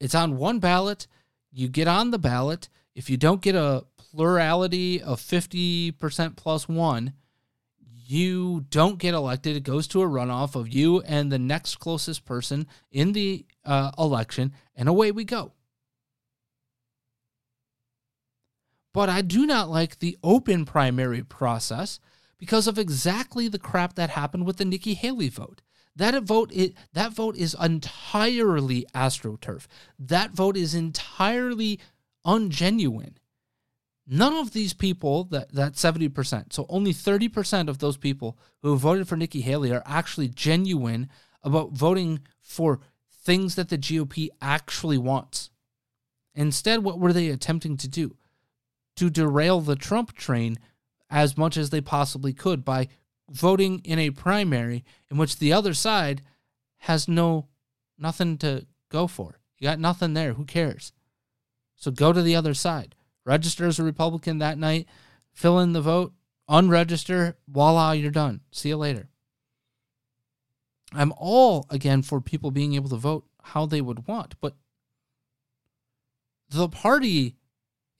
It's 0.01 0.15
on 0.15 0.37
one 0.37 0.59
ballot. 0.59 1.07
You 1.53 1.69
get 1.69 1.89
on 1.89 2.11
the 2.11 2.19
ballot. 2.19 2.69
If 2.95 3.09
you 3.09 3.17
don't 3.17 3.41
get 3.41 3.55
a 3.55 3.85
plurality 4.13 5.01
of 5.01 5.21
50% 5.21 6.37
plus 6.37 6.69
one, 6.69 7.13
you 7.79 8.67
don't 8.71 8.99
get 8.99 9.15
elected. 9.15 9.57
It 9.57 9.63
goes 9.63 9.87
to 9.89 10.03
a 10.03 10.07
runoff 10.09 10.57
of 10.57 10.69
you 10.69 11.01
and 11.03 11.31
the 11.31 11.39
next 11.39 11.77
closest 11.77 12.25
person 12.25 12.67
in 12.91 13.13
the 13.13 13.47
uh, 13.65 13.93
election, 13.97 14.53
and 14.75 14.89
away 14.89 15.13
we 15.13 15.25
go. 15.25 15.53
But 18.93 19.09
I 19.09 19.23
do 19.23 19.47
not 19.47 19.71
like 19.71 20.01
the 20.01 20.19
open 20.25 20.65
primary 20.65 21.23
process 21.23 22.01
because 22.37 22.67
of 22.67 22.79
exactly 22.79 23.47
the 23.47 23.59
crap 23.59 23.95
that 23.95 24.11
happened 24.11 24.45
with 24.45 24.57
the 24.57 24.65
Nikki 24.65 24.95
Haley 24.95 25.29
vote. 25.29 25.63
That 25.95 26.21
vote, 26.25 26.51
it, 26.53 26.75
that 26.93 27.13
vote 27.13 27.37
is 27.37 27.55
entirely 27.61 28.87
astroturf. 28.95 29.67
That 29.99 30.33
vote 30.33 30.57
is 30.57 30.75
entirely 30.75 31.79
ungenuine. 32.27 33.17
None 34.07 34.34
of 34.34 34.53
these 34.53 34.72
people, 34.72 35.24
that, 35.24 35.53
that 35.53 35.74
70%, 35.74 36.53
so 36.53 36.66
only 36.68 36.92
30% 36.92 37.68
of 37.68 37.78
those 37.78 37.96
people 37.96 38.38
who 38.62 38.76
voted 38.76 39.07
for 39.07 39.16
Nikki 39.16 39.40
Haley 39.40 39.72
are 39.72 39.82
actually 39.86 40.28
genuine 40.28 41.09
about 41.42 41.72
voting 41.72 42.20
for 42.42 42.80
things 43.12 43.55
that 43.55 43.68
the 43.68 43.78
GOP 43.78 44.28
actually 44.40 44.98
wants. 44.98 45.51
Instead, 46.34 46.82
what 46.82 46.98
were 46.98 47.12
they 47.12 47.28
attempting 47.28 47.76
to 47.76 47.88
do? 47.88 48.16
To 48.96 49.11
derail 49.11 49.61
the 49.61 49.76
Trump 49.76 50.14
train 50.14 50.59
as 51.09 51.36
much 51.36 51.57
as 51.57 51.70
they 51.70 51.80
possibly 51.80 52.32
could 52.32 52.64
by 52.64 52.88
voting 53.28 53.80
in 53.84 53.98
a 53.98 54.11
primary 54.11 54.84
in 55.11 55.16
which 55.16 55.38
the 55.38 55.53
other 55.53 55.74
side 55.74 56.22
has 56.78 57.09
no 57.09 57.46
nothing 57.98 58.38
to 58.38 58.66
go 58.90 59.07
for. 59.07 59.38
You 59.59 59.68
got 59.68 59.78
nothing 59.78 60.14
there. 60.14 60.32
Who 60.32 60.44
cares? 60.44 60.92
So 61.76 61.90
go 61.90 62.12
to 62.12 62.22
the 62.22 62.36
other 62.36 62.55
side. 62.55 62.94
Register 63.25 63.66
as 63.66 63.79
a 63.79 63.85
Republican 63.85 64.39
that 64.39 64.59
night, 64.59 64.87
fill 65.33 65.59
in 65.61 65.73
the 65.73 65.81
vote, 65.81 66.12
unregister, 66.49 67.35
voila, 67.49 67.93
you're 67.93 68.11
done. 68.11 68.41
See 68.51 68.71
you 68.71 68.77
later. 68.77 69.09
I'm 70.93 71.12
all 71.16 71.66
again 71.71 72.03
for 72.03 72.21
people 72.21 72.51
being 72.51 72.75
able 72.75 72.89
to 72.91 72.97
vote 72.97 73.25
how 73.43 73.66
they 73.66 73.81
would 73.81 74.07
want, 74.09 74.35
but 74.41 74.57
the 76.49 76.68
party 76.68 77.37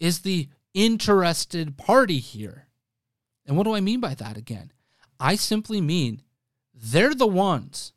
is 0.01 0.21
the 0.21 0.49
interested 0.75 1.77
party 1.77 2.19
here. 2.19 2.67
And 3.47 3.57
what 3.57 3.65
do 3.65 3.75
I 3.75 3.81
mean 3.81 4.01
by 4.01 4.15
that 4.15 4.37
again? 4.37 4.73
I 5.19 5.37
simply 5.37 5.81
mean 5.81 6.23
they're 6.75 7.15
the 7.15 7.27
ones 7.27 7.93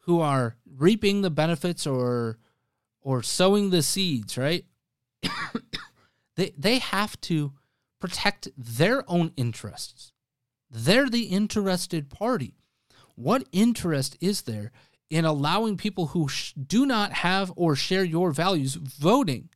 who 0.00 0.20
are 0.20 0.56
reaping 0.66 1.22
the 1.22 1.30
benefits 1.30 1.86
or 1.86 2.38
or 3.00 3.22
sowing 3.22 3.70
the 3.70 3.82
seeds, 3.82 4.36
right? 4.38 4.64
they 6.36 6.52
they 6.56 6.78
have 6.78 7.20
to 7.22 7.52
protect 8.00 8.48
their 8.56 9.08
own 9.10 9.32
interests. 9.36 10.12
They're 10.70 11.08
the 11.08 11.24
interested 11.24 12.10
party. 12.10 12.54
What 13.14 13.48
interest 13.52 14.16
is 14.20 14.42
there 14.42 14.72
in 15.08 15.24
allowing 15.24 15.76
people 15.76 16.08
who 16.08 16.28
sh- 16.28 16.52
do 16.52 16.84
not 16.84 17.12
have 17.12 17.52
or 17.54 17.76
share 17.76 18.04
your 18.04 18.32
values 18.32 18.74
voting 18.74 19.50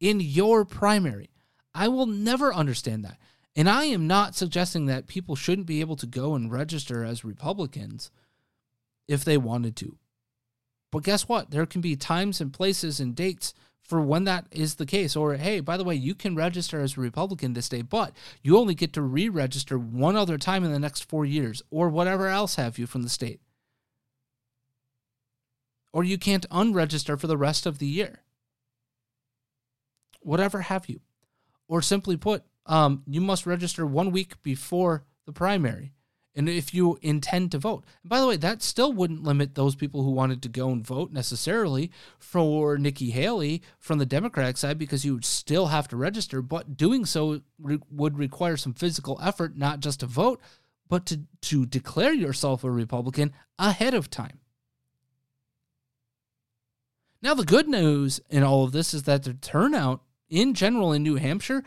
in 0.00 0.20
your 0.20 0.64
primary? 0.64 1.30
I 1.74 1.88
will 1.88 2.06
never 2.06 2.52
understand 2.52 3.04
that. 3.04 3.18
And 3.54 3.68
I 3.68 3.84
am 3.84 4.06
not 4.06 4.34
suggesting 4.34 4.86
that 4.86 5.06
people 5.06 5.36
shouldn't 5.36 5.66
be 5.66 5.80
able 5.80 5.96
to 5.96 6.06
go 6.06 6.34
and 6.34 6.50
register 6.50 7.04
as 7.04 7.24
Republicans 7.24 8.10
if 9.06 9.24
they 9.24 9.36
wanted 9.36 9.76
to. 9.76 9.96
But 10.90 11.04
guess 11.04 11.28
what? 11.28 11.50
There 11.50 11.66
can 11.66 11.80
be 11.80 11.96
times 11.96 12.40
and 12.40 12.52
places 12.52 13.00
and 13.00 13.14
dates 13.14 13.54
for 13.88 14.02
when 14.02 14.24
that 14.24 14.46
is 14.50 14.74
the 14.74 14.86
case. 14.86 15.16
Or, 15.16 15.34
hey, 15.34 15.60
by 15.60 15.78
the 15.78 15.84
way, 15.84 15.94
you 15.94 16.14
can 16.14 16.36
register 16.36 16.80
as 16.80 16.96
a 16.96 17.00
Republican 17.00 17.54
this 17.54 17.70
day, 17.70 17.80
but 17.80 18.12
you 18.42 18.58
only 18.58 18.74
get 18.74 18.92
to 18.92 19.02
re 19.02 19.28
register 19.28 19.78
one 19.78 20.14
other 20.14 20.36
time 20.36 20.62
in 20.62 20.70
the 20.70 20.78
next 20.78 21.08
four 21.08 21.24
years, 21.24 21.62
or 21.70 21.88
whatever 21.88 22.28
else 22.28 22.56
have 22.56 22.78
you 22.78 22.86
from 22.86 23.02
the 23.02 23.08
state. 23.08 23.40
Or 25.90 26.04
you 26.04 26.18
can't 26.18 26.48
unregister 26.50 27.18
for 27.18 27.26
the 27.26 27.38
rest 27.38 27.64
of 27.64 27.78
the 27.78 27.86
year. 27.86 28.20
Whatever 30.20 30.60
have 30.60 30.86
you. 30.88 31.00
Or 31.66 31.80
simply 31.80 32.18
put, 32.18 32.44
um, 32.66 33.02
you 33.06 33.22
must 33.22 33.46
register 33.46 33.86
one 33.86 34.10
week 34.10 34.42
before 34.42 35.04
the 35.24 35.32
primary. 35.32 35.94
And 36.34 36.48
if 36.48 36.72
you 36.72 36.98
intend 37.02 37.50
to 37.52 37.58
vote, 37.58 37.84
and 38.02 38.10
by 38.10 38.20
the 38.20 38.26
way, 38.26 38.36
that 38.36 38.62
still 38.62 38.92
wouldn't 38.92 39.24
limit 39.24 39.54
those 39.54 39.74
people 39.74 40.04
who 40.04 40.10
wanted 40.10 40.40
to 40.42 40.48
go 40.48 40.70
and 40.70 40.86
vote 40.86 41.10
necessarily 41.10 41.90
for 42.18 42.78
Nikki 42.78 43.10
Haley 43.10 43.62
from 43.78 43.98
the 43.98 44.06
Democratic 44.06 44.56
side 44.56 44.78
because 44.78 45.04
you 45.04 45.14
would 45.14 45.24
still 45.24 45.66
have 45.66 45.88
to 45.88 45.96
register, 45.96 46.40
but 46.40 46.76
doing 46.76 47.04
so 47.04 47.40
re- 47.58 47.80
would 47.90 48.18
require 48.18 48.56
some 48.56 48.72
physical 48.74 49.18
effort, 49.22 49.56
not 49.56 49.80
just 49.80 50.00
to 50.00 50.06
vote, 50.06 50.40
but 50.88 51.06
to, 51.06 51.22
to 51.42 51.66
declare 51.66 52.12
yourself 52.12 52.62
a 52.62 52.70
Republican 52.70 53.32
ahead 53.58 53.94
of 53.94 54.08
time. 54.08 54.38
Now, 57.20 57.34
the 57.34 57.44
good 57.44 57.68
news 57.68 58.20
in 58.30 58.44
all 58.44 58.62
of 58.62 58.72
this 58.72 58.94
is 58.94 59.02
that 59.04 59.24
the 59.24 59.34
turnout 59.34 60.02
in 60.30 60.54
general 60.54 60.92
in 60.92 61.02
New 61.02 61.16
Hampshire 61.16 61.64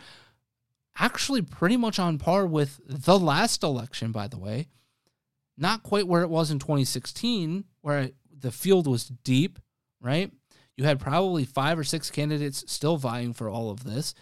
actually 0.97 1.41
pretty 1.41 1.77
much 1.77 1.99
on 1.99 2.17
par 2.17 2.45
with 2.45 2.79
the 2.87 3.17
last 3.17 3.63
election, 3.63 4.11
by 4.11 4.27
the 4.27 4.37
way. 4.39 4.67
Not 5.57 5.83
quite 5.83 6.07
where 6.07 6.23
it 6.23 6.29
was 6.29 6.51
in 6.51 6.59
2016, 6.59 7.65
where 7.81 8.09
the 8.39 8.51
field 8.51 8.87
was 8.87 9.05
deep, 9.05 9.59
right? 9.99 10.31
You 10.75 10.85
had 10.85 10.99
probably 10.99 11.45
five 11.45 11.77
or 11.77 11.83
six 11.83 12.09
candidates 12.09 12.63
still 12.67 12.97
vying 12.97 13.33
for 13.33 13.49
all 13.49 13.69
of 13.69 13.83
this. 13.83 14.15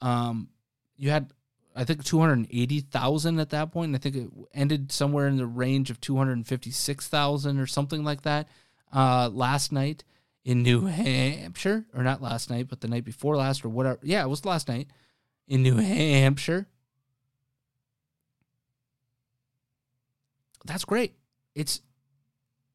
Um, 0.00 0.48
you 0.96 1.10
had, 1.10 1.30
I 1.74 1.84
think, 1.84 2.04
280,000 2.04 3.38
at 3.38 3.50
that 3.50 3.70
point. 3.70 3.88
And 3.88 3.96
I 3.96 3.98
think 3.98 4.16
it 4.16 4.28
ended 4.54 4.90
somewhere 4.90 5.28
in 5.28 5.36
the 5.36 5.46
range 5.46 5.90
of 5.90 6.00
256,000 6.00 7.58
or 7.58 7.66
something 7.66 8.02
like 8.02 8.22
that 8.22 8.48
uh, 8.92 9.30
last 9.32 9.72
night 9.72 10.02
in 10.44 10.62
New 10.62 10.86
Hampshire, 10.86 11.86
or 11.94 12.02
not 12.02 12.22
last 12.22 12.50
night, 12.50 12.68
but 12.68 12.80
the 12.80 12.88
night 12.88 13.04
before 13.04 13.36
last, 13.36 13.64
or 13.64 13.68
whatever. 13.68 13.98
Yeah, 14.02 14.22
it 14.22 14.28
was 14.28 14.44
last 14.44 14.68
night 14.68 14.88
in 15.46 15.62
New 15.62 15.76
Hampshire. 15.76 16.66
That's 20.64 20.84
great. 20.84 21.14
It's 21.54 21.80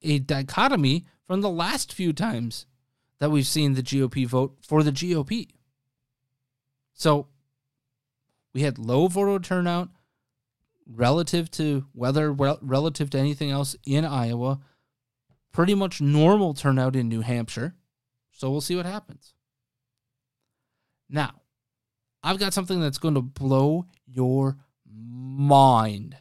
a 0.02 0.20
dichotomy 0.20 1.06
from 1.28 1.42
the 1.42 1.50
last 1.50 1.94
few 1.94 2.14
times 2.14 2.66
that 3.20 3.32
we've 3.32 3.46
seen 3.46 3.74
the 3.74 3.84
GOP 3.84 4.26
vote 4.26 4.58
for 4.62 4.82
the 4.84 4.92
GOP. 4.92 5.50
So 6.94 7.28
we 8.54 8.62
had 8.62 8.78
low 8.78 9.08
voter 9.08 9.40
turnout 9.40 9.90
relative 10.86 11.52
to 11.52 11.86
whether 11.94 12.32
relative 12.32 13.10
to 13.12 13.18
anything 13.20 13.52
else 13.52 13.76
in 13.86 14.06
Iowa, 14.06 14.60
pretty 15.52 15.76
much 15.76 16.02
normal 16.02 16.54
turnout 16.54 16.96
in 16.96 17.10
New 17.10 17.22
Hampshire. 17.22 17.76
So 18.32 18.50
we'll 18.50 18.62
see 18.62 18.76
what 18.76 18.86
happens. 18.86 19.34
Now, 21.10 21.42
I've 22.24 22.40
got 22.40 22.54
something 22.54 22.80
that's 22.80 22.98
going 22.98 23.16
to 23.16 23.22
blow 23.22 23.86
your 24.06 24.58
mind. 24.86 26.18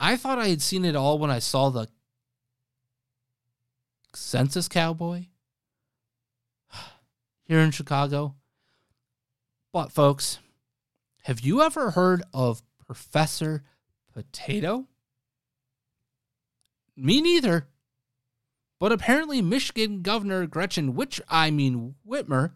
I 0.00 0.16
thought 0.16 0.38
I 0.38 0.48
had 0.48 0.62
seen 0.62 0.84
it 0.84 0.96
all 0.96 1.18
when 1.18 1.30
I 1.30 1.38
saw 1.38 1.70
the 1.70 1.88
Census 4.14 4.68
Cowboy 4.68 5.26
here 7.44 7.60
in 7.60 7.70
Chicago. 7.70 8.34
But, 9.72 9.92
folks, 9.92 10.38
have 11.24 11.40
you 11.40 11.62
ever 11.62 11.92
heard 11.92 12.22
of 12.34 12.62
Professor 12.84 13.62
Potato? 14.12 14.86
Me 16.96 17.20
neither. 17.20 17.68
But 18.78 18.92
apparently, 18.92 19.40
Michigan 19.40 20.02
Governor 20.02 20.46
Gretchen, 20.46 20.94
which 20.94 21.20
I 21.28 21.50
mean 21.50 21.94
Whitmer, 22.06 22.52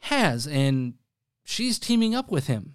has, 0.00 0.46
and 0.46 0.94
she's 1.44 1.78
teaming 1.78 2.14
up 2.14 2.30
with 2.30 2.46
him. 2.46 2.74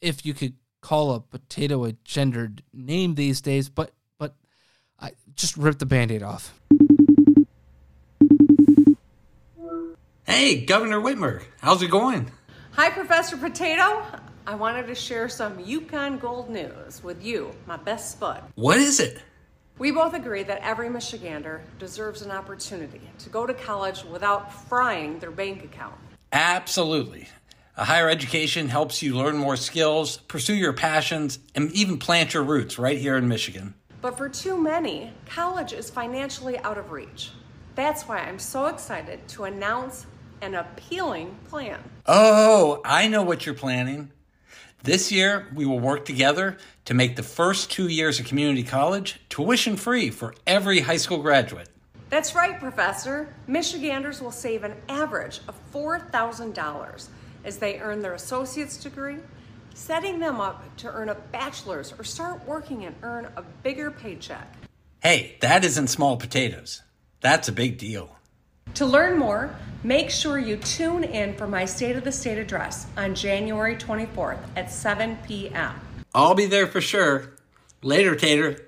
If 0.00 0.26
you 0.26 0.34
could 0.34 0.54
call 0.80 1.14
a 1.14 1.20
potato 1.20 1.84
a 1.84 1.92
gendered 2.04 2.62
name 2.72 3.14
these 3.14 3.40
days, 3.40 3.68
but 3.68 3.92
but 4.18 4.34
I 5.00 5.12
just 5.36 5.56
ripped 5.56 5.78
the 5.78 5.86
band-aid 5.86 6.22
off. 6.22 6.58
Hey, 10.24 10.64
Governor 10.64 11.00
Whitmer, 11.00 11.42
how's 11.60 11.82
it 11.82 11.90
going? 11.90 12.30
Hi, 12.72 12.90
Professor 12.90 13.36
Potato. 13.36 14.04
I 14.46 14.56
wanted 14.56 14.86
to 14.88 14.94
share 14.94 15.28
some 15.28 15.60
Yukon 15.60 16.18
Gold 16.18 16.50
news 16.50 17.02
with 17.04 17.22
you, 17.24 17.52
my 17.66 17.76
best 17.76 18.12
spud. 18.12 18.42
What 18.56 18.78
is 18.78 18.98
it? 18.98 19.22
We 19.82 19.90
both 19.90 20.14
agree 20.14 20.44
that 20.44 20.60
every 20.62 20.88
Michigander 20.88 21.62
deserves 21.80 22.22
an 22.22 22.30
opportunity 22.30 23.00
to 23.18 23.28
go 23.28 23.46
to 23.46 23.52
college 23.52 24.04
without 24.04 24.54
frying 24.68 25.18
their 25.18 25.32
bank 25.32 25.64
account. 25.64 25.96
Absolutely. 26.30 27.28
A 27.76 27.84
higher 27.84 28.08
education 28.08 28.68
helps 28.68 29.02
you 29.02 29.16
learn 29.16 29.36
more 29.36 29.56
skills, 29.56 30.18
pursue 30.18 30.54
your 30.54 30.72
passions, 30.72 31.40
and 31.56 31.72
even 31.72 31.98
plant 31.98 32.32
your 32.32 32.44
roots 32.44 32.78
right 32.78 32.96
here 32.96 33.16
in 33.16 33.26
Michigan. 33.26 33.74
But 34.00 34.16
for 34.16 34.28
too 34.28 34.56
many, 34.56 35.12
college 35.26 35.72
is 35.72 35.90
financially 35.90 36.60
out 36.60 36.78
of 36.78 36.92
reach. 36.92 37.32
That's 37.74 38.04
why 38.04 38.18
I'm 38.18 38.38
so 38.38 38.66
excited 38.66 39.26
to 39.30 39.46
announce 39.46 40.06
an 40.42 40.54
appealing 40.54 41.36
plan. 41.48 41.80
Oh, 42.06 42.82
I 42.84 43.08
know 43.08 43.24
what 43.24 43.46
you're 43.46 43.56
planning. 43.56 44.12
This 44.84 45.12
year, 45.12 45.46
we 45.54 45.64
will 45.64 45.78
work 45.78 46.04
together 46.04 46.56
to 46.86 46.94
make 46.94 47.14
the 47.14 47.22
first 47.22 47.70
two 47.70 47.86
years 47.86 48.18
of 48.18 48.26
community 48.26 48.64
college 48.64 49.20
tuition 49.28 49.76
free 49.76 50.10
for 50.10 50.34
every 50.44 50.80
high 50.80 50.96
school 50.96 51.18
graduate. 51.22 51.68
That's 52.10 52.34
right, 52.34 52.58
Professor. 52.58 53.32
Michiganders 53.46 54.20
will 54.20 54.32
save 54.32 54.64
an 54.64 54.74
average 54.88 55.40
of 55.46 55.54
$4,000 55.72 57.08
as 57.44 57.58
they 57.58 57.78
earn 57.78 58.02
their 58.02 58.14
associate's 58.14 58.76
degree, 58.76 59.18
setting 59.72 60.18
them 60.18 60.40
up 60.40 60.64
to 60.78 60.88
earn 60.88 61.10
a 61.10 61.14
bachelor's 61.14 61.94
or 61.96 62.02
start 62.02 62.44
working 62.44 62.84
and 62.84 62.96
earn 63.02 63.28
a 63.36 63.42
bigger 63.62 63.92
paycheck. 63.92 64.52
Hey, 65.00 65.36
that 65.42 65.64
isn't 65.64 65.88
small 65.88 66.16
potatoes. 66.16 66.82
That's 67.20 67.48
a 67.48 67.52
big 67.52 67.78
deal. 67.78 68.16
To 68.74 68.86
learn 68.86 69.18
more, 69.18 69.54
make 69.82 70.10
sure 70.10 70.38
you 70.38 70.56
tune 70.56 71.04
in 71.04 71.34
for 71.36 71.46
my 71.46 71.66
State 71.66 71.94
of 71.96 72.04
the 72.04 72.12
State 72.12 72.38
address 72.38 72.86
on 72.96 73.14
January 73.14 73.76
24th 73.76 74.38
at 74.56 74.70
7 74.70 75.18
p.m. 75.26 75.74
I'll 76.14 76.34
be 76.34 76.46
there 76.46 76.66
for 76.66 76.80
sure. 76.80 77.34
Later, 77.82 78.16
Tater. 78.16 78.66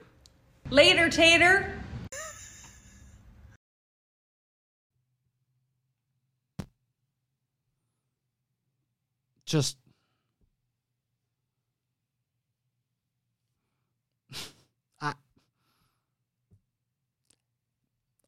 Later, 0.69 1.09
Tater! 1.09 1.81
Just. 9.47 9.77
I. 15.01 15.15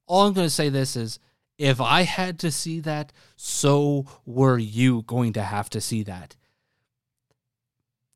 All 0.07 0.27
I'm 0.27 0.33
going 0.33 0.47
to 0.47 0.51
say 0.51 0.69
this 0.69 0.95
is 0.95 1.19
if 1.59 1.81
I 1.81 2.03
had 2.03 2.39
to 2.41 2.51
see 2.51 2.81
that, 2.81 3.13
so 3.37 4.07
were 4.25 4.59
you 4.59 5.03
going 5.03 5.33
to 5.35 5.43
have 5.43 5.71
to 5.71 5.81
see 5.81 6.03
that. 6.05 6.37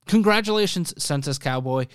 Congratulations, 0.06 0.92
Census 1.02 1.38
Cowboy 1.38 1.86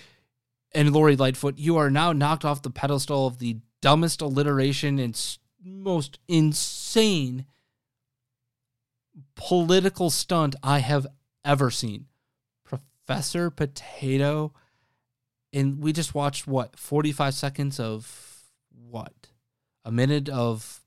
and 0.73 0.91
Lori 0.91 1.15
Lightfoot. 1.15 1.57
You 1.57 1.77
are 1.77 1.89
now 1.89 2.13
knocked 2.13 2.45
off 2.45 2.61
the 2.61 2.69
pedestal 2.69 3.27
of 3.27 3.39
the 3.39 3.57
dumbest 3.81 4.21
alliteration 4.21 4.99
and 4.99 5.37
most 5.63 6.19
insane 6.27 7.45
political 9.35 10.09
stunt 10.09 10.55
I 10.63 10.79
have 10.79 11.07
ever 11.43 11.69
seen. 11.69 12.07
Professor 12.63 13.49
Potato. 13.49 14.53
And 15.53 15.81
we 15.81 15.93
just 15.93 16.15
watched 16.15 16.47
what, 16.47 16.77
45 16.77 17.33
seconds 17.33 17.79
of 17.79 18.43
what? 18.89 19.13
A 19.85 19.91
minute 19.91 20.27
of 20.27 20.81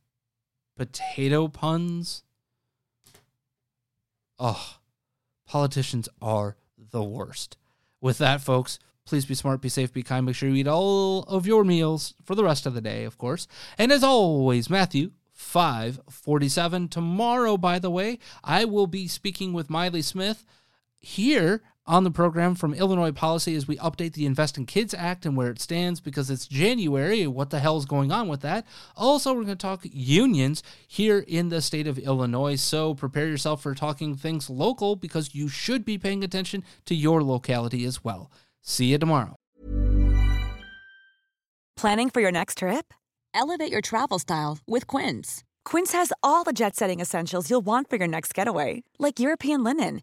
potato 0.78 1.48
puns? 1.48 2.22
Oh, 4.38 4.76
politicians 5.46 6.08
are 6.22 6.56
the 6.78 7.02
worst. 7.02 7.56
With 8.00 8.18
that, 8.18 8.40
folks, 8.40 8.78
please 9.04 9.26
be 9.26 9.34
smart, 9.34 9.60
be 9.60 9.68
safe, 9.68 9.92
be 9.92 10.02
kind. 10.02 10.24
Make 10.24 10.36
sure 10.36 10.48
you 10.48 10.54
eat 10.54 10.68
all 10.68 11.24
of 11.24 11.46
your 11.46 11.64
meals 11.64 12.14
for 12.24 12.34
the 12.34 12.44
rest 12.44 12.64
of 12.64 12.74
the 12.74 12.80
day, 12.80 13.04
of 13.04 13.18
course. 13.18 13.48
And 13.76 13.90
as 13.90 14.04
always, 14.04 14.70
Matthew 14.70 15.10
547. 15.32 16.88
Tomorrow, 16.88 17.56
by 17.56 17.78
the 17.78 17.90
way, 17.90 18.18
I 18.44 18.64
will 18.64 18.86
be 18.86 19.08
speaking 19.08 19.52
with 19.52 19.68
Mailee 19.68 20.04
Smith 20.04 20.44
here 21.00 21.62
on 21.88 22.04
the 22.04 22.10
program 22.10 22.54
from 22.54 22.74
Illinois 22.74 23.10
Policy 23.10 23.56
as 23.56 23.66
we 23.66 23.78
update 23.78 24.12
the 24.12 24.26
Invest 24.26 24.58
in 24.58 24.66
Kids 24.66 24.92
Act 24.92 25.24
and 25.24 25.36
where 25.36 25.50
it 25.50 25.60
stands 25.60 26.00
because 26.00 26.30
it's 26.30 26.46
January. 26.46 27.26
What 27.26 27.48
the 27.50 27.58
hell 27.58 27.78
is 27.78 27.86
going 27.86 28.12
on 28.12 28.28
with 28.28 28.42
that? 28.42 28.66
Also, 28.94 29.32
we're 29.32 29.44
going 29.44 29.56
to 29.56 29.56
talk 29.56 29.80
unions 29.84 30.62
here 30.86 31.24
in 31.26 31.48
the 31.48 31.62
state 31.62 31.86
of 31.86 31.98
Illinois. 31.98 32.56
So 32.56 32.94
prepare 32.94 33.26
yourself 33.26 33.62
for 33.62 33.74
talking 33.74 34.14
things 34.14 34.50
local 34.50 34.94
because 34.94 35.34
you 35.34 35.48
should 35.48 35.84
be 35.84 35.96
paying 35.96 36.22
attention 36.22 36.62
to 36.84 36.94
your 36.94 37.24
locality 37.24 37.84
as 37.84 38.04
well. 38.04 38.30
See 38.60 38.86
you 38.86 38.98
tomorrow. 38.98 39.34
Planning 41.76 42.10
for 42.10 42.20
your 42.20 42.32
next 42.32 42.58
trip? 42.58 42.92
Elevate 43.32 43.72
your 43.72 43.80
travel 43.80 44.18
style 44.18 44.58
with 44.66 44.86
Quince. 44.86 45.44
Quince 45.64 45.92
has 45.92 46.12
all 46.22 46.44
the 46.44 46.52
jet 46.52 46.74
setting 46.74 46.98
essentials 47.00 47.48
you'll 47.48 47.64
want 47.64 47.88
for 47.88 47.96
your 47.96 48.08
next 48.08 48.34
getaway, 48.34 48.82
like 48.98 49.20
European 49.20 49.62
linen, 49.62 50.02